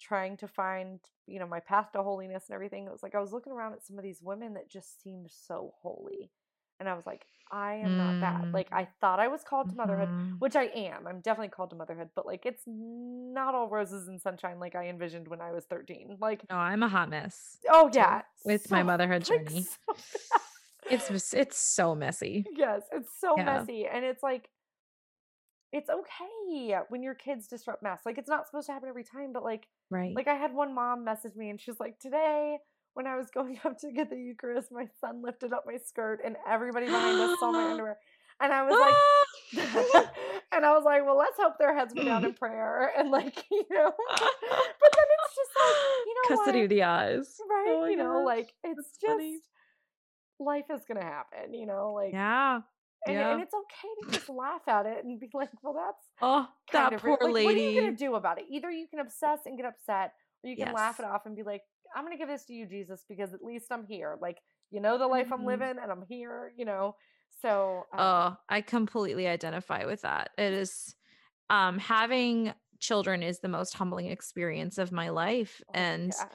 [0.02, 3.20] trying to find you know my path to holiness and everything it was like i
[3.20, 6.32] was looking around at some of these women that just seemed so holy
[6.82, 8.52] And I was like, I am not that.
[8.52, 10.40] Like, I thought I was called to motherhood, Mhm.
[10.40, 11.06] which I am.
[11.06, 14.88] I'm definitely called to motherhood, but like, it's not all roses and sunshine like I
[14.90, 16.18] envisioned when I was 13.
[16.20, 18.24] Like, Oh, I'm a hot mess oh, yeah.
[18.46, 19.62] with my so- motherhood like, journey.
[19.62, 19.94] so.
[20.92, 22.46] It's it's so messy.
[22.56, 23.46] yes, it's so Yeah.
[23.46, 23.86] messy.
[23.88, 24.50] And it's like,
[25.72, 28.02] it's okay when your kids disrupt mess.
[28.06, 30.16] Like, it's not supposed to happen every time, but like, Right.
[30.16, 32.58] Like I had one mom message me and she's like, Today,
[32.94, 36.20] when I was going up to get the Eucharist, my son lifted up my skirt
[36.26, 37.98] and everybody behind us saw my underwear.
[38.40, 38.96] And I was like
[40.54, 43.44] and I was like, Well, let's hope their heads were down in prayer and like,
[43.52, 43.92] you know.
[43.98, 45.78] but then it's just like,
[46.08, 46.64] you know Custody what?
[46.64, 47.42] of the eyes.
[47.50, 47.78] right?
[47.82, 49.40] Oh you know, like it's that's just funny.
[50.42, 52.62] Life is gonna happen, you know, like Yeah.
[53.08, 53.32] and, yeah.
[53.32, 56.98] and it's okay to just laugh at it and be like, Well, that's Oh, that
[56.98, 58.46] poor like, What are you gonna do about it?
[58.50, 60.14] Either you can obsess and get upset,
[60.44, 61.64] or you can laugh it off and be like,
[61.96, 64.18] "I'm gonna give this to you, Jesus, because at least I'm here.
[64.22, 64.40] Like,
[64.72, 65.46] you know the life I'm Mhm.
[65.46, 66.54] living, and I'm here.
[66.58, 66.96] You know."
[67.42, 70.32] So, um, Oh, I completely identify with that.
[70.38, 70.96] It is
[71.50, 76.30] um having children is the most humbling experience of my life oh, and yeah.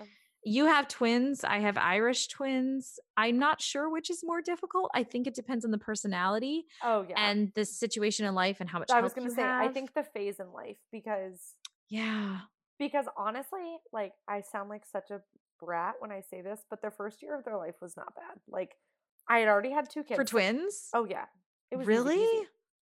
[0.47, 3.01] You have twins, I have Irish twins.
[3.17, 4.93] I'm not sure which is more difficult.
[4.95, 8.71] I think it depends on the personality oh yeah, and the situation in life and
[8.71, 11.55] how much I was gonna you say, I think the phase in life because
[11.89, 12.39] yeah.
[12.79, 15.21] because honestly, like I sound like such a
[15.61, 18.39] brat when I say this, but their first year of their life was not bad.
[18.49, 18.77] Like
[19.29, 20.91] I had already had two kids For twins?
[20.95, 21.25] Oh yeah,
[21.73, 22.19] it was really?
[22.19, 22.43] peasy.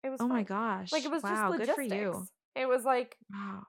[0.06, 0.94] It was Oh my gosh.
[0.94, 1.76] Like it was wow, just good logistics.
[1.76, 2.26] for you.
[2.56, 3.64] It was like Wow.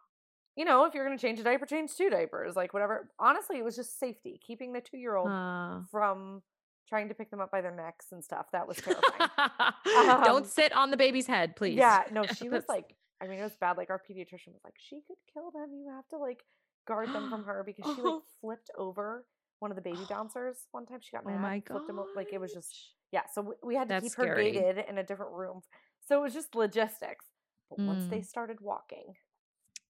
[0.60, 3.08] You know, if you're going to change a diaper, change two diapers, like whatever.
[3.18, 6.42] Honestly, it was just safety, keeping the two year old Uh, from
[6.86, 8.44] trying to pick them up by their necks and stuff.
[8.52, 9.30] That was terrifying.
[9.96, 11.76] Um, Don't sit on the baby's head, please.
[11.78, 13.78] yeah, no, she was like, I mean, it was bad.
[13.78, 15.70] Like, our pediatrician was like, she could kill them.
[15.72, 16.44] You have to like
[16.86, 19.24] guard them from her because she like flipped over
[19.60, 20.98] one of the baby bouncers one time.
[21.00, 21.98] She got oh my flipped him.
[22.14, 22.74] Like, it was just,
[23.12, 23.22] yeah.
[23.32, 24.52] So we, we had to That's keep her scary.
[24.52, 25.62] gated in a different room.
[26.06, 27.24] So it was just logistics.
[27.70, 28.26] But once they Mm.
[28.26, 29.14] started walking,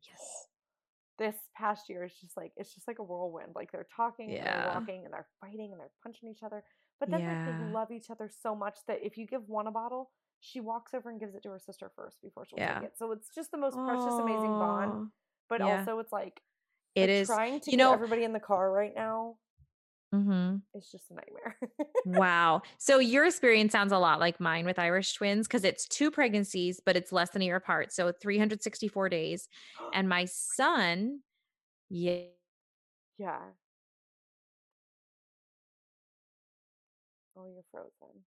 [0.02, 0.39] Yes.
[1.20, 3.52] This past year is just like it's just like a whirlwind.
[3.54, 4.62] Like they're talking and Yeah.
[4.64, 6.64] they're walking and they're fighting and they're punching each other.
[6.98, 9.70] But then like they love each other so much that if you give one a
[9.70, 10.10] bottle,
[10.40, 12.80] she walks over and gives it to her sister first before she'll Yeah.
[12.80, 12.98] take it.
[12.98, 15.10] So it's just the most precious, amazing bond.
[15.48, 15.78] But yeah.
[15.80, 16.40] also it's like
[16.94, 19.36] it is trying to you get know- everybody in the car right now
[20.12, 21.56] hmm is just a nightmare.
[22.04, 22.62] Wow.
[22.78, 26.80] So your experience sounds a lot like mine with Irish twins because it's two pregnancies,
[26.84, 27.92] but it's less than a year apart.
[27.92, 29.48] So 364 days.
[29.92, 31.20] And my son,
[31.90, 32.24] yeah,
[33.18, 33.40] yeah.
[37.34, 38.24] Oh, you're frozen.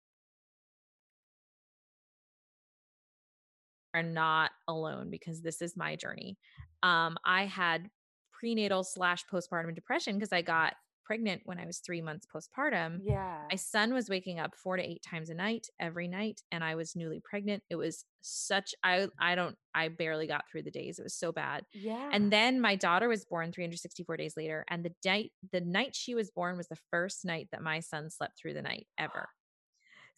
[3.94, 6.38] are not alone because this is my journey.
[6.82, 7.90] Um, I had
[8.32, 13.00] prenatal slash postpartum depression because I got pregnant when I was three months postpartum.
[13.02, 13.38] Yeah.
[13.50, 16.74] My son was waking up four to eight times a night every night, and I
[16.74, 17.62] was newly pregnant.
[17.70, 20.98] It was such I I don't I barely got through the days.
[20.98, 21.64] It was so bad.
[21.72, 22.08] yeah.
[22.12, 26.14] And then my daughter was born 364 days later, and the night the night she
[26.14, 29.28] was born was the first night that my son slept through the night ever.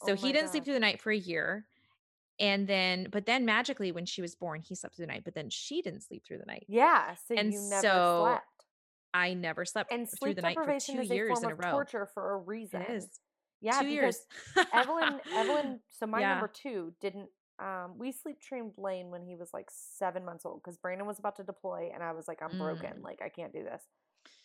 [0.07, 1.67] So Oh he didn't sleep through the night for a year.
[2.41, 5.37] And then, but then magically, when she was born, he slept through the night, but
[5.37, 6.65] then she didn't sleep through the night.
[6.69, 7.15] yeah.
[7.29, 8.45] So and you never so slept.
[9.15, 11.53] I never slept And through the night for two is a years form in a
[11.55, 11.71] of row.
[11.71, 12.83] torture for a reason.
[12.83, 13.09] It is.
[13.61, 14.27] Yeah, two because
[14.57, 14.67] years.
[14.75, 15.81] Evelyn, Evelyn.
[15.89, 16.31] So my Yeah.
[16.31, 17.29] number two didn't.
[17.61, 21.21] Um, we sleep trained Lane when he was like seven months old because Brandon was
[21.21, 22.99] about to deploy, and I was like, I'm broken.
[22.99, 23.05] Mm.
[23.05, 23.83] Like I can't do this.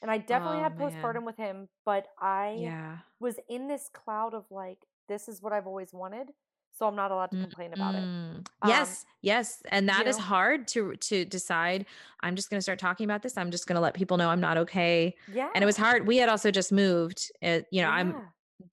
[0.04, 0.92] And I definitely Oh, had man.
[0.92, 2.98] postpartum with him, but I yeah.
[3.20, 4.78] was in this cloud of like,
[5.08, 6.28] this is what I've always wanted,
[6.72, 8.04] so I'm not allowed to complain about it.
[8.04, 8.36] Mm.
[8.38, 10.24] Um, yes, yes, and that is know?
[10.24, 11.86] hard to to decide.
[12.22, 13.38] I'm just going to start talking about this.
[13.38, 15.16] I'm just going to let people know I'm not okay.
[15.34, 16.08] Yeah, And it was hard.
[16.08, 17.32] We had also just moved.
[17.42, 18.16] It, you know, I'm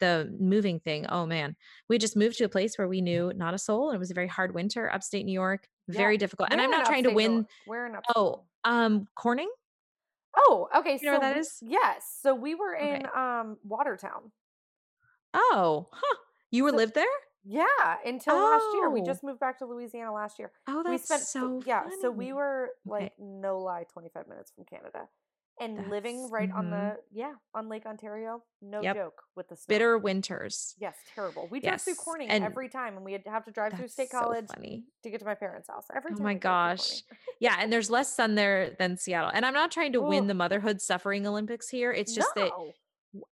[0.00, 1.06] the moving thing.
[1.08, 1.56] Oh man,
[1.88, 3.90] we just moved to a place where we knew not a soul.
[3.90, 6.18] And it was a very hard winter, upstate New York, very Yeah.
[6.18, 6.48] difficult.
[6.50, 7.46] And Where I'm not trying to win.
[7.66, 8.14] Where in upstate?
[8.16, 9.50] Oh, um, Corning.
[10.36, 10.98] Oh, okay.
[11.00, 11.46] You know so that?
[11.62, 12.18] Yes.
[12.20, 12.96] So we were Okay.
[12.96, 14.32] in um Watertown.
[15.34, 16.16] Oh, huh.
[16.50, 17.04] You were So- lived there?
[17.48, 17.64] Yeah,
[18.04, 18.90] until last year.
[18.90, 19.04] We Oh.
[19.04, 20.50] just moved back to Louisiana last year.
[20.66, 21.88] Oh, that's we spent so yeah.
[22.00, 22.32] So we funny.
[22.32, 23.04] were Okay.
[23.04, 25.08] like no lie, twenty five minutes from Canada,
[25.60, 26.70] and living right on mhm.
[26.70, 28.42] the yeah on Lake Ontario.
[28.60, 28.96] No Yep.
[28.96, 29.72] joke with the snow.
[29.72, 30.74] bitter winters.
[30.78, 31.46] Yes, terrible.
[31.48, 33.88] We drove through Corning and every time, and we had to have to drive through
[33.88, 34.84] State so College funny.
[35.04, 36.20] to get to my parents' house every time.
[36.20, 37.02] Oh my we drove through gosh.
[37.38, 39.30] Yeah, and there's less sun there than Seattle.
[39.32, 41.92] And I'm not trying to win the motherhood suffering Olympics here.
[41.92, 42.72] It's just that No.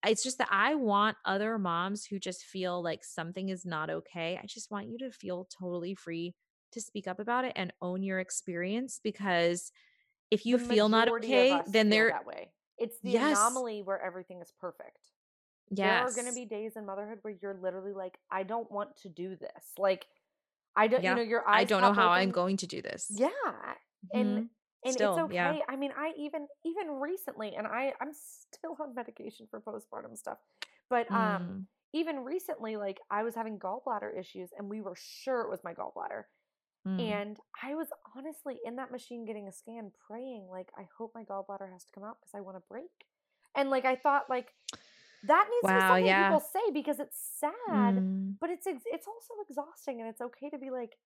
[0.06, 4.40] It's just that I want other moms who just feel like something is not okay.
[4.42, 6.36] I just want you to feel totally free
[6.72, 9.72] to speak up about it and own your experience because
[10.32, 12.52] if you The feel not okay, then they're that way.
[12.78, 13.38] It's the Yes.
[13.38, 14.98] anomaly where everything is perfect.
[15.70, 15.78] Yes.
[15.78, 18.98] There are going to be days in motherhood where you're literally like, I don't want
[19.04, 19.74] to do this.
[19.78, 20.06] Like,
[20.76, 21.12] I don't, yeah.
[21.12, 21.62] you know, your eyes.
[21.62, 22.20] I don't know how open.
[22.20, 23.08] I'm going to do this.
[23.10, 23.28] Yeah.
[23.28, 24.20] Mm-hmm.
[24.20, 24.50] And,
[24.86, 25.36] and still, it's okay.
[25.36, 25.60] Yeah.
[25.68, 30.38] I mean, I even, even recently, and I, I'm still on medication for postpartum stuff,
[30.90, 31.36] but, um, mm.
[31.36, 35.64] um, even recently, like I was having gallbladder issues and we were sure it was
[35.64, 36.24] my gallbladder.
[36.88, 37.00] Mm.
[37.00, 37.88] And I was
[38.18, 41.92] honestly in that machine getting a scan praying, like, I hope my gallbladder has to
[41.94, 42.90] come out because I want to break.
[43.56, 44.54] And like, I thought, like,
[45.26, 46.28] that needs wow, to be something yeah.
[46.30, 48.34] people say because it's sad, mm.
[48.42, 50.98] but it's it's also exhausting, and it's okay to be like,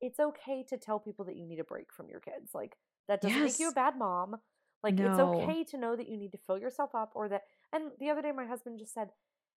[0.00, 2.50] it's okay to tell people that you need a break from your kids.
[2.54, 2.76] Like
[3.08, 3.52] that doesn't yes.
[3.52, 4.36] make you a bad mom.
[4.82, 5.10] Like no.
[5.10, 7.42] it's okay to know that you need to fill yourself up, or that.
[7.72, 9.08] And the other day, my husband just said,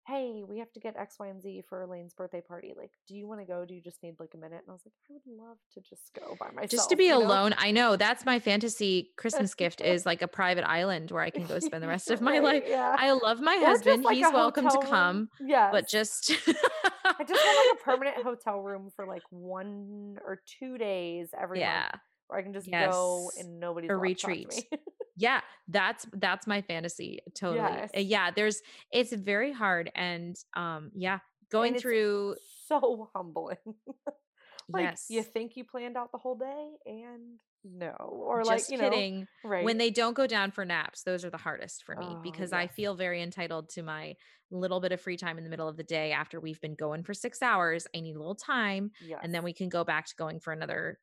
[0.08, 2.72] hey, we have to get X, Y, and Z for Elaine's birthday party.
[2.76, 3.66] Like, do you want to go?
[3.66, 4.60] Do you just need like a minute?
[4.66, 6.70] And I was like, I would love to just go by myself.
[6.70, 7.50] Just to be alone.
[7.50, 7.56] Know?
[7.58, 11.44] I know that's my fantasy Christmas gift is like a private island where I can
[11.44, 12.64] go spend the rest of my right, life.
[12.66, 12.96] Yeah.
[12.98, 14.02] I love my or husband.
[14.02, 15.28] Like He's welcome to come.
[15.44, 15.70] Yeah.
[15.70, 20.78] But just I just want like a permanent hotel room for like one or two
[20.78, 21.90] days every yeah.
[21.92, 22.92] month where I can just yes.
[22.92, 24.64] go and nobody's a retreat.
[25.16, 27.20] yeah, that's that's my fantasy.
[27.34, 27.59] Totally.
[27.59, 27.90] Yes.
[27.96, 31.18] Uh, yeah, there's it's very hard and um yeah,
[31.50, 32.36] going through
[32.66, 33.56] so humbling.
[34.69, 35.07] like yes.
[35.09, 39.20] you think you planned out the whole day and no or Just like you kidding
[39.20, 42.07] know, right when they don't go down for naps those are the hardest for me
[42.09, 44.15] oh, because i feel very entitled to my
[44.51, 47.03] little bit of free time in the middle of the day after we've been going
[47.03, 49.19] for six hours i need a little time yes.
[49.23, 50.99] and then we can go back to going for another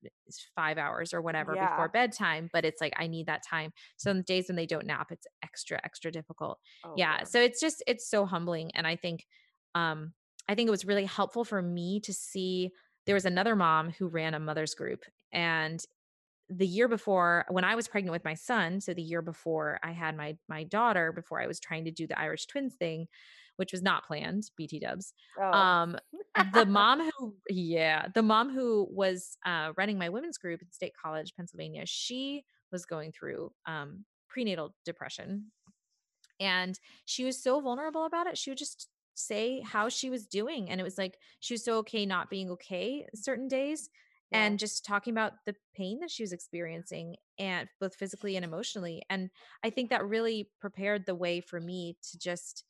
[0.56, 1.70] five hours or whatever yeah.
[1.70, 4.66] before bedtime but it's like i need that time so on the days when they
[4.66, 8.88] don't nap it's extra extra difficult oh, yeah so it's just it's so humbling and
[8.88, 9.28] i think
[9.76, 10.14] um
[10.50, 12.72] i think it was really helpful for me to see
[13.06, 15.84] there was another mom who ran a mother's group and
[16.50, 19.92] the year before when I was pregnant with my son, so the year before I
[19.92, 23.08] had my my daughter, before I was trying to do the Irish twins thing,
[23.58, 25.14] which was not planned, BT dubs.
[25.40, 25.52] Oh.
[25.52, 25.98] Um,
[26.54, 30.94] the mom who, yeah, the mom who was uh, running my women's group at State
[31.02, 35.52] College, Pennsylvania, she was going through um, prenatal depression,
[36.40, 38.38] and she was so vulnerable about it.
[38.38, 41.78] She would just say how she was doing, and it was like she was so
[41.80, 43.90] okay not being okay certain days
[44.32, 49.02] and just talking about the pain that she was experiencing and both physically and emotionally
[49.10, 49.30] and
[49.64, 52.64] i think that really prepared the way for me to just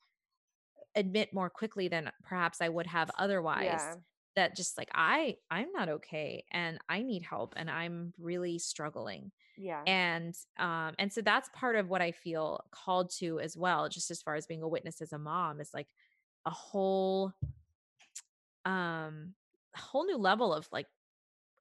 [0.95, 3.95] admit more quickly than perhaps i would have otherwise yeah.
[4.35, 9.31] that just like i i'm not okay and i need help and i'm really struggling.
[9.57, 9.83] Yeah.
[9.87, 14.11] And um and so that's part of what i feel called to as well just
[14.11, 15.87] as far as being a witness as a mom is like
[16.45, 17.33] a whole
[18.65, 19.33] um
[19.75, 20.87] a whole new level of like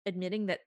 [0.06, 0.60] admitting that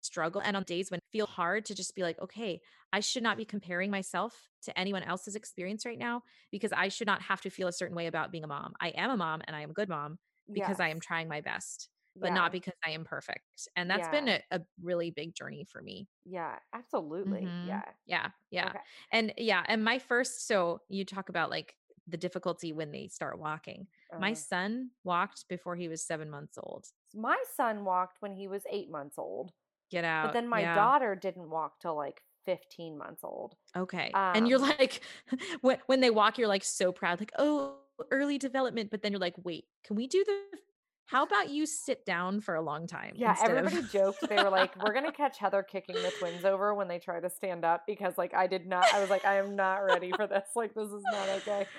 [0.00, 2.60] struggle and on days when it feel hard to just be like okay
[2.92, 7.06] i should not be comparing myself to anyone else's experience right now because i should
[7.06, 9.42] not have to feel a certain way about being a mom i am a mom
[9.46, 10.18] and i am a good mom
[10.50, 10.80] because yes.
[10.80, 12.34] i am trying my best but yeah.
[12.34, 14.10] not because i am perfect and that's yeah.
[14.10, 17.68] been a, a, really big journey for me yeah absolutely mm-hmm.
[17.68, 18.78] yeah yeah yeah okay.
[19.12, 21.74] and yeah and my first so you talk about like
[22.08, 23.86] the difficulty when they start walking.
[24.14, 26.86] Uh, my son walked before he was seven months old.
[27.14, 29.52] My son walked when he was eight months old.
[29.90, 30.26] Get out.
[30.26, 30.74] But then my yeah.
[30.74, 33.54] daughter didn't walk till like 15 months old.
[33.76, 34.10] Okay.
[34.14, 35.00] Um, and you're um like,
[35.60, 37.76] when, when they walk, you're like so proud, like, oh,
[38.10, 38.90] early development.
[38.90, 40.58] But then you're like, wait, can we do the
[41.06, 43.12] how about you sit down for a long time?
[43.14, 44.28] Yeah, everybody of- joked.
[44.28, 47.30] They were like, "We're gonna catch Heather kicking the twins over when they try to
[47.30, 48.86] stand up," because like I did not.
[48.92, 50.44] I was like, "I am not ready for this.
[50.54, 51.66] Like this is not okay."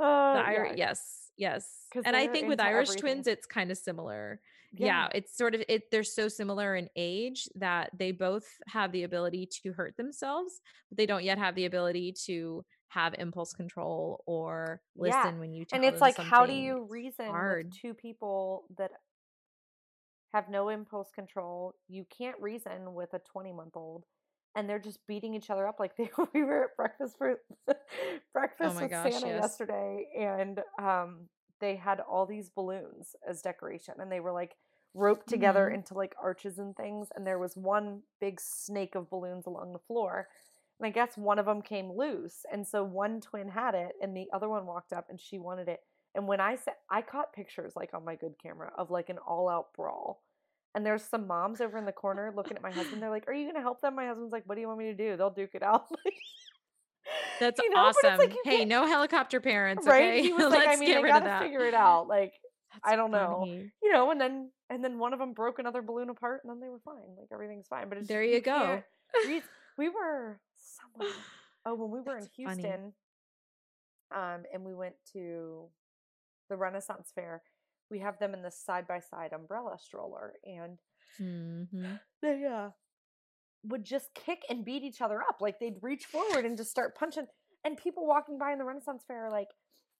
[0.00, 0.74] Uh, the Ir- yeah.
[0.76, 1.68] yes, yes.
[2.04, 3.00] And I think with Irish everything.
[3.00, 4.40] twins, it's kind of similar.
[4.72, 4.86] Yeah.
[4.86, 5.08] yeah.
[5.14, 5.90] it's sort of it.
[5.92, 10.96] They're so similar in age that they both have the ability to hurt themselves, but
[10.98, 15.38] they don't yet have the ability to have impulse control or listen yeah.
[15.38, 15.64] when you.
[15.64, 17.66] tell and it's like, how do you reason hard.
[17.66, 18.90] with two people that
[20.32, 21.74] have no impulse control?
[21.88, 24.04] You can't reason with a twenty-month-old
[24.54, 27.36] and they're just beating each other up like they we were at breakfast for
[27.68, 27.74] oh
[28.32, 29.40] breakfast oh with gosh, Santa yes.
[29.42, 31.28] yesterday and um
[31.60, 34.56] they had all these balloons as decoration and they were like
[34.94, 35.76] roped together mm-hmm.
[35.76, 39.78] into like arches and things and there was one big snake of balloons along the
[39.78, 40.28] floor
[40.82, 44.16] and I guess one of them came loose and so one twin had it and
[44.16, 45.80] the other one walked up and she wanted it
[46.14, 49.18] and when I said I caught pictures like on my good camera of like an
[49.18, 50.22] all out brawl
[50.74, 53.02] and there's some moms over in the corner looking at my husband.
[53.02, 54.78] They're like, "Are you going to help them?" My husband's like, "What do you want
[54.78, 55.16] me to do?
[55.16, 55.86] They'll duke it out."
[57.40, 58.18] That's you know, awesome.
[58.18, 60.02] Like hey, no helicopter parents, right?
[60.02, 60.22] Okay?
[60.22, 62.08] He was like, I mean, I gotta figure it out.
[62.08, 62.32] Like,
[62.72, 63.56] That's I don't funny.
[63.56, 64.10] know, you know.
[64.10, 66.80] And then and then one of them broke another balloon apart, and then they were
[66.84, 67.16] fine.
[67.18, 67.88] Like everything's fine.
[67.88, 68.82] But there you, you go.
[69.78, 71.14] We were somewhere
[71.64, 72.92] Oh, when we were That's in Houston,
[74.14, 75.68] um, and we went to
[76.48, 77.42] the Renaissance Fair,
[77.90, 80.78] we have them in the side by side umbrella stroller, and
[81.20, 81.94] mm-hmm.
[82.22, 82.70] they uh,
[83.64, 85.40] would just kick and beat each other up.
[85.40, 87.26] Like they'd reach forward and just start punching.
[87.64, 89.48] And people walking by in the Renaissance Fair are like,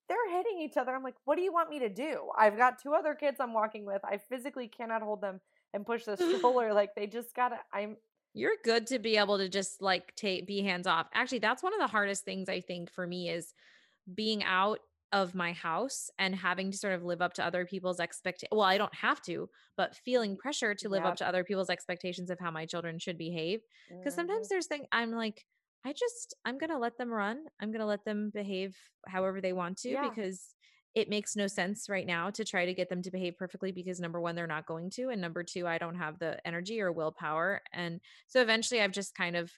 [0.09, 0.93] they're hitting each other.
[0.93, 2.29] I'm like, what do you want me to do?
[2.37, 4.03] I've got two other kids I'm walking with.
[4.05, 5.41] I physically cannot hold them
[5.73, 6.75] and push the stroller.
[6.75, 7.59] like they just gotta.
[7.73, 7.97] I'm.
[8.35, 11.09] You're good to be able to just like take be hands off.
[11.15, 13.53] Actually, that's one of the hardest things I think for me is
[14.13, 14.79] being out
[15.13, 18.49] of my house and having to sort of live up to other people's expectations.
[18.51, 21.13] Well, I don't have to, but feeling pressure to live yep.
[21.13, 23.61] up to other people's expectations of how my children should behave.
[23.91, 24.21] Because mm-hmm.
[24.21, 25.45] sometimes there's things I'm like,
[25.85, 27.45] I just, I'm going to let them run.
[27.61, 28.75] I'm going to let them behave
[29.07, 30.09] however they want to yeah.
[30.09, 30.55] because
[30.95, 34.01] it makes no sense right now to try to get them to behave perfectly because
[34.01, 35.09] number one, they're not going to.
[35.09, 37.63] And number two, I don't have the energy or willpower.
[37.73, 39.51] And so eventually I've just kind of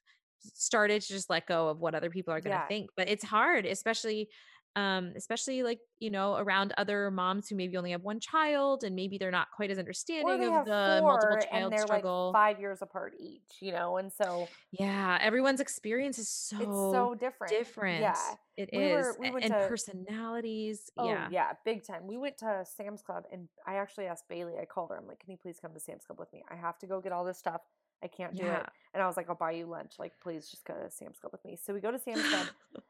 [0.52, 2.68] started to just let go of what other people are going to yeah.
[2.68, 2.90] think.
[2.96, 4.28] But it's hard, especially
[4.76, 8.96] um, especially like you know around other moms who maybe only have one child and
[8.96, 12.32] maybe they're not quite as understanding of the multiple child and struggle.
[12.34, 16.66] Like five years apart each, you know, and so yeah, everyone's experience is so it's
[16.66, 17.52] so different.
[17.52, 18.14] Different, yeah,
[18.56, 20.90] it we is, were, we and to, personalities.
[20.96, 22.06] Oh yeah, yeah, big time.
[22.06, 24.54] We went to Sam's Club, and I actually asked Bailey.
[24.60, 24.96] I called her.
[24.96, 26.42] I'm like, "Can you please come to Sam's Club with me?
[26.50, 27.60] I have to go get all this stuff."
[28.04, 28.60] I can't do yeah.
[28.60, 28.66] it.
[28.92, 29.94] And I was like, I'll buy you lunch.
[29.98, 31.58] Like, please just go to Sam's Club with me.
[31.60, 32.46] So we go to Sam's Club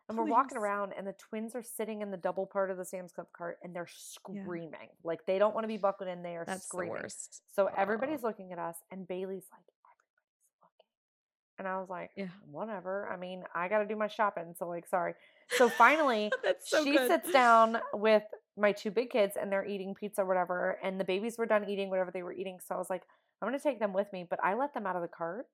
[0.08, 2.84] and we're walking around and the twins are sitting in the double part of the
[2.84, 4.70] Sam's Club cart and they're screaming.
[4.72, 4.88] Yeah.
[5.04, 6.22] Like they don't want to be buckled in.
[6.22, 7.02] They are That's screaming.
[7.02, 7.14] The
[7.54, 11.58] so everybody's looking at us and Bailey's like, everybody's looking.
[11.58, 12.26] And I was like, yeah.
[12.50, 13.08] whatever.
[13.10, 14.54] I mean, I got to do my shopping.
[14.58, 15.14] So like, sorry.
[15.50, 16.30] So finally,
[16.60, 17.08] so she good.
[17.08, 18.24] sits down with
[18.58, 20.78] my two big kids and they're eating pizza or whatever.
[20.82, 22.58] And the babies were done eating whatever they were eating.
[22.66, 23.02] So I was like,
[23.40, 25.46] I'm going to take them with me, but I let them out of the cart.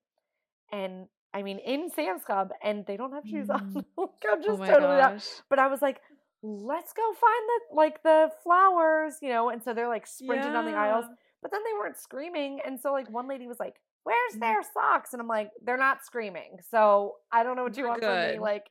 [0.73, 3.55] And I mean, in Sam's Club, and they don't have shoes mm.
[3.55, 3.85] on.
[4.31, 5.43] I'm just oh totally out.
[5.48, 6.01] But I was like,
[6.43, 9.51] let's go find the like the flowers, you know.
[9.51, 10.52] And so they're like sprinting yeah.
[10.52, 11.05] down the aisles,
[11.43, 12.61] but then they weren't screaming.
[12.65, 14.40] And so like one lady was like, "Where's mm.
[14.40, 18.01] their socks?" And I'm like, "They're not screaming." So I don't know what you want
[18.01, 18.09] good.
[18.09, 18.39] from me.
[18.40, 18.66] Like,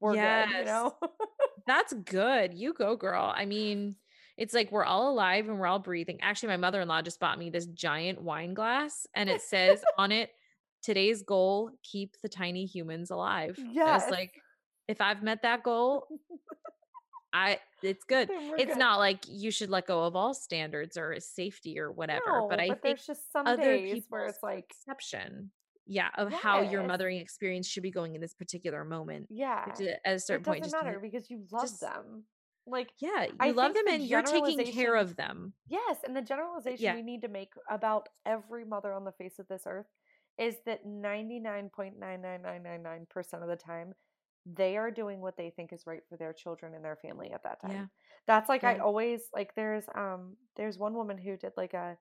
[0.00, 0.48] we're yes.
[0.48, 0.96] good, you know.
[1.66, 2.54] That's good.
[2.54, 3.32] You go, girl.
[3.34, 3.96] I mean,
[4.36, 6.18] it's like we're all alive and we're all breathing.
[6.20, 9.82] Actually, my mother in law just bought me this giant wine glass and it says
[9.98, 10.30] on it,
[10.82, 13.58] today's goal, keep the tiny humans alive.
[13.58, 13.96] Yeah.
[13.96, 14.34] It's like,
[14.88, 16.06] if I've met that goal,
[17.32, 18.28] I it's good.
[18.30, 18.78] It's good.
[18.78, 22.24] not like you should let go of all standards or safety or whatever.
[22.26, 25.50] No, but I but think there's just some other days where it's like exception.
[25.88, 26.42] Yeah, of yes.
[26.42, 29.26] how your mothering experience should be going in this particular moment.
[29.30, 29.66] Yeah,
[30.04, 32.24] at a certain it point, doesn't matter because you love just, them.
[32.66, 35.52] Like, yeah, you I love them and you're taking care of them.
[35.68, 35.98] Yes.
[36.04, 36.94] And the generalization yeah.
[36.94, 39.86] we need to make about every mother on the face of this earth
[40.38, 43.94] is that 99.99999% of the time,
[44.44, 47.44] they are doing what they think is right for their children and their family at
[47.44, 47.72] that time.
[47.72, 47.86] Yeah.
[48.26, 48.70] That's like, yeah.
[48.70, 51.96] I always, like, there's, um, there's one woman who did like a,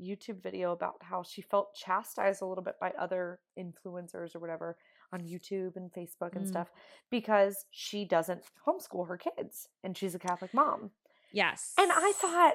[0.00, 4.76] YouTube video about how she felt chastised a little bit by other influencers or whatever
[5.12, 6.48] on YouTube and Facebook and mm.
[6.48, 6.70] stuff
[7.10, 10.90] because she doesn't homeschool her kids and she's a Catholic mom.
[11.32, 11.74] Yes.
[11.78, 12.54] And I thought,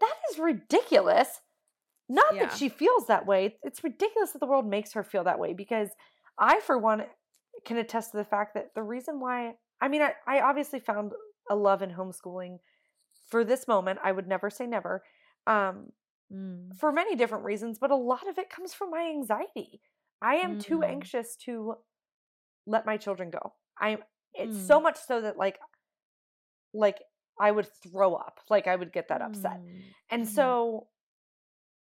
[0.00, 1.40] that is ridiculous.
[2.08, 2.46] Not yeah.
[2.46, 3.56] that she feels that way.
[3.62, 5.90] It's ridiculous that the world makes her feel that way because
[6.38, 7.04] I, for one,
[7.64, 11.12] can attest to the fact that the reason why, I mean, I, I obviously found
[11.48, 12.58] a love in homeschooling
[13.28, 14.00] for this moment.
[14.02, 15.04] I would never say never.
[15.46, 15.92] Um,
[16.32, 16.74] mm.
[16.76, 19.80] For many different reasons, but a lot of it comes from my anxiety.
[20.22, 20.62] I am mm.
[20.62, 21.74] too anxious to
[22.66, 23.52] let my children go.
[23.78, 23.98] I'm
[24.34, 24.66] it's mm.
[24.66, 25.58] so much so that like
[26.72, 26.98] like
[27.38, 28.40] I would throw up.
[28.48, 29.60] Like I would get that upset.
[29.60, 29.82] Mm.
[30.10, 30.34] And mm-hmm.
[30.34, 30.86] so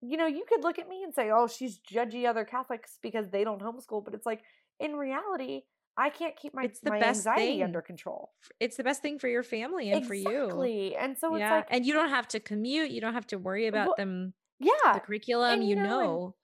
[0.06, 3.30] you know, you could look at me and say, "Oh, she's judgy other Catholics because
[3.30, 4.42] they don't homeschool," but it's like
[4.78, 5.62] in reality,
[5.96, 7.62] I can't keep my, it's the my best anxiety thing.
[7.62, 8.32] under control.
[8.60, 10.24] It's the best thing for your family and exactly.
[10.24, 10.44] for you.
[10.44, 10.96] Exactly.
[10.96, 11.44] And so yeah.
[11.44, 13.94] it's like and you don't have to commute, you don't have to worry about well,
[13.96, 14.92] them yeah.
[14.92, 16.34] the curriculum, and, you, you know, know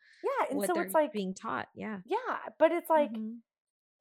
[0.51, 1.68] and so it's like being taught.
[1.74, 1.98] Yeah.
[2.06, 3.35] Yeah, but it's like mm-hmm.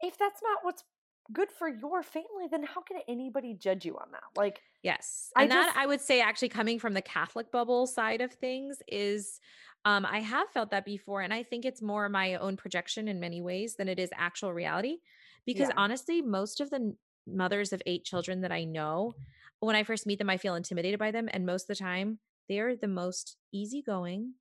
[0.01, 0.84] if that's not what's
[1.31, 4.23] good for your family, then how can anybody judge you on that?
[4.35, 5.31] Like Yes.
[5.35, 8.31] And I that just, I would say actually coming from the Catholic bubble side of
[8.34, 9.39] things is
[9.85, 13.19] um I have felt that before and I think it's more my own projection in
[13.19, 14.97] many ways than it is actual reality
[15.45, 15.76] because yeah.
[15.77, 16.95] honestly most of the
[17.27, 19.13] mothers of 8 children that I know
[19.59, 22.19] when I first meet them I feel intimidated by them and most of the time
[22.47, 24.34] they're the most easygoing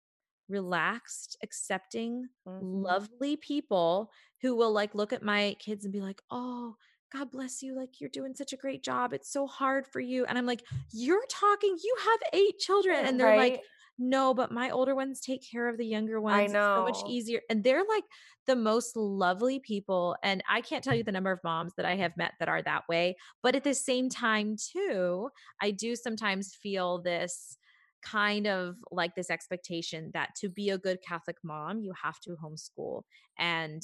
[0.49, 2.65] relaxed, accepting, mm-hmm.
[2.65, 4.11] lovely people
[4.43, 6.77] who will like look at my kids and be like, "Oh,
[7.12, 7.75] God bless you.
[7.75, 9.12] Like, you're doing such a great job.
[9.12, 10.27] It's so hard for you.
[10.27, 10.62] And I'm like,
[10.93, 13.07] You're talking, you have eight children.
[13.07, 13.53] And they're right?
[13.53, 13.62] like,
[13.99, 16.37] no, but my older ones take care of the younger ones.
[16.37, 16.87] I know.
[16.87, 17.41] It's so much easier.
[17.51, 18.05] And they're like
[18.47, 20.16] the most lovely people.
[20.23, 22.62] And I can't tell you the number of moms that I have met that are
[22.62, 23.16] that way.
[23.43, 25.31] But at the same time, too,
[25.61, 27.57] I do sometimes feel this
[28.03, 32.37] kind of like this expectation that to be a good Catholic mom, you have to
[32.43, 33.03] homeschool.
[33.39, 33.83] And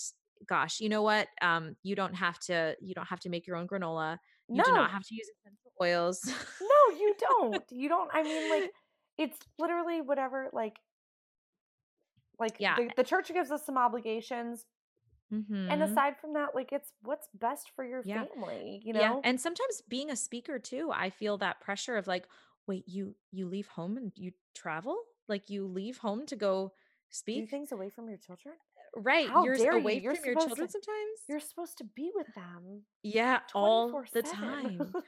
[0.49, 1.29] gosh, you know what?
[1.43, 4.19] Um, you don't have to, you don't have to make your own granola.
[4.49, 4.65] You no.
[4.65, 6.21] do not have to use essential oils.
[6.61, 7.65] no, you don't.
[7.71, 8.11] You don't.
[8.13, 8.71] I mean, like,
[9.17, 10.77] it's literally whatever, like,
[12.39, 12.77] like yeah.
[12.77, 14.67] the, the church gives us some obligations,
[15.33, 15.71] Mm-hmm.
[15.71, 18.25] And aside from that, like it's what's best for your yeah.
[18.25, 19.01] family, you know?
[19.01, 19.21] Yeah.
[19.25, 22.27] And sometimes being a speaker too, I feel that pressure of like,
[22.67, 24.97] wait, you you leave home and you travel?
[25.29, 26.73] Like you leave home to go
[27.11, 27.45] speak?
[27.45, 28.55] Do things away from your children?
[28.97, 29.29] Uh, right.
[29.29, 30.01] How you're dare away you?
[30.03, 31.21] You're from your children to, sometimes.
[31.29, 32.83] You're supposed to be with them.
[33.03, 34.93] Yeah, all the time.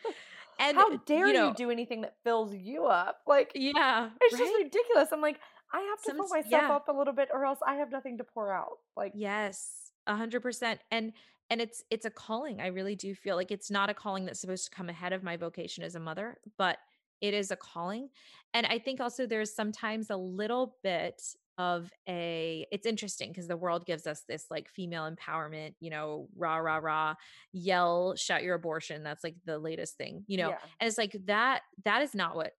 [0.58, 3.18] And how dare you, know, you, do anything that fills you up?
[3.26, 4.42] Like, yeah, it's right?
[4.42, 5.08] just ridiculous.
[5.12, 5.38] I'm like,
[5.72, 6.72] I have to Some, fill myself yeah.
[6.72, 8.78] up a little bit, or else I have nothing to pour out.
[8.96, 10.80] Like, yes, a hundred percent.
[10.90, 11.12] And
[11.50, 12.60] and it's it's a calling.
[12.60, 15.22] I really do feel like it's not a calling that's supposed to come ahead of
[15.22, 16.78] my vocation as a mother, but
[17.20, 18.08] it is a calling.
[18.54, 21.20] And I think also there's sometimes a little bit
[21.58, 26.28] of a it's interesting because the world gives us this like female empowerment you know
[26.36, 27.14] rah rah rah
[27.52, 30.58] yell shout your abortion that's like the latest thing you know yeah.
[30.80, 32.52] and it's like that that is not what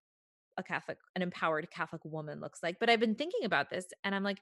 [0.56, 4.16] a catholic an empowered catholic woman looks like but i've been thinking about this and
[4.16, 4.40] i'm like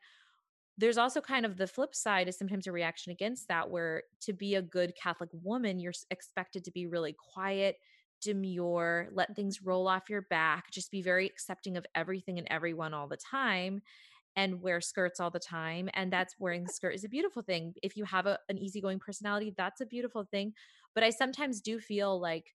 [0.78, 4.32] there's also kind of the flip side is sometimes a reaction against that where to
[4.32, 7.76] be a good catholic woman you're expected to be really quiet
[8.22, 12.94] demure let things roll off your back just be very accepting of everything and everyone
[12.94, 13.80] all the time
[14.36, 17.72] and wear skirts all the time and that's wearing skirt is a beautiful thing.
[17.82, 20.52] If you have a, an easygoing personality that's a beautiful thing
[20.94, 22.54] but i sometimes do feel like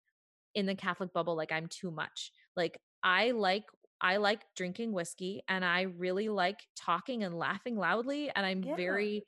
[0.56, 2.32] in the catholic bubble like i'm too much.
[2.56, 3.64] Like i like
[4.02, 8.76] i like drinking whiskey and i really like talking and laughing loudly and i'm yeah.
[8.76, 9.26] very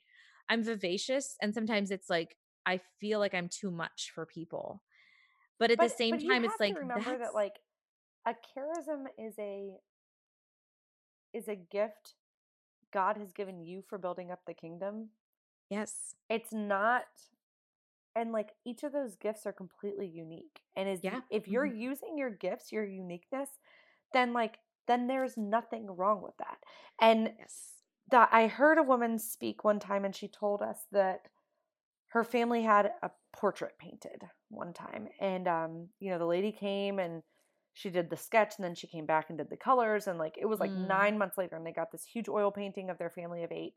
[0.48, 2.36] i'm vivacious and sometimes it's like
[2.66, 4.82] i feel like i'm too much for people
[5.58, 7.58] but at but, the same time it's like remember that like
[8.26, 9.74] a charism is a
[11.32, 12.14] is a gift
[12.92, 15.08] God has given you for building up the kingdom.
[15.68, 16.14] Yes.
[16.30, 17.04] It's not
[18.16, 20.60] and like each of those gifts are completely unique.
[20.76, 21.20] And is yeah.
[21.30, 21.80] if you're mm-hmm.
[21.80, 23.48] using your gifts, your uniqueness,
[24.12, 26.58] then like then there's nothing wrong with that.
[27.00, 27.72] And yes.
[28.10, 31.28] that I heard a woman speak one time and she told us that
[32.14, 37.00] her family had a portrait painted one time and um you know the lady came
[37.00, 37.22] and
[37.74, 40.36] she did the sketch and then she came back and did the colors and like
[40.40, 40.86] it was like mm.
[40.86, 43.74] nine months later and they got this huge oil painting of their family of eight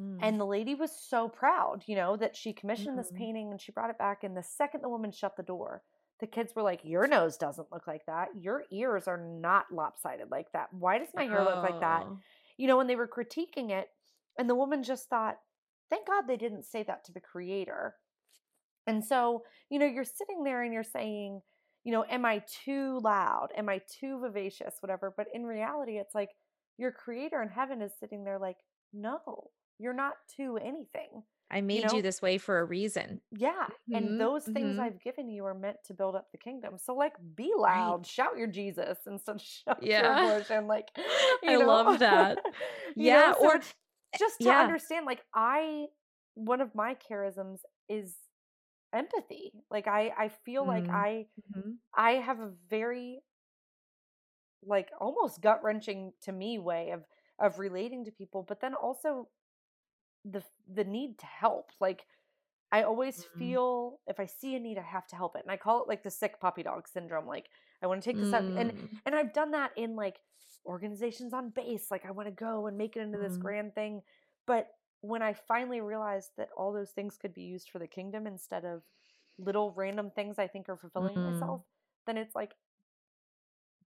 [0.00, 0.18] mm.
[0.20, 3.00] and the lady was so proud you know that she commissioned mm.
[3.00, 5.82] this painting and she brought it back and the second the woman shut the door
[6.20, 10.32] the kids were like your nose doesn't look like that your ears are not lopsided
[10.32, 11.44] like that why does my hair oh.
[11.44, 12.18] look like that oh.
[12.56, 13.86] you know when they were critiquing it
[14.36, 15.36] and the woman just thought
[15.90, 17.94] thank god they didn't say that to the creator
[18.86, 21.40] and so you know you're sitting there and you're saying
[21.88, 23.48] you know, am I too loud?
[23.56, 24.74] Am I too vivacious?
[24.80, 25.12] Whatever.
[25.16, 26.28] But in reality, it's like
[26.76, 28.58] your creator in heaven is sitting there like,
[28.92, 31.22] no, you're not too anything.
[31.50, 31.94] I made you, know?
[31.94, 33.22] you this way for a reason.
[33.34, 33.52] Yeah.
[33.90, 33.94] Mm-hmm.
[33.94, 34.80] And those things mm-hmm.
[34.80, 36.74] I've given you are meant to build up the kingdom.
[36.76, 38.06] So like be loud, right.
[38.06, 40.02] shout your Jesus instead of shout yeah.
[40.02, 40.66] your abortion.
[40.66, 40.90] Like
[41.46, 41.66] I know?
[41.66, 42.38] love that.
[42.96, 43.32] yeah.
[43.40, 43.48] Know?
[43.48, 43.60] Or
[44.16, 44.60] just to yeah.
[44.60, 45.86] understand, like I
[46.38, 47.58] one of my charisms
[47.88, 48.14] is
[48.94, 50.68] empathy like i i feel mm.
[50.68, 51.72] like i mm-hmm.
[51.94, 53.20] i have a very
[54.66, 57.04] like almost gut wrenching to me way of
[57.38, 59.28] of relating to people but then also
[60.24, 62.04] the the need to help like
[62.72, 63.38] i always mm.
[63.38, 65.88] feel if i see a need i have to help it and i call it
[65.88, 67.46] like the sick puppy dog syndrome like
[67.82, 68.34] i want to take this mm.
[68.34, 70.16] up and and i've done that in like
[70.68, 73.40] organizations on base like i want to go and make it into this mm.
[73.40, 74.02] grand thing
[74.46, 74.68] but
[75.00, 78.64] when I finally realized that all those things could be used for the kingdom instead
[78.64, 78.82] of
[79.38, 81.34] little random things I think are fulfilling mm-hmm.
[81.34, 81.62] myself,
[82.06, 82.54] then it's like,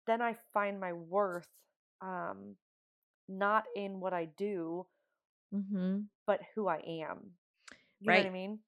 [0.08, 1.48] then I find my worth
[2.02, 2.56] um,
[3.28, 4.86] not in what I do,
[5.54, 6.02] mm-hmm.
[6.26, 7.32] but who I am.
[8.00, 8.18] You right.
[8.18, 8.60] know what I mean?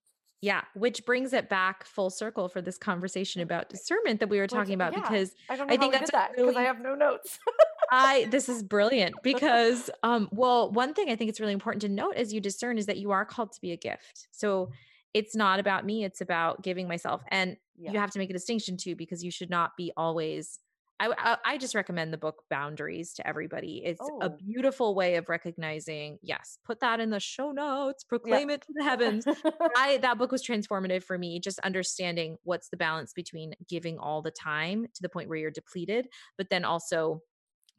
[0.41, 4.47] Yeah, which brings it back full circle for this conversation about discernment that we were
[4.47, 5.01] talking about yeah.
[5.01, 7.39] because I, I think that's that because really, I have no notes.
[7.91, 11.89] I this is brilliant because um well one thing I think it's really important to
[11.89, 14.27] note as you discern is that you are called to be a gift.
[14.31, 14.71] So
[15.13, 17.91] it's not about me, it's about giving myself and yeah.
[17.91, 20.59] you have to make a distinction too because you should not be always
[20.99, 23.81] I, I, I just recommend the book Boundaries to everybody.
[23.83, 24.19] It's oh.
[24.21, 26.19] a beautiful way of recognizing.
[26.21, 28.03] Yes, put that in the show notes.
[28.03, 28.55] Proclaim yeah.
[28.55, 29.25] it to the heavens.
[29.75, 31.39] I that book was transformative for me.
[31.39, 35.51] Just understanding what's the balance between giving all the time to the point where you're
[35.51, 36.07] depleted,
[36.37, 37.21] but then also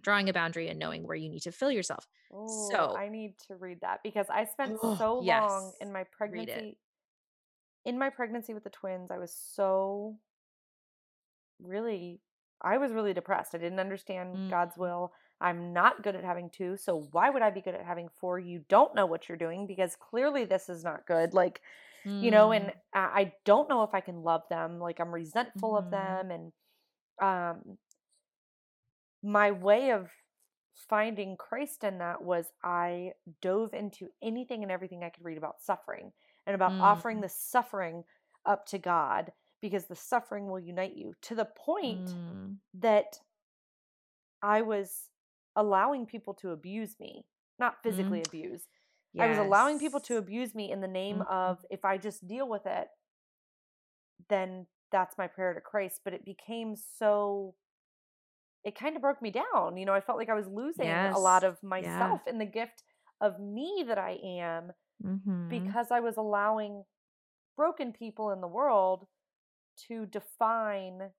[0.07, 2.07] drawing a boundary and knowing where you need to fill yourself.
[2.33, 6.05] Oh, so I need to read that because I spent so yes, long in my
[6.17, 6.79] pregnancy.
[7.85, 10.17] In my pregnancy with the twins, I was so
[11.61, 12.21] really
[12.63, 13.55] I was really depressed.
[13.55, 14.51] I didn't understand mm.
[14.51, 15.13] God's will.
[15.41, 18.39] I'm not good at having two, so why would I be good at having four?
[18.39, 21.35] You don't know what you're doing because clearly this is not good.
[21.35, 21.61] Like,
[22.07, 22.23] mm.
[22.23, 22.73] you know, and mm.
[22.95, 24.79] I don't know if I can love them.
[24.79, 25.79] Like I'm resentful mm.
[25.79, 26.29] of mm-hmm.
[26.29, 26.53] them and
[27.21, 27.79] um
[29.23, 30.11] my way of
[30.89, 35.61] finding Christ in that was I dove into anything and everything I could read about
[35.61, 36.13] suffering
[36.47, 36.81] and about mm.
[36.81, 38.05] offering the suffering
[38.45, 42.57] up to God because the suffering will unite you to the point mm.
[42.75, 43.19] that
[44.43, 45.09] I was
[45.57, 47.25] allowing people to abuse me,
[47.59, 48.27] not physically mm.
[48.27, 48.63] abuse.
[49.15, 49.25] Yes.
[49.25, 51.31] I was allowing people to abuse me in the name mm.
[51.31, 52.89] of if I just deal with it,
[54.29, 56.03] then that's my prayer to Christ.
[56.05, 57.55] But it became so
[58.67, 59.77] it kind of broke me down.
[59.77, 61.15] You know, I felt like I was losing yes.
[61.15, 62.33] a lot of myself yeah.
[62.33, 62.83] in the gift
[63.21, 64.73] of me that I am
[65.03, 65.49] mm-hmm.
[65.49, 66.83] because I was allowing
[67.57, 69.07] broken people in the world
[69.87, 71.11] to define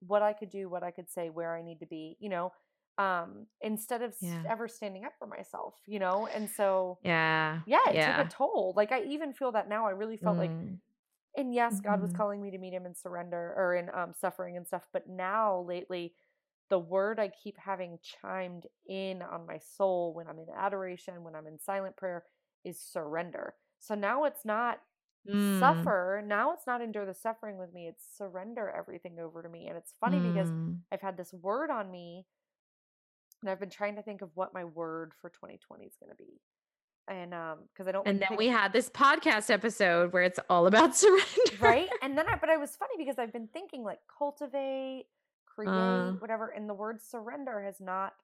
[0.00, 2.52] what I could do, what I could say, where I need to be, you know,
[2.98, 4.42] um, instead of yeah.
[4.48, 6.28] ever standing up for myself, you know?
[6.34, 8.16] And so, yeah, yeah, it yeah.
[8.16, 8.74] took a toll.
[8.76, 9.86] Like, I even feel that now.
[9.86, 10.40] I really felt mm.
[10.40, 10.50] like,
[11.36, 11.88] and yes, mm-hmm.
[11.88, 12.16] God was mm-hmm.
[12.16, 14.82] calling me to meet him in surrender or in um, suffering and stuff.
[14.92, 16.12] But now, lately,
[16.70, 21.34] the word I keep having chimed in on my soul when I'm in adoration, when
[21.34, 22.24] I'm in silent prayer,
[22.64, 23.54] is surrender.
[23.80, 24.78] So now it's not
[25.28, 25.58] mm.
[25.58, 26.22] suffer.
[26.24, 29.66] Now it's not endure the suffering with me, it's surrender everything over to me.
[29.66, 30.32] And it's funny mm.
[30.32, 30.50] because
[30.92, 32.26] I've had this word on me
[33.42, 36.16] and I've been trying to think of what my word for 2020 is going to
[36.16, 36.40] be.
[37.08, 40.38] And um because I don't And then pick- we had this podcast episode where it's
[40.48, 41.24] all about surrender.
[41.58, 41.88] Right?
[42.02, 45.06] And then I but I was funny because I've been thinking like cultivate
[45.66, 46.48] create, uh, whatever.
[46.48, 48.14] And the word surrender has not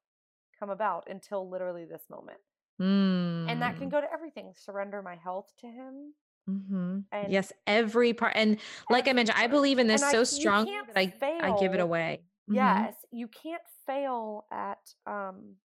[0.58, 2.38] come about until literally this moment.
[2.80, 3.50] Mm.
[3.50, 3.92] And that can mm.
[3.92, 4.52] go to everything.
[4.56, 6.12] Surrender my health to Him.
[6.48, 6.98] Mm-hmm.
[7.10, 8.32] And yes, every part.
[8.36, 8.58] And
[8.88, 12.20] like I mentioned, I believe in this so strongly that I, I give it away.
[12.48, 12.54] Mm-hmm.
[12.54, 15.56] Yes, you can't fail at um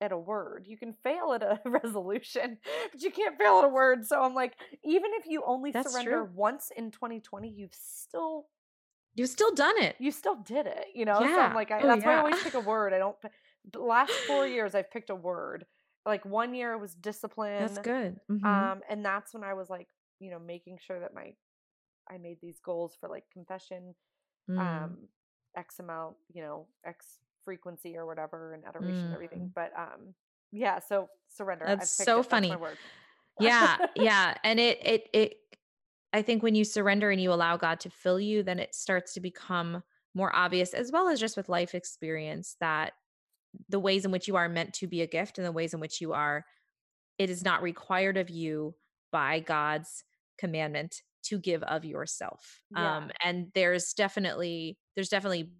[0.00, 0.66] at a word.
[0.68, 2.58] You can fail at a resolution,
[2.92, 4.06] but you can't fail at a word.
[4.06, 4.54] So I'm like,
[4.84, 6.30] even if you only That's surrender true.
[6.34, 8.46] once in 2020, you've still
[9.14, 9.96] You've still done it.
[9.98, 11.20] You still did it, you know?
[11.20, 11.34] Yeah.
[11.34, 12.08] So I'm like, I, oh, that's yeah.
[12.08, 12.92] why I always pick a word.
[12.92, 13.16] I don't,
[13.72, 15.66] the last four years, I've picked a word.
[16.06, 17.60] Like one year it was discipline.
[17.60, 18.20] That's good.
[18.30, 18.44] Mm-hmm.
[18.44, 19.88] Um, and that's when I was like,
[20.20, 21.32] you know, making sure that my,
[22.10, 23.94] I made these goals for like confession,
[24.50, 24.58] mm.
[24.58, 24.96] um,
[25.56, 29.04] X amount, you know, X frequency or whatever, and adoration mm.
[29.06, 29.40] and everything.
[29.40, 29.50] Mm.
[29.54, 30.14] But um,
[30.52, 31.64] yeah, so surrender.
[31.66, 32.26] That's so it.
[32.26, 32.50] funny.
[32.50, 32.76] That's
[33.40, 35.34] yeah, yeah, and it it it
[36.14, 39.14] I think when you surrender and you allow God to fill you, then it starts
[39.14, 39.82] to become
[40.14, 42.92] more obvious, as well as just with life experience, that
[43.68, 45.80] the ways in which you are meant to be a gift and the ways in
[45.80, 46.44] which you are,
[47.18, 48.76] it is not required of you
[49.10, 50.04] by God's
[50.38, 52.60] commandment to give of yourself.
[52.70, 52.96] Yeah.
[52.96, 55.50] Um, and there's definitely, there's definitely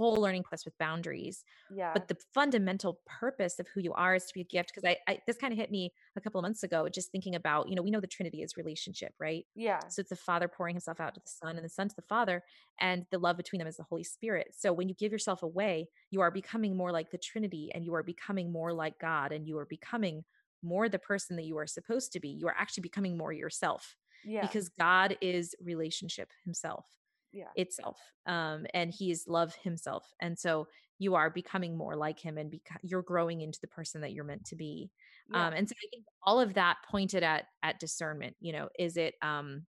[0.00, 1.44] whole learning process with boundaries.
[1.70, 1.92] Yeah.
[1.92, 4.72] But the fundamental purpose of who you are is to be a gift.
[4.74, 7.34] Because I, I, this kind of hit me a couple of months ago, just thinking
[7.34, 9.44] about, you know, we know the Trinity is relationship, right?
[9.54, 9.80] Yeah.
[9.88, 12.02] So it's the Father pouring Himself out to the Son, and the Son to the
[12.02, 12.42] Father,
[12.80, 14.54] and the love between them is the Holy Spirit.
[14.56, 17.94] So when you give yourself away, you are becoming more like the Trinity, and you
[17.94, 20.24] are becoming more like God, and you are becoming
[20.62, 22.28] more the person that you are supposed to be.
[22.28, 23.96] You are actually becoming more yourself.
[24.24, 24.40] Yeah.
[24.40, 26.86] Because God is relationship Himself
[27.32, 27.44] yeah.
[27.54, 30.66] itself um and he is love himself and so
[30.98, 34.24] you are becoming more like him and beca- you're growing into the person that you're
[34.24, 34.90] meant to be
[35.32, 35.46] yeah.
[35.46, 38.96] um and so i think all of that pointed at at discernment you know is
[38.96, 39.62] it um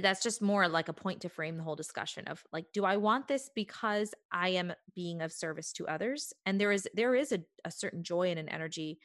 [0.00, 2.96] that's just more like a point to frame the whole discussion of like do i
[2.96, 7.32] want this because i am being of service to others and there is there is
[7.32, 8.98] a, a certain joy and an energy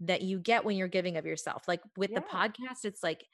[0.00, 2.20] that you get when you're giving of yourself like with yeah.
[2.20, 3.26] the podcast it's like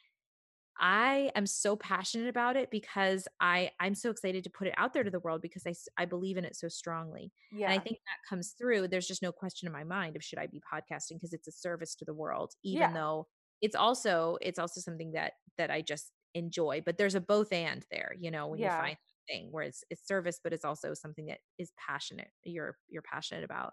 [0.81, 4.93] I am so passionate about it because I I'm so excited to put it out
[4.93, 7.33] there to the world because I I believe in it so strongly.
[7.53, 7.71] Yeah.
[7.71, 8.89] And I think that comes through.
[8.89, 11.53] There's just no question in my mind of should I be podcasting because it's a
[11.53, 12.93] service to the world even yeah.
[12.93, 13.27] though
[13.63, 17.85] it's also it's also something that that I just enjoy, but there's a both and
[17.91, 18.77] there, you know, when yeah.
[18.77, 18.97] you find
[19.29, 23.43] thing where it's it's service but it's also something that is passionate you're you're passionate
[23.43, 23.73] about.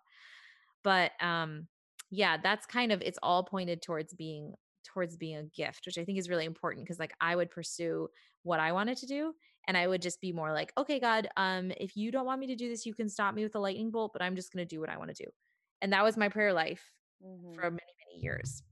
[0.83, 1.67] But um
[2.09, 4.53] yeah, that's kind of it's all pointed towards being
[4.83, 8.09] towards being a gift, which I think is really important because like I would pursue
[8.43, 9.33] what I wanted to do
[9.67, 12.47] and I would just be more like, okay, God, um, if you don't want me
[12.47, 14.65] to do this, you can stop me with a lightning bolt, but I'm just gonna
[14.65, 15.29] do what I want to do.
[15.81, 16.91] And that was my prayer life
[17.25, 17.53] mm-hmm.
[17.53, 18.63] for many, many years.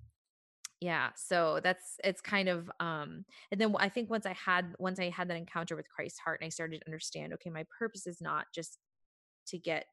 [0.81, 4.99] yeah so that's it's kind of um and then i think once i had once
[4.99, 8.07] i had that encounter with christ's heart and i started to understand okay my purpose
[8.07, 8.79] is not just
[9.45, 9.85] to get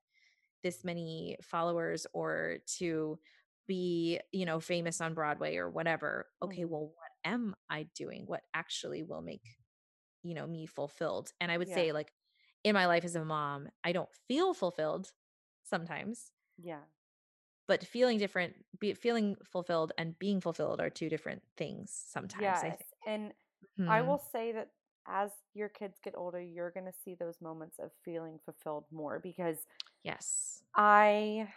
[0.62, 3.18] this many followers or to
[3.68, 6.72] be you know famous on broadway or whatever okay mm-hmm.
[6.72, 9.44] well what am i doing what actually will make
[10.24, 11.74] you know me fulfilled and i would yeah.
[11.74, 12.12] say like
[12.64, 15.12] in my life as a mom i don't feel fulfilled
[15.64, 16.80] sometimes yeah
[17.68, 22.58] but feeling different be feeling fulfilled and being fulfilled are two different things sometimes yes.
[22.58, 22.80] I think.
[23.06, 23.32] and
[23.76, 24.70] hmm i will say that
[25.06, 29.20] as your kids get older you're going to see those moments of feeling fulfilled more
[29.20, 29.58] because
[30.02, 31.48] yes i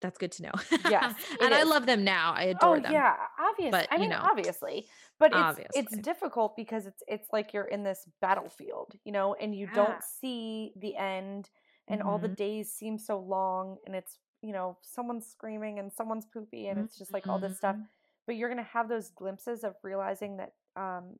[0.00, 0.52] that's good to know
[0.88, 1.58] yes and is.
[1.58, 4.86] i love them now i adore oh, them yeah obviously but, i mean know, obviously
[5.18, 5.80] but it's obviously.
[5.80, 9.74] it's difficult because it's it's like you're in this battlefield you know and you yeah.
[9.74, 11.50] don't see the end
[11.88, 12.08] and mm-hmm.
[12.08, 12.34] all the mm-hmm.
[12.34, 16.96] days seem so long and it's you know, someone's screaming and someone's poopy and it's
[16.96, 17.74] just like all this stuff.
[17.74, 17.84] Mm-hmm.
[18.26, 21.16] But you're going to have those glimpses of realizing that um,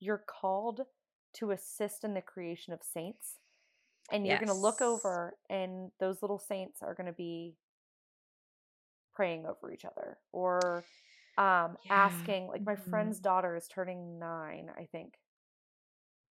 [0.00, 0.80] you're called
[1.34, 3.36] to assist in the creation of saints.
[4.12, 7.54] And you're going to look over, and those little saints are going to be
[9.20, 10.82] praying over each other or
[11.36, 11.92] um, yeah.
[11.92, 12.48] asking.
[12.48, 12.90] Like, my mm-hmm.
[12.90, 15.18] friend's daughter is turning nine, I think,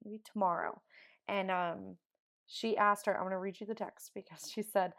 [0.03, 0.81] maybe tomorrow.
[1.27, 1.97] And um,
[2.47, 4.93] she asked her, I'm going to read you the text because she said,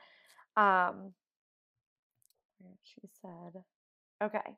[0.56, 1.14] um,
[2.84, 3.60] she said,
[4.22, 4.56] okay.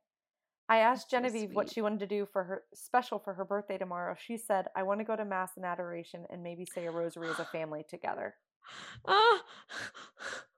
[0.68, 3.78] I asked Genevieve so what she wanted to do for her special for her birthday
[3.78, 4.14] tomorrow.
[4.18, 7.30] She said, I want to go to Mass and Adoration and maybe say a rosary
[7.30, 8.34] as a family together.
[9.06, 9.40] Oh.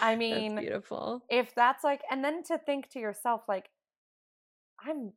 [0.00, 1.22] I mean, that's beautiful.
[1.28, 3.70] If that's like, and then to think to yourself, like,
[4.84, 5.12] I'm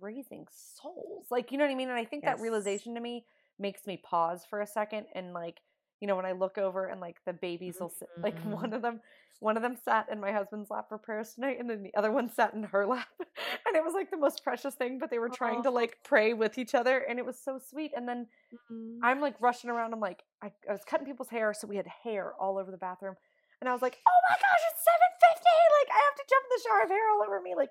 [0.00, 1.26] raising souls.
[1.30, 1.88] Like, you know what I mean?
[1.88, 2.36] And I think yes.
[2.36, 3.24] that realization to me
[3.58, 5.60] makes me pause for a second and like
[6.00, 8.52] you know, when I look over and like the babies will sit, like mm-hmm.
[8.52, 9.00] one of them,
[9.38, 12.10] one of them sat in my husband's lap for prayers tonight, and then the other
[12.10, 14.98] one sat in her lap, and it was like the most precious thing.
[14.98, 17.92] But they were trying to like pray with each other, and it was so sweet.
[17.94, 19.04] And then mm-hmm.
[19.04, 19.92] I'm like rushing around.
[19.92, 22.78] I'm like, I, I was cutting people's hair, so we had hair all over the
[22.78, 23.16] bathroom,
[23.60, 25.58] and I was like, oh my gosh, it's seven fifty!
[25.80, 27.70] Like I have to jump in the shower of hair all over me, like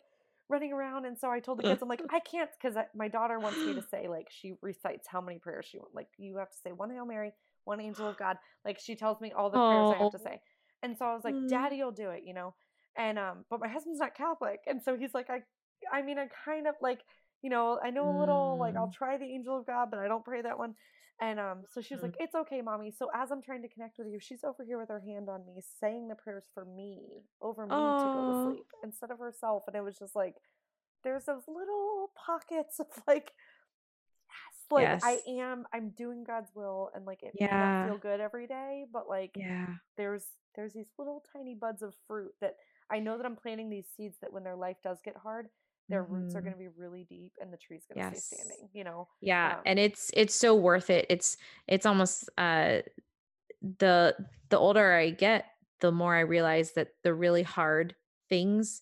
[0.50, 1.06] running around.
[1.06, 3.74] And so I told the kids, I'm like, I can't because my daughter wants me
[3.74, 5.96] to say like she recites how many prayers she wants.
[5.96, 7.34] Like you have to say one Hail Mary
[7.70, 8.38] one angel of God.
[8.66, 10.42] Like she tells me all the prayers I have to say.
[10.84, 11.48] And so I was like, mm.
[11.48, 12.54] Daddy will do it, you know?
[12.98, 14.60] And um, but my husband's not Catholic.
[14.68, 15.40] And so he's like, I
[15.92, 17.00] I mean I kind of like,
[17.42, 18.94] you know, I know a little, like I'll mm.
[18.94, 20.76] try the angel of God, but I don't pray that one.
[21.22, 22.04] And um, so she's mm.
[22.04, 22.94] like, It's okay, mommy.
[22.98, 25.46] So as I'm trying to connect with you, she's over here with her hand on
[25.46, 27.98] me, saying the prayers for me, over me oh.
[27.98, 29.64] to go to sleep instead of herself.
[29.68, 30.36] And it was just like
[31.04, 33.32] there's those little pockets of like
[34.28, 35.02] yes, like yes.
[35.04, 37.88] I am I'm doing God's will and like it yeah.
[37.88, 39.68] feel good every day, but like yeah,
[39.98, 40.26] there's
[40.56, 42.56] there's these little tiny buds of fruit that
[42.92, 45.48] I know that I'm planting these seeds that when their life does get hard,
[45.90, 46.14] their mm-hmm.
[46.14, 46.46] roots are mm-hmm.
[46.46, 48.26] going to be really deep and the tree's going to yes.
[48.26, 49.08] stay standing, you know.
[49.22, 51.08] Yeah, um, and it's it's so worth it.
[51.10, 51.38] It's
[51.68, 52.80] it's almost uh
[53.80, 54.16] the
[54.50, 55.46] the older I get,
[55.82, 57.96] the more I realize that the really hard
[58.30, 58.82] things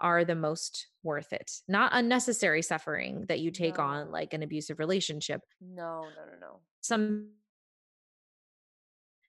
[0.00, 1.50] are the most worth it.
[1.68, 3.84] Not unnecessary suffering that you take no.
[3.84, 5.40] on like an abusive relationship.
[5.60, 6.60] No, no, no, no.
[6.80, 7.30] Some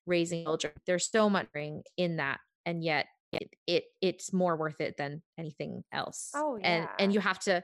[0.05, 0.73] raising children.
[0.85, 1.47] There's so much
[1.97, 6.31] in that and yet it, it it's more worth it than anything else.
[6.35, 6.67] Oh yeah.
[6.67, 7.63] And and you have to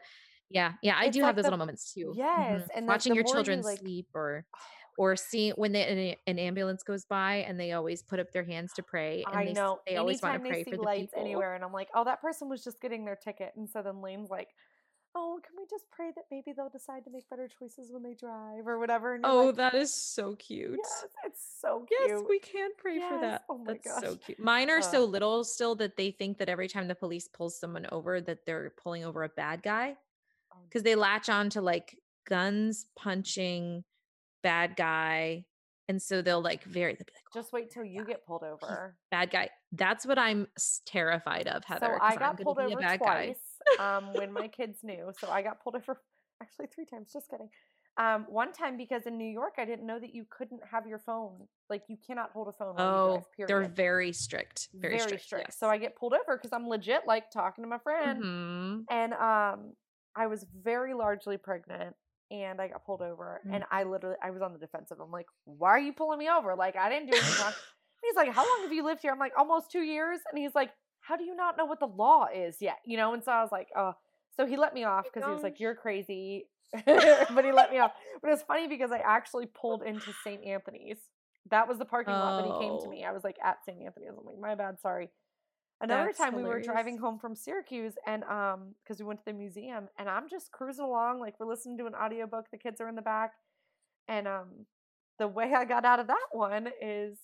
[0.49, 2.13] yeah, yeah, I it's do like have those the, little moments too.
[2.15, 2.77] Yes, mm-hmm.
[2.77, 4.45] and watching your children you, like, sleep or
[4.97, 8.73] or seeing when they, an, ambulance goes by and they always put up their hands
[8.73, 9.23] to pray.
[9.25, 9.79] And I they, know.
[9.87, 11.21] They always want to pray for the lights people.
[11.21, 14.01] anywhere, and I'm like, oh, that person was just getting their ticket, and so then
[14.01, 14.49] Lane's like,
[15.19, 18.13] oh, can we just pray that maybe they'll decide to make better choices when they
[18.13, 19.19] drive or whatever?
[19.23, 20.79] oh, like, that is so cute.
[20.81, 22.09] Yes, it's so cute.
[22.09, 23.11] Yes, we can pray yes.
[23.11, 23.43] for that.
[23.49, 24.03] Oh my That's gosh.
[24.03, 24.39] so cute.
[24.39, 27.59] Mine are uh, so little still that they think that every time the police pulls
[27.59, 29.95] someone over, that they're pulling over a bad guy
[30.67, 31.97] because oh, they latch on to like
[32.27, 33.83] guns, punching,
[34.41, 35.43] bad guy,
[35.89, 38.95] and so they'll like very they'll like, just wait till you get pulled over.
[39.11, 39.49] Bad guy.
[39.73, 40.47] That's what I'm
[40.85, 41.97] terrified of, Heather.
[41.99, 43.48] So I got pulled over twice
[43.79, 45.11] um, when my kids knew.
[45.19, 45.99] So I got pulled over
[46.41, 47.11] actually three times.
[47.13, 47.49] Just kidding.
[47.97, 50.99] Um, one time because in New York, I didn't know that you couldn't have your
[50.99, 51.47] phone.
[51.69, 52.75] Like you cannot hold a phone.
[52.77, 54.69] oh, drive, they're very strict.
[54.73, 55.23] Very, very strict.
[55.25, 55.45] strict.
[55.49, 55.59] Yes.
[55.59, 58.79] So I get pulled over because I'm legit like talking to my friend, mm-hmm.
[58.89, 59.73] and um,
[60.15, 61.95] I was very largely pregnant
[62.31, 63.55] and I got pulled over mm-hmm.
[63.55, 64.99] and I literally I was on the defensive.
[65.01, 66.55] I'm like, why are you pulling me over?
[66.55, 67.53] Like I didn't do anything wrong.
[68.03, 69.11] he's like, How long have you lived here?
[69.11, 70.19] I'm like, almost two years.
[70.31, 70.71] And he's like,
[71.09, 72.77] How do you not know what the law is yet?
[72.85, 73.95] You know, and so I was like, oh
[74.39, 76.47] so he let me off because he was like, You're crazy.
[76.85, 77.91] but he let me off.
[78.21, 80.43] But it's funny because I actually pulled into St.
[80.45, 80.97] Anthony's.
[81.49, 82.89] That was the parking lot that he came to oh.
[82.89, 83.03] me.
[83.03, 83.81] I was like at St.
[83.81, 84.11] Anthony's.
[84.17, 85.09] I'm like, my bad, sorry.
[85.81, 86.65] Another That's time hilarious.
[86.65, 90.09] we were driving home from Syracuse and um because we went to the museum and
[90.09, 93.01] I'm just cruising along like we're listening to an audiobook the kids are in the
[93.01, 93.31] back
[94.09, 94.65] and um
[95.19, 97.17] the way I got out of that one is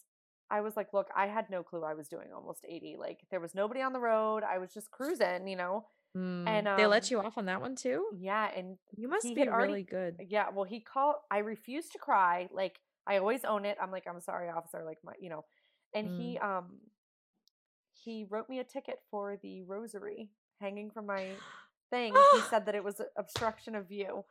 [0.50, 3.40] I was like look I had no clue I was doing almost 80 like there
[3.40, 5.86] was nobody on the road I was just cruising you know
[6.16, 9.34] mm, and um, they let you off on that one too yeah and you must
[9.34, 13.44] be already, really good yeah well he called I refused to cry like I always
[13.46, 15.46] own it I'm like I'm sorry officer like my you know
[15.94, 16.18] and mm.
[16.20, 16.66] he um
[17.92, 20.30] he wrote me a ticket for the rosary
[20.62, 21.30] hanging from my
[21.90, 22.14] thing.
[22.34, 24.26] he said that it was obstruction of view.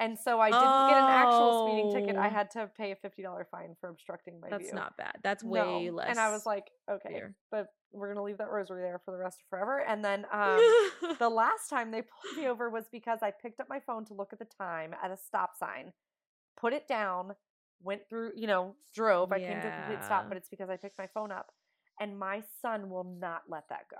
[0.00, 0.88] And so I didn't oh.
[0.88, 2.16] get an actual speeding ticket.
[2.16, 2.30] I oh.
[2.30, 4.70] had to pay a fifty dollar fine for obstructing my That's view.
[4.70, 5.16] That's not bad.
[5.22, 5.96] That's way no.
[5.96, 6.10] less.
[6.10, 9.40] And I was like, okay, but we're gonna leave that rosary there for the rest
[9.40, 9.80] of forever.
[9.80, 10.58] And then um,
[11.18, 14.14] the last time they pulled me over was because I picked up my phone to
[14.14, 15.92] look at the time at a stop sign,
[16.56, 17.32] put it down,
[17.82, 19.32] went through, you know, drove.
[19.32, 19.52] I yeah.
[19.52, 21.50] came to a complete stop, but it's because I picked my phone up
[22.00, 23.96] and my son will not let that go.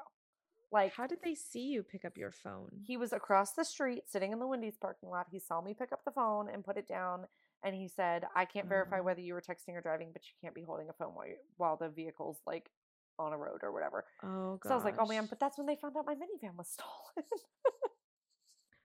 [0.70, 2.68] Like, how did they see you pick up your phone?
[2.86, 5.26] He was across the street sitting in the Wendy's parking lot.
[5.30, 7.26] He saw me pick up the phone and put it down.
[7.64, 9.02] And he said, I can't verify oh.
[9.02, 11.36] whether you were texting or driving, but you can't be holding a phone while, you,
[11.56, 12.70] while the vehicle's like
[13.18, 14.04] on a road or whatever.
[14.22, 14.68] Oh, gosh.
[14.68, 16.68] So I was like, oh man, but that's when they found out my minivan was
[16.72, 17.26] stolen.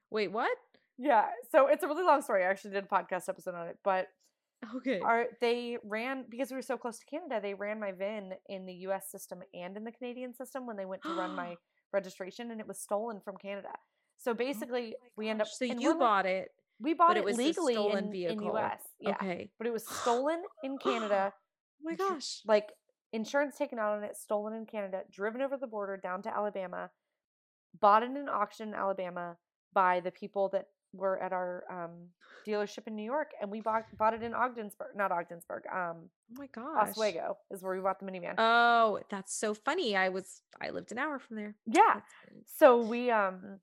[0.10, 0.58] Wait, what?
[0.98, 1.26] Yeah.
[1.52, 2.44] So it's a really long story.
[2.44, 4.08] I actually did a podcast episode on it, but
[4.78, 5.00] Okay.
[5.00, 7.40] Are they ran because we were so close to Canada?
[7.42, 9.10] They ran my VIN in the U.S.
[9.12, 11.56] system and in the Canadian system when they went to run my
[11.94, 13.70] registration, and it was stolen from Canada.
[14.18, 15.48] So oh basically, oh we end up.
[15.48, 16.50] So you bought it.
[16.80, 18.82] We bought it, it legally in, in U.S.
[19.00, 19.50] Yeah, okay.
[19.58, 21.32] but it was oh stolen in Canada.
[21.34, 22.42] oh my gosh!
[22.46, 22.72] Like
[23.12, 26.90] insurance taken out on it, stolen in Canada, driven over the border down to Alabama,
[27.80, 29.38] bought in an auction in Alabama
[29.74, 32.10] by the people that were at our um,
[32.48, 35.64] dealership in New York, and we bought bought it in Ogdensburg, not Ogdensburg.
[35.72, 38.36] Um, oh my gosh, Oswego is where we bought the minivan.
[38.38, 39.96] Oh, that's so funny.
[39.96, 41.56] I was I lived an hour from there.
[41.66, 42.02] Yeah,
[42.58, 43.60] so we um,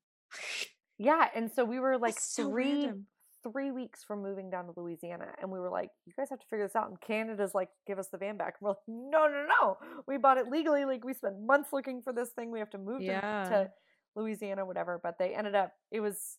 [0.97, 3.05] yeah, and so we were like so three random.
[3.43, 6.47] three weeks from moving down to Louisiana, and we were like, you guys have to
[6.47, 6.89] figure this out.
[6.89, 8.55] And Canada's like, give us the van back.
[8.59, 9.77] And we're like, no, no, no,
[10.07, 10.85] we bought it legally.
[10.85, 12.51] Like we spent months looking for this thing.
[12.51, 13.43] We have to move yeah.
[13.43, 13.71] to, to
[14.15, 14.99] Louisiana, whatever.
[15.01, 15.71] But they ended up.
[15.91, 16.37] It was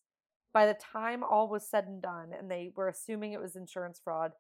[0.52, 4.00] by the time all was said and done, and they were assuming it was insurance
[4.02, 4.32] fraud,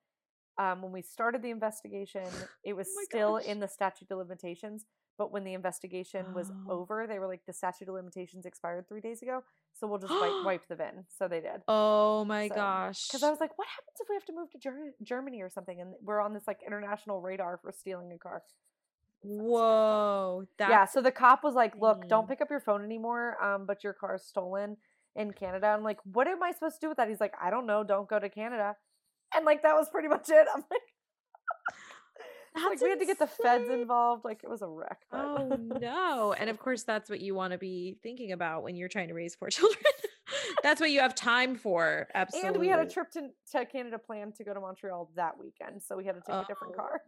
[0.58, 2.26] um, when we started the investigation,
[2.64, 3.46] it was oh still gosh.
[3.46, 4.84] in the statute of limitations.
[5.18, 6.32] But when the investigation oh.
[6.32, 9.44] was over, they were like, the statute of limitations expired three days ago,
[9.74, 11.04] so we'll just wipe, wipe the VIN.
[11.16, 11.62] So they did.
[11.68, 13.06] Oh my so, gosh!
[13.08, 15.50] Because I was like, what happens if we have to move to Ger- Germany or
[15.50, 18.42] something, and we're on this like international radar for stealing a car?
[19.22, 20.46] Whoa!
[20.58, 20.86] yeah.
[20.86, 23.36] So the cop was like, "Look, don't pick up your phone anymore.
[23.42, 24.76] Um, but your car's stolen."
[25.16, 25.66] In Canada.
[25.66, 27.08] I'm like, what am I supposed to do with that?
[27.08, 27.84] He's like, I don't know.
[27.84, 28.76] Don't go to Canada.
[29.34, 30.46] And like that was pretty much it.
[30.54, 30.80] I'm like,
[32.70, 34.24] like we had to get the feds involved.
[34.24, 34.98] Like it was a wreck.
[35.10, 35.20] But.
[35.20, 36.34] Oh no!
[36.38, 39.14] And of course, that's what you want to be thinking about when you're trying to
[39.14, 39.82] raise four children.
[40.62, 42.08] that's what you have time for.
[42.14, 42.48] Absolutely.
[42.48, 45.82] And we had a trip to, to Canada planned to go to Montreal that weekend,
[45.82, 47.00] so we had to take oh, a different oh, car.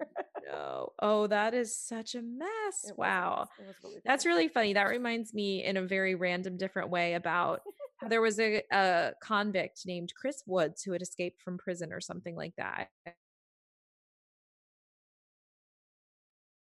[0.47, 0.93] no!
[1.01, 2.89] Oh, that is such a mess.
[2.89, 4.73] It wow, was, was really that's really funny.
[4.73, 7.61] That reminds me in a very random, different way about
[8.09, 12.37] there was a, a convict named Chris Woods who had escaped from prison or something
[12.37, 12.89] like that.
[13.07, 13.13] I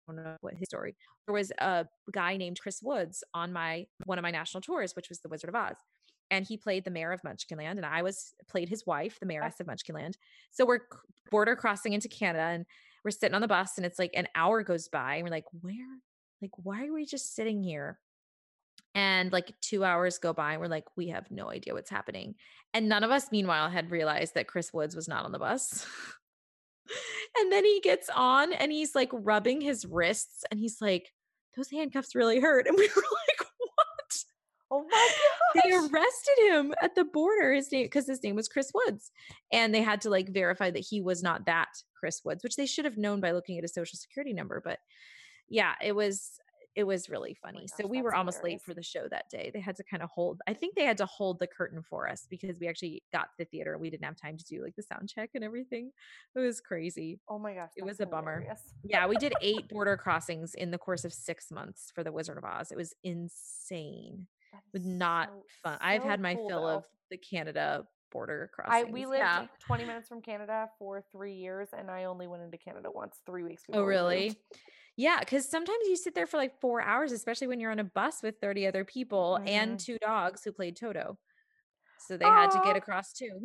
[0.07, 0.97] don't know what his story.
[1.27, 5.09] There was a guy named Chris Woods on my one of my national tours, which
[5.09, 5.77] was the Wizard of Oz.
[6.31, 9.61] And he played the mayor of Munchkinland, and I was played his wife, the mayoress
[9.61, 10.15] of Munchkinland.
[10.51, 10.81] So we're
[11.31, 12.67] border crossing into Canada, and
[13.05, 15.45] we're sitting on the bus, and it's like an hour goes by, and we're like,
[15.61, 15.99] "Where?
[16.41, 17.99] Like, why are we just sitting here?"
[18.95, 22.37] And like two hours go by, and we're like, we have no idea what's happening.
[22.73, 25.87] And none of us, meanwhile, had realized that Chris Woods was not on the bus.
[27.39, 31.13] and then he gets on and he's like rubbing his wrists and he's like,
[31.57, 32.67] those handcuffs really hurt.
[32.69, 34.25] And we were like, what?
[34.71, 35.09] Oh my
[35.55, 35.63] god!
[35.63, 37.53] They arrested him at the border.
[37.53, 39.13] His name because his name was Chris Woods,
[39.53, 41.69] and they had to like verify that he was not that
[41.99, 44.61] Chris Woods, which they should have known by looking at his social security number.
[44.65, 44.79] But
[45.49, 46.41] yeah, it was
[46.77, 47.61] it was really oh funny.
[47.61, 49.51] Oh gosh, so we were almost late for the show that day.
[49.53, 52.09] They had to kind of hold, I think they had to hold the curtain for
[52.09, 53.79] us because we actually got to the theater.
[53.79, 55.91] We didn't have time to do like the sound check and everything.
[56.35, 57.21] It was crazy.
[57.29, 57.71] Oh my gosh.
[57.77, 58.45] It was a bummer.
[58.83, 59.07] yeah.
[59.07, 62.45] We did eight border crossings in the course of six months for the Wizard of
[62.45, 62.71] Oz.
[62.71, 64.27] It was insane.
[64.73, 65.79] Was not so, fun.
[65.81, 66.77] So I've had my cool, fill though.
[66.77, 68.87] of the Canada border crossings.
[68.89, 69.47] I we lived yeah.
[69.61, 73.43] 20 minutes from Canada for three years, and I only went into Canada once, three
[73.43, 73.65] weeks.
[73.73, 74.37] oh, really?
[74.97, 77.85] Yeah, because sometimes you sit there for like four hours, especially when you're on a
[77.85, 79.49] bus with 30 other people mm-hmm.
[79.49, 81.19] and two dogs who played Toto.
[82.07, 83.41] So they had to get across too.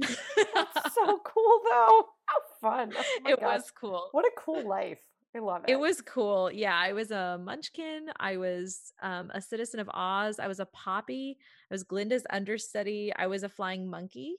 [0.53, 2.05] That's so cool though.
[2.25, 2.93] How fun.
[2.95, 3.59] Oh it gosh.
[3.59, 4.09] was cool.
[4.11, 4.99] What a cool life.
[5.35, 5.71] I love it.
[5.71, 6.51] It was cool.
[6.51, 8.07] Yeah, I was a munchkin.
[8.19, 10.39] I was um, a citizen of Oz.
[10.39, 11.37] I was a poppy.
[11.69, 13.13] I was Glinda's understudy.
[13.15, 14.35] I was a flying monkey.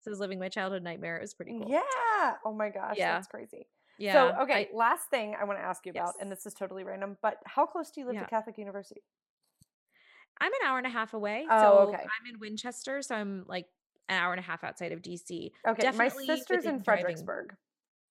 [0.00, 1.18] So I was living my childhood nightmare.
[1.18, 1.68] It was pretty cool.
[1.70, 2.34] Yeah.
[2.44, 3.12] Oh my gosh, Yeah.
[3.12, 3.68] that's crazy.
[4.02, 4.12] Yeah.
[4.36, 6.16] So, okay, I- last thing I want to ask you about, Yes.
[6.20, 8.24] and this is totally random, but how close do you live Yeah.
[8.24, 9.02] to Catholic University?
[10.40, 11.46] I'm an hour and a half away.
[11.48, 12.02] Oh, so okay.
[12.02, 13.66] I'm in Winchester, so I'm like
[14.08, 15.52] an hour and a half outside of DC.
[15.66, 17.56] Okay, Definitely my sister's in driving- Fredericksburg.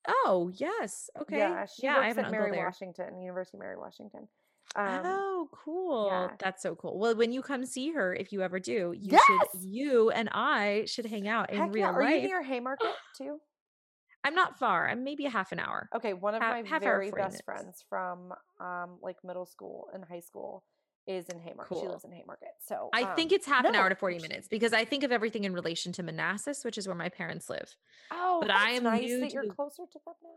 [0.07, 1.09] Oh, yes.
[1.19, 1.37] Okay.
[1.39, 2.65] Yeah, she yeah, I works at uncle Mary there.
[2.65, 4.27] Washington, University of Mary Washington.
[4.75, 6.07] Um, oh, cool.
[6.07, 6.29] yeah.
[6.39, 6.97] That's so cool.
[6.97, 9.21] Well, when you come see her, if you ever do, you Yes!
[9.27, 11.91] should you and I should hang out in heck real yeah.
[11.91, 12.21] Are life.
[12.21, 13.41] you near Haymarket too?
[14.23, 14.87] I'm not far.
[14.87, 15.89] I'm maybe a half an hour.
[15.95, 17.41] Okay, one of my half very best minutes.
[17.41, 20.63] friends from um like middle school and high school
[21.07, 21.77] is in Haymarket.
[21.77, 22.49] She lives in Haymarket.
[22.59, 24.27] So I um, think it's half an hour to 40 actually.
[24.29, 27.49] minutes because I think of everything in relation to Manassas, which is where my parents
[27.49, 27.75] live.
[28.11, 30.29] Oh, but I am nice that you're to- closer to them now.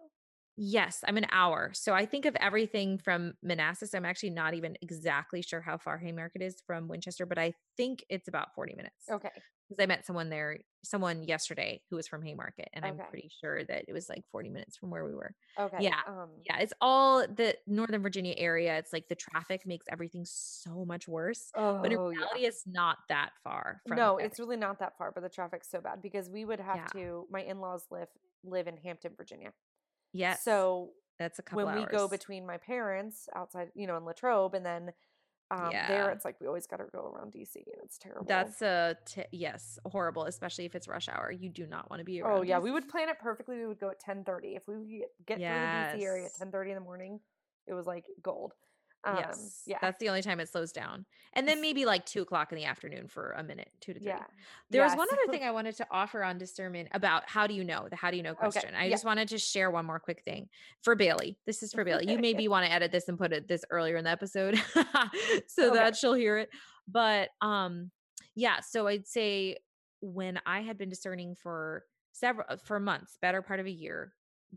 [0.57, 1.73] Yes, I'm an hour.
[1.75, 3.93] So I think of everything from Manassas.
[3.93, 8.05] I'm actually not even exactly sure how far Haymarket is from Winchester, but I think
[8.09, 8.95] it's about 40 minutes.
[9.11, 9.31] Okay.
[9.69, 13.65] Because I met someone there, someone yesterday who was from Haymarket, and I'm pretty sure
[13.65, 15.35] that it was like 40 minutes from where we were.
[15.59, 15.79] Okay.
[15.79, 18.77] Yeah, Um, Yeah, it's all the Northern Virginia area.
[18.79, 21.55] It's like the traffic makes everything so much worse.
[21.55, 22.19] Oh, But in yeah.
[22.21, 24.19] reality, it's not that far from No, everything.
[24.19, 26.87] it's really not that far, but the traffic's so bad because we would have Yeah.
[26.87, 27.27] to.
[27.31, 28.09] My in-laws live
[28.43, 29.53] live in Hampton, Virginia.
[30.13, 30.41] yes.
[30.41, 34.55] So that's a couple when we go between my parents outside, you know, in Latrobe,
[34.55, 34.93] and then
[35.51, 38.25] um, there, it's like we always got to go around DC, and it's terrible.
[38.27, 41.31] That's a t- yes, horrible, especially if it's rush hour.
[41.31, 42.39] You do not want to be around.
[42.39, 42.63] Oh yeah, DC.
[42.63, 43.57] we would plan it perfectly.
[43.59, 44.57] We would go at ten thirty.
[44.57, 46.39] If we get, get through the DC area at Yes.
[46.39, 47.21] ten thirty in the morning,
[47.67, 48.53] it was like gold.
[49.05, 51.05] Um, yes, yeah, that's the only time it slows down,
[51.35, 54.09] and then maybe like two o'clock in the afternoon for a minute, two to three.
[54.09, 54.25] yeah.
[54.71, 57.65] There was one other thing I wanted to offer on discernment about how do you
[57.65, 58.75] know the how do you know question.
[58.75, 58.91] I yeah.
[58.91, 60.49] just wanted to share one more quick thing
[60.83, 61.39] for Bailey.
[61.47, 62.11] This is for Bailey.
[62.11, 64.61] You maybe want to edit this and put it this earlier in the episode
[65.47, 65.75] so Okay.
[65.77, 66.49] that she'll hear it.
[66.89, 67.91] But um
[68.35, 69.59] yeah, so I'd say
[70.01, 74.13] when I had been discerning for several uh, for months, better part of a year,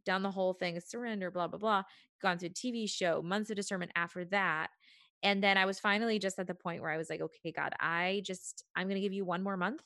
[0.06, 1.84] done the whole thing, surrender, blah blah blah,
[2.22, 4.70] gone through a TV show, months of discernment after that.
[5.24, 7.74] And then I was finally just at the point where I was like, okay, God,
[7.80, 9.82] I just, I'm going to give you one more month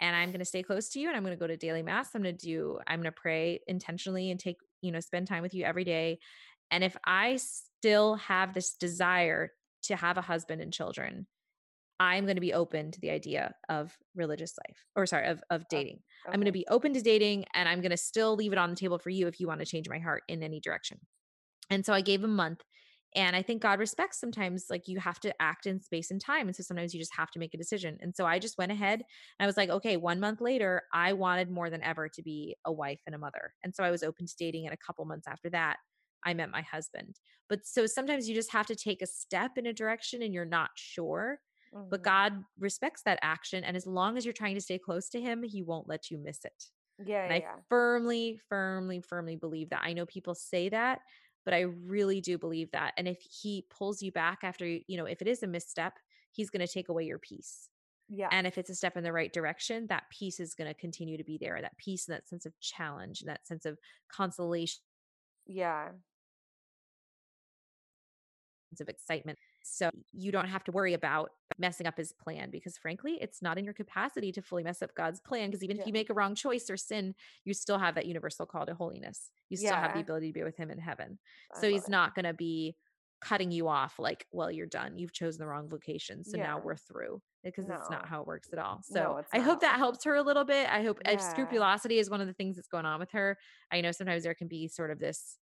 [0.00, 1.82] and I'm going to stay close to you and I'm going to go to daily
[1.82, 2.10] mass.
[2.14, 5.42] I'm going to do, I'm going to pray intentionally and take, you know, spend time
[5.42, 6.20] with you every day.
[6.70, 9.52] And if I still have this desire
[9.84, 11.26] to have a husband and children,
[12.00, 15.66] I'm going to be open to the idea of religious life or sorry, of, of
[15.68, 16.00] dating.
[16.26, 18.70] I'm going to be open to dating and I'm going to still leave it on
[18.70, 20.98] the table for you if you want to change my heart in any direction.
[21.70, 22.62] And so I gave a month.
[23.14, 26.46] And I think God respects sometimes like you have to act in space and time.
[26.46, 27.96] And so sometimes you just have to make a decision.
[28.00, 31.14] And so I just went ahead and I was like, okay, one month later, I
[31.14, 33.54] wanted more than ever to be a wife and a mother.
[33.64, 34.66] And so I was open to dating.
[34.66, 35.78] And a couple months after that,
[36.24, 37.16] I met my husband.
[37.48, 40.44] But so sometimes you just have to take a step in a direction and you're
[40.44, 41.40] not sure.
[41.90, 42.04] But Mhm.
[42.04, 43.64] God respects that action.
[43.64, 46.18] And as long as you're trying to stay close to Him, He won't let you
[46.18, 46.70] miss it.
[47.04, 49.82] yeah, And yeah, I firmly, firmly, firmly believe that.
[49.84, 51.00] I know people say that,
[51.44, 52.94] but I really do believe that.
[52.96, 55.98] And if he pulls you back after, you you know, if it is a misstep,
[56.32, 57.70] he's going to take away your peace.
[58.08, 58.32] yeah.
[58.32, 61.16] And if it's a step in the right direction, that peace is going to continue
[61.18, 61.60] to be there.
[61.62, 63.78] That peace and that sense of challenge and that sense of
[64.08, 64.80] consolation,
[65.46, 65.92] yeah.
[68.70, 69.38] sense of excitement.
[69.70, 73.58] So you don't have to worry about messing up his plan because frankly, it's not
[73.58, 75.50] in your capacity to fully mess up God's plan.
[75.50, 75.82] Because even Yeah.
[75.82, 77.14] if you make a wrong choice or sin,
[77.44, 79.30] you still have that universal call to holiness.
[79.48, 81.18] You still have the ability to be with him in heaven.
[81.54, 81.88] I So he's it.
[81.88, 82.76] not going to be
[83.20, 84.98] cutting you off like, well, you're done.
[84.98, 86.24] You've chosen the wrong vocation.
[86.24, 87.90] So now we're through because it's No.
[87.90, 88.80] not how it works at all.
[88.84, 90.68] So it's I hope that helps her a little bit.
[90.68, 91.22] I hope if Yeah.
[91.22, 93.38] scrupulosity is one of the things that's going on with her.
[93.70, 95.38] I know sometimes there can be sort of this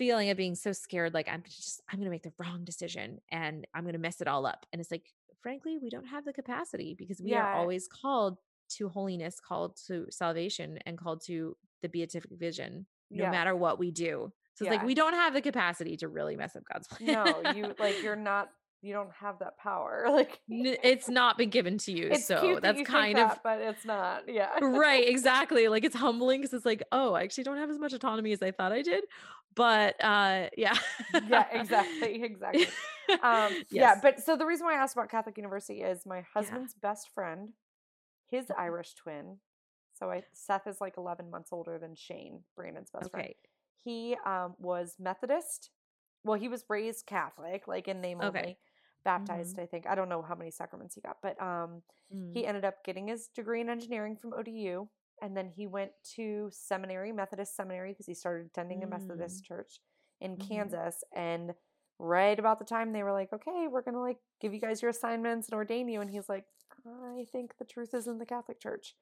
[0.00, 3.18] feeling of being so scared like i'm just i'm going to make the wrong decision
[3.30, 5.04] and i'm going to mess it all up and it's like
[5.42, 8.38] frankly we don't have the capacity because we are always called
[8.70, 13.30] to holiness called to salvation and called to the beatific vision no Yeah.
[13.30, 16.56] matter what we do so it's like we don't have the capacity to really mess
[16.56, 18.48] up god's plan No, you like you're not.
[18.82, 20.06] You don't have that power.
[20.10, 23.40] Like it's not been given to you so cute that that's you kind of that,
[23.44, 24.24] but it's not.
[24.26, 24.58] Yeah.
[24.60, 27.92] right exactly like it's humbling because it's like oh i actually don't have as much
[27.92, 29.04] autonomy as i thought i did
[29.54, 30.76] but uh yeah
[31.28, 31.46] yeah.
[31.52, 32.22] Exactly.
[32.22, 32.66] Exactly.
[33.22, 36.74] Um, Yeah, but so the reason why I asked about Catholic University is my husband's
[36.74, 37.50] best friend,
[38.30, 38.46] his.
[38.56, 39.38] Irish twin.
[39.98, 43.26] So I, Seth is like 11 months older than Shane, Brandon's best friend.
[43.26, 43.36] okay
[43.82, 45.70] He um, was Methodist.
[46.24, 48.38] Well, he was raised Catholic, like in name Okay.
[48.38, 48.58] only,
[49.04, 49.58] baptized.
[49.58, 51.82] I think I don't know how many sacraments he got, but um,
[52.14, 52.32] Mm.
[52.34, 54.88] he ended up getting his degree in engineering from ODU,
[55.22, 58.90] and then he went to seminary, Methodist seminary, because he started attending a Mm.
[58.90, 59.80] Methodist church.
[60.22, 60.48] in mm-hmm.
[60.48, 61.54] Kansas and
[61.98, 64.82] right about the time they were like, okay, we're going to like give you guys
[64.82, 66.00] your assignments and ordain you.
[66.02, 66.44] And he's like,
[66.86, 68.94] I think the truth is in the Catholic Church.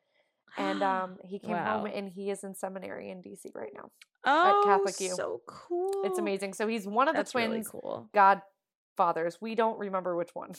[0.56, 1.78] And um, he came wow.
[1.78, 3.90] home and he is in seminary in DC right now.
[4.24, 5.14] Oh, at Catholic U.
[5.14, 6.02] so cool!
[6.04, 6.54] It's amazing.
[6.54, 7.50] So he's one of That's the twins.
[7.50, 8.08] Really cool.
[8.98, 9.38] Godfathers.
[9.40, 10.52] We don't remember which one,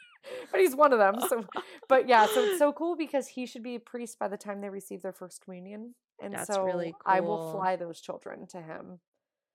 [0.52, 1.16] but he's one of them.
[1.28, 1.44] So,
[1.88, 4.60] but yeah, so it's so cool because he should be a priest by the time
[4.60, 5.94] they receive their first communion.
[6.22, 7.02] And That's so really cool.
[7.04, 9.00] I will fly those children to him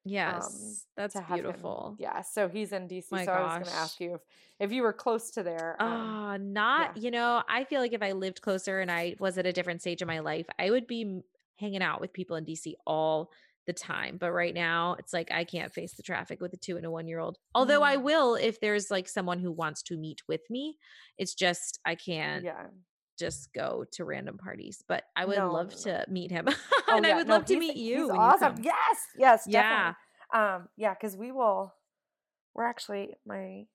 [0.04, 1.96] Yes, um, that's beautiful.
[2.00, 3.12] Yeah, so he's in DC.
[3.12, 3.38] My so gosh.
[3.38, 4.22] I was going to ask you if,
[4.60, 5.76] if you were close to there.
[5.80, 7.04] Um, uh, not, yeah.
[7.04, 9.82] you know, I feel like if I lived closer and I was at a different
[9.82, 11.22] stage of my life, I would be
[11.58, 13.30] hanging out with people in DC all
[13.68, 14.18] the time.
[14.18, 16.92] But right now, it's like I can't face the traffic with a two and a
[16.92, 17.38] one year old.
[17.54, 17.88] Although mm.
[17.88, 20.78] I will if there's like someone who wants to meet with me.
[21.18, 22.44] It's just I can't.
[22.44, 22.68] Yeah
[23.22, 26.48] just go to random parties, but I would no, love no, to meet him.
[26.88, 27.14] Oh, and yeah.
[27.14, 28.12] I would no, love to meet you.
[28.12, 28.58] Awesome.
[28.58, 28.98] You yes.
[29.16, 29.46] Yes.
[29.46, 29.96] Definitely.
[30.34, 30.56] Yeah.
[30.56, 31.74] Um, yeah, because we will
[32.54, 33.66] we're actually my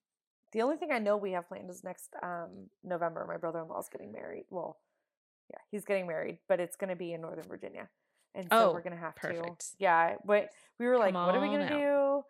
[0.53, 3.25] the only thing I know we have planned is next um November.
[3.27, 4.45] My brother in law is getting married.
[4.51, 4.79] Well,
[5.51, 7.89] yeah, he's getting married, but it's gonna be in Northern Virginia.
[8.37, 9.61] And so oh, we're gonna have perfect.
[9.61, 10.17] to Yeah.
[10.25, 12.23] But we were like, what are we gonna do?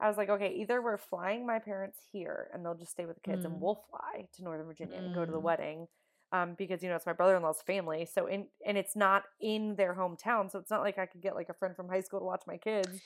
[0.00, 3.16] I was like, okay, either we're flying my parents here and they'll just stay with
[3.16, 3.46] the kids mm.
[3.46, 5.06] and we'll fly to Northern Virginia mm.
[5.06, 5.42] and go to the mm.
[5.42, 5.86] wedding
[6.32, 8.06] um, because you know it's my brother-in-law's family.
[8.12, 11.36] So in and it's not in their hometown, so it's not like I could get
[11.36, 13.00] like a friend from high school to watch my kids.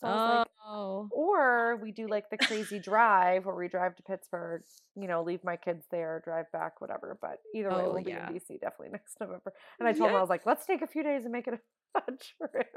[0.00, 1.00] So I was oh.
[1.02, 4.62] like, or we do like the crazy drive where we drive to Pittsburgh,
[4.94, 7.18] you know, leave my kids there, drive back, whatever.
[7.20, 8.28] But either way, oh, we'll yeah.
[8.28, 9.52] be in DC definitely next November.
[9.78, 10.10] And I told yeah.
[10.10, 12.74] him I was like, let's take a few days and make it a, trip.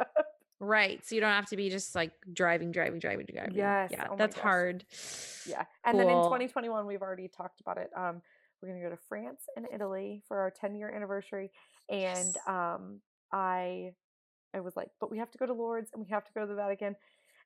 [0.59, 1.05] Right.
[1.05, 3.55] So you don't have to be just like driving, driving, driving, driving.
[3.55, 3.89] Yes.
[3.91, 4.07] Yeah.
[4.09, 4.85] Oh that's hard.
[5.47, 5.65] Yeah.
[5.85, 6.07] And cool.
[6.07, 7.89] then in 2021, we've already talked about it.
[7.95, 8.21] Um,
[8.61, 11.51] we're going to go to France and Italy for our 10 year anniversary.
[11.89, 12.37] And yes.
[12.47, 13.93] um, I,
[14.53, 16.41] I was like, but we have to go to Lourdes and we have to go
[16.41, 16.95] to the Vatican.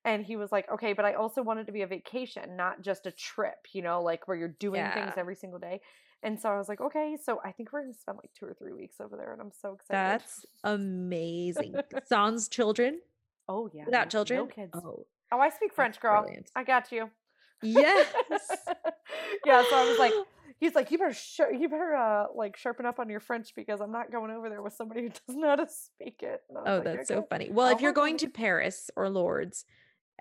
[0.04, 2.82] And he was like, okay, but I also want it to be a vacation, not
[2.82, 4.94] just a trip, you know, like where you're doing yeah.
[4.94, 5.82] things every single day.
[6.22, 8.46] And so I was like, okay, so I think we're going to spend like two
[8.46, 9.34] or three weeks over there.
[9.34, 10.22] And I'm so excited.
[10.22, 11.76] That's amazing.
[12.08, 13.00] Sans children?
[13.48, 13.86] Oh, yeah.
[13.86, 14.40] Without children?
[14.40, 14.72] No kids.
[14.74, 15.06] Oh.
[15.32, 16.22] Oh, I speak French, girl.
[16.22, 16.50] Brilliant.
[16.56, 17.10] I got you.
[17.62, 18.08] Yes.
[19.46, 19.64] yeah.
[19.70, 20.14] So I was like,
[20.60, 23.82] he's like, you better sh- you better uh like sharpen up on your French because
[23.82, 26.42] I'm not going over there with somebody who doesn't know how to speak it.
[26.50, 27.20] Oh, like, that's okay.
[27.22, 27.50] so funny.
[27.52, 29.66] Well, I'll if you're going to Paris or Lourdes,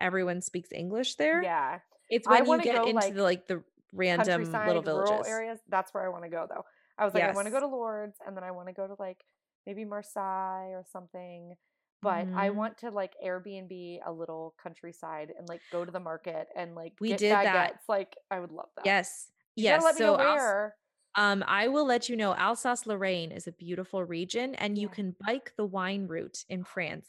[0.01, 1.43] everyone speaks English there.
[1.43, 1.79] Yeah,
[2.09, 3.63] it's when you get go, into like, the like the
[3.93, 5.59] random little villages areas.
[5.69, 6.65] That's where I want to go though.
[6.99, 7.33] I was like, yes.
[7.33, 9.19] I want to go to Lourdes, and then I want to go to like
[9.67, 11.55] maybe Marseille or something.
[12.03, 12.39] But mm-hmm.
[12.39, 16.75] I want to like Airbnb a little countryside and like go to the market and
[16.75, 17.45] like we did baguettes.
[17.45, 17.81] that.
[17.89, 18.85] Like I would love that.
[18.85, 19.97] Yes, yes.
[19.97, 20.71] so.
[21.17, 24.95] Um, I will let you know Alsace Lorraine is a beautiful region, and you yeah.
[24.95, 27.07] can bike the wine route in France.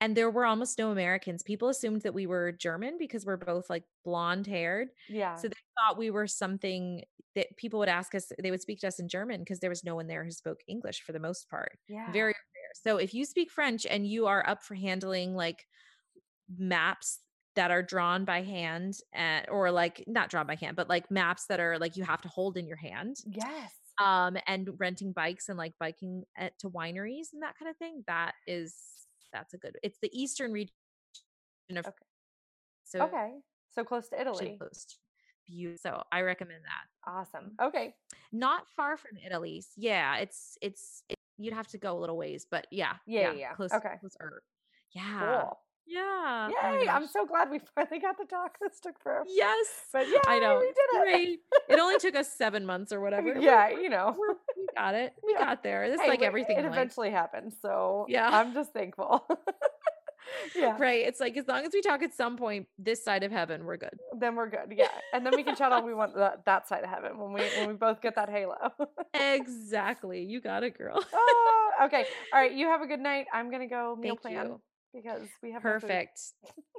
[0.00, 1.42] And there were almost no Americans.
[1.42, 4.88] People assumed that we were German because we're both like blonde haired.
[5.08, 5.36] Yeah.
[5.36, 7.04] So they thought we were something
[7.36, 9.84] that people would ask us, they would speak to us in German because there was
[9.84, 11.78] no one there who spoke English for the most part.
[11.88, 12.10] Yeah.
[12.12, 12.72] Very rare.
[12.82, 15.66] So if you speak French and you are up for handling like
[16.58, 17.20] maps
[17.56, 21.46] that are drawn by hand and, or like not drawn by hand but like maps
[21.46, 23.72] that are like you have to hold in your hand yes.
[24.02, 28.02] um and renting bikes and like biking at, to wineries and that kind of thing
[28.06, 28.74] that is
[29.32, 30.70] that's a good it's the eastern region
[31.70, 31.92] of okay.
[32.84, 33.30] so okay
[33.74, 34.56] so close to italy.
[34.58, 34.86] close
[35.76, 37.10] so i recommend that.
[37.10, 37.94] Awesome okay.
[38.32, 42.46] Not far from italy yeah it's it's it, you'd have to go a little ways
[42.50, 43.52] but yeah yeah yeah, yeah.
[43.52, 43.96] close okay.
[44.00, 44.16] close
[44.94, 45.40] yeah.
[45.40, 45.58] Cool.
[45.86, 46.48] Yeah.
[46.62, 46.88] Oh yay.
[46.88, 48.56] I'm so glad we finally got to talk.
[48.60, 49.24] This took forever.
[49.28, 49.66] Yes.
[49.92, 50.58] But yeah, I know.
[50.58, 51.02] We did it.
[51.02, 51.40] Great.
[51.68, 53.34] it only took us seven months or whatever.
[53.38, 54.14] Yeah, you know.
[54.18, 55.12] We're, we got it.
[55.24, 55.44] We yeah.
[55.44, 55.90] got there.
[55.90, 56.58] This hey, like everything.
[56.58, 57.52] It eventually happened.
[57.62, 59.26] So yeah, I'm just thankful.
[60.56, 60.76] yeah.
[60.78, 61.06] Right.
[61.06, 63.76] It's like as long as we talk at some point this side of heaven, we're
[63.76, 63.98] good.
[64.18, 64.72] Then we're good.
[64.76, 64.88] Yeah.
[65.12, 67.40] And then we can chat all we want that, that side of heaven when we
[67.58, 68.56] when we both get that halo.
[69.14, 70.22] exactly.
[70.22, 71.02] You got it, girl.
[71.12, 72.04] oh, okay.
[72.32, 72.52] All right.
[72.52, 73.26] You have a good night.
[73.32, 74.46] I'm gonna go meal Thank plan.
[74.46, 74.60] You
[74.94, 76.20] because we have perfect.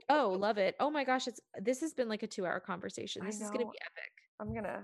[0.09, 0.75] oh, love it.
[0.79, 3.25] Oh my gosh, it's this has been like a two hour conversation.
[3.25, 4.11] This is gonna be epic.
[4.39, 4.83] I'm gonna.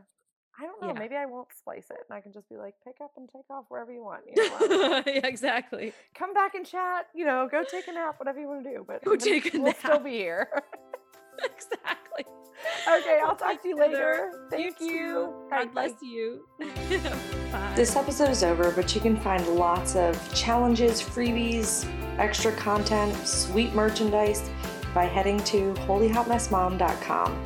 [0.60, 0.90] I don't know.
[0.90, 1.00] Yeah.
[1.00, 3.50] Maybe I won't splice it, and I can just be like, pick up and take
[3.50, 4.24] off wherever you want.
[4.28, 5.94] You know, yeah, exactly.
[6.14, 7.08] Come back and chat.
[7.16, 8.86] You know, go take a nap, whatever you want to do.
[8.86, 9.80] But go take a we'll nap.
[9.80, 10.50] Still be here.
[11.56, 12.26] exactly.
[12.88, 14.48] Okay, I'll talk to you later.
[14.50, 14.88] Thank you.
[14.88, 15.34] you.
[15.50, 16.48] God bless you.
[17.52, 17.74] Bye.
[17.76, 21.86] This episode is over, but you can find lots of challenges, freebies,
[22.18, 24.50] extra content, sweet merchandise
[24.94, 27.46] by heading to holyhotmessmom.com.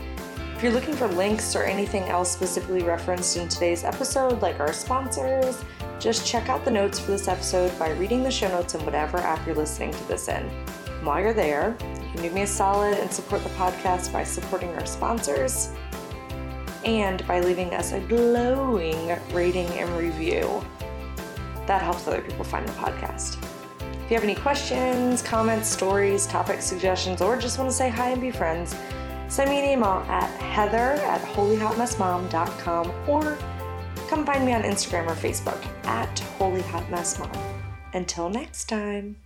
[0.55, 4.71] If you're looking for links or anything else specifically referenced in today's episode, like our
[4.71, 5.63] sponsors,
[5.99, 9.17] just check out the notes for this episode by reading the show notes in whatever
[9.17, 10.49] app you're listening to this in.
[10.87, 14.23] And while you're there, you can do me a solid and support the podcast by
[14.23, 15.69] supporting our sponsors
[16.85, 20.63] and by leaving us a glowing rating and review.
[21.67, 23.37] That helps other people find the podcast.
[23.81, 28.11] If you have any questions, comments, stories, topic suggestions, or just want to say hi
[28.11, 28.75] and be friends,
[29.27, 33.37] send me an email at heather at holyhotmessmom.com or
[34.07, 37.35] come find me on Instagram or Facebook at holyhotmessmom.
[37.93, 39.24] Until next time.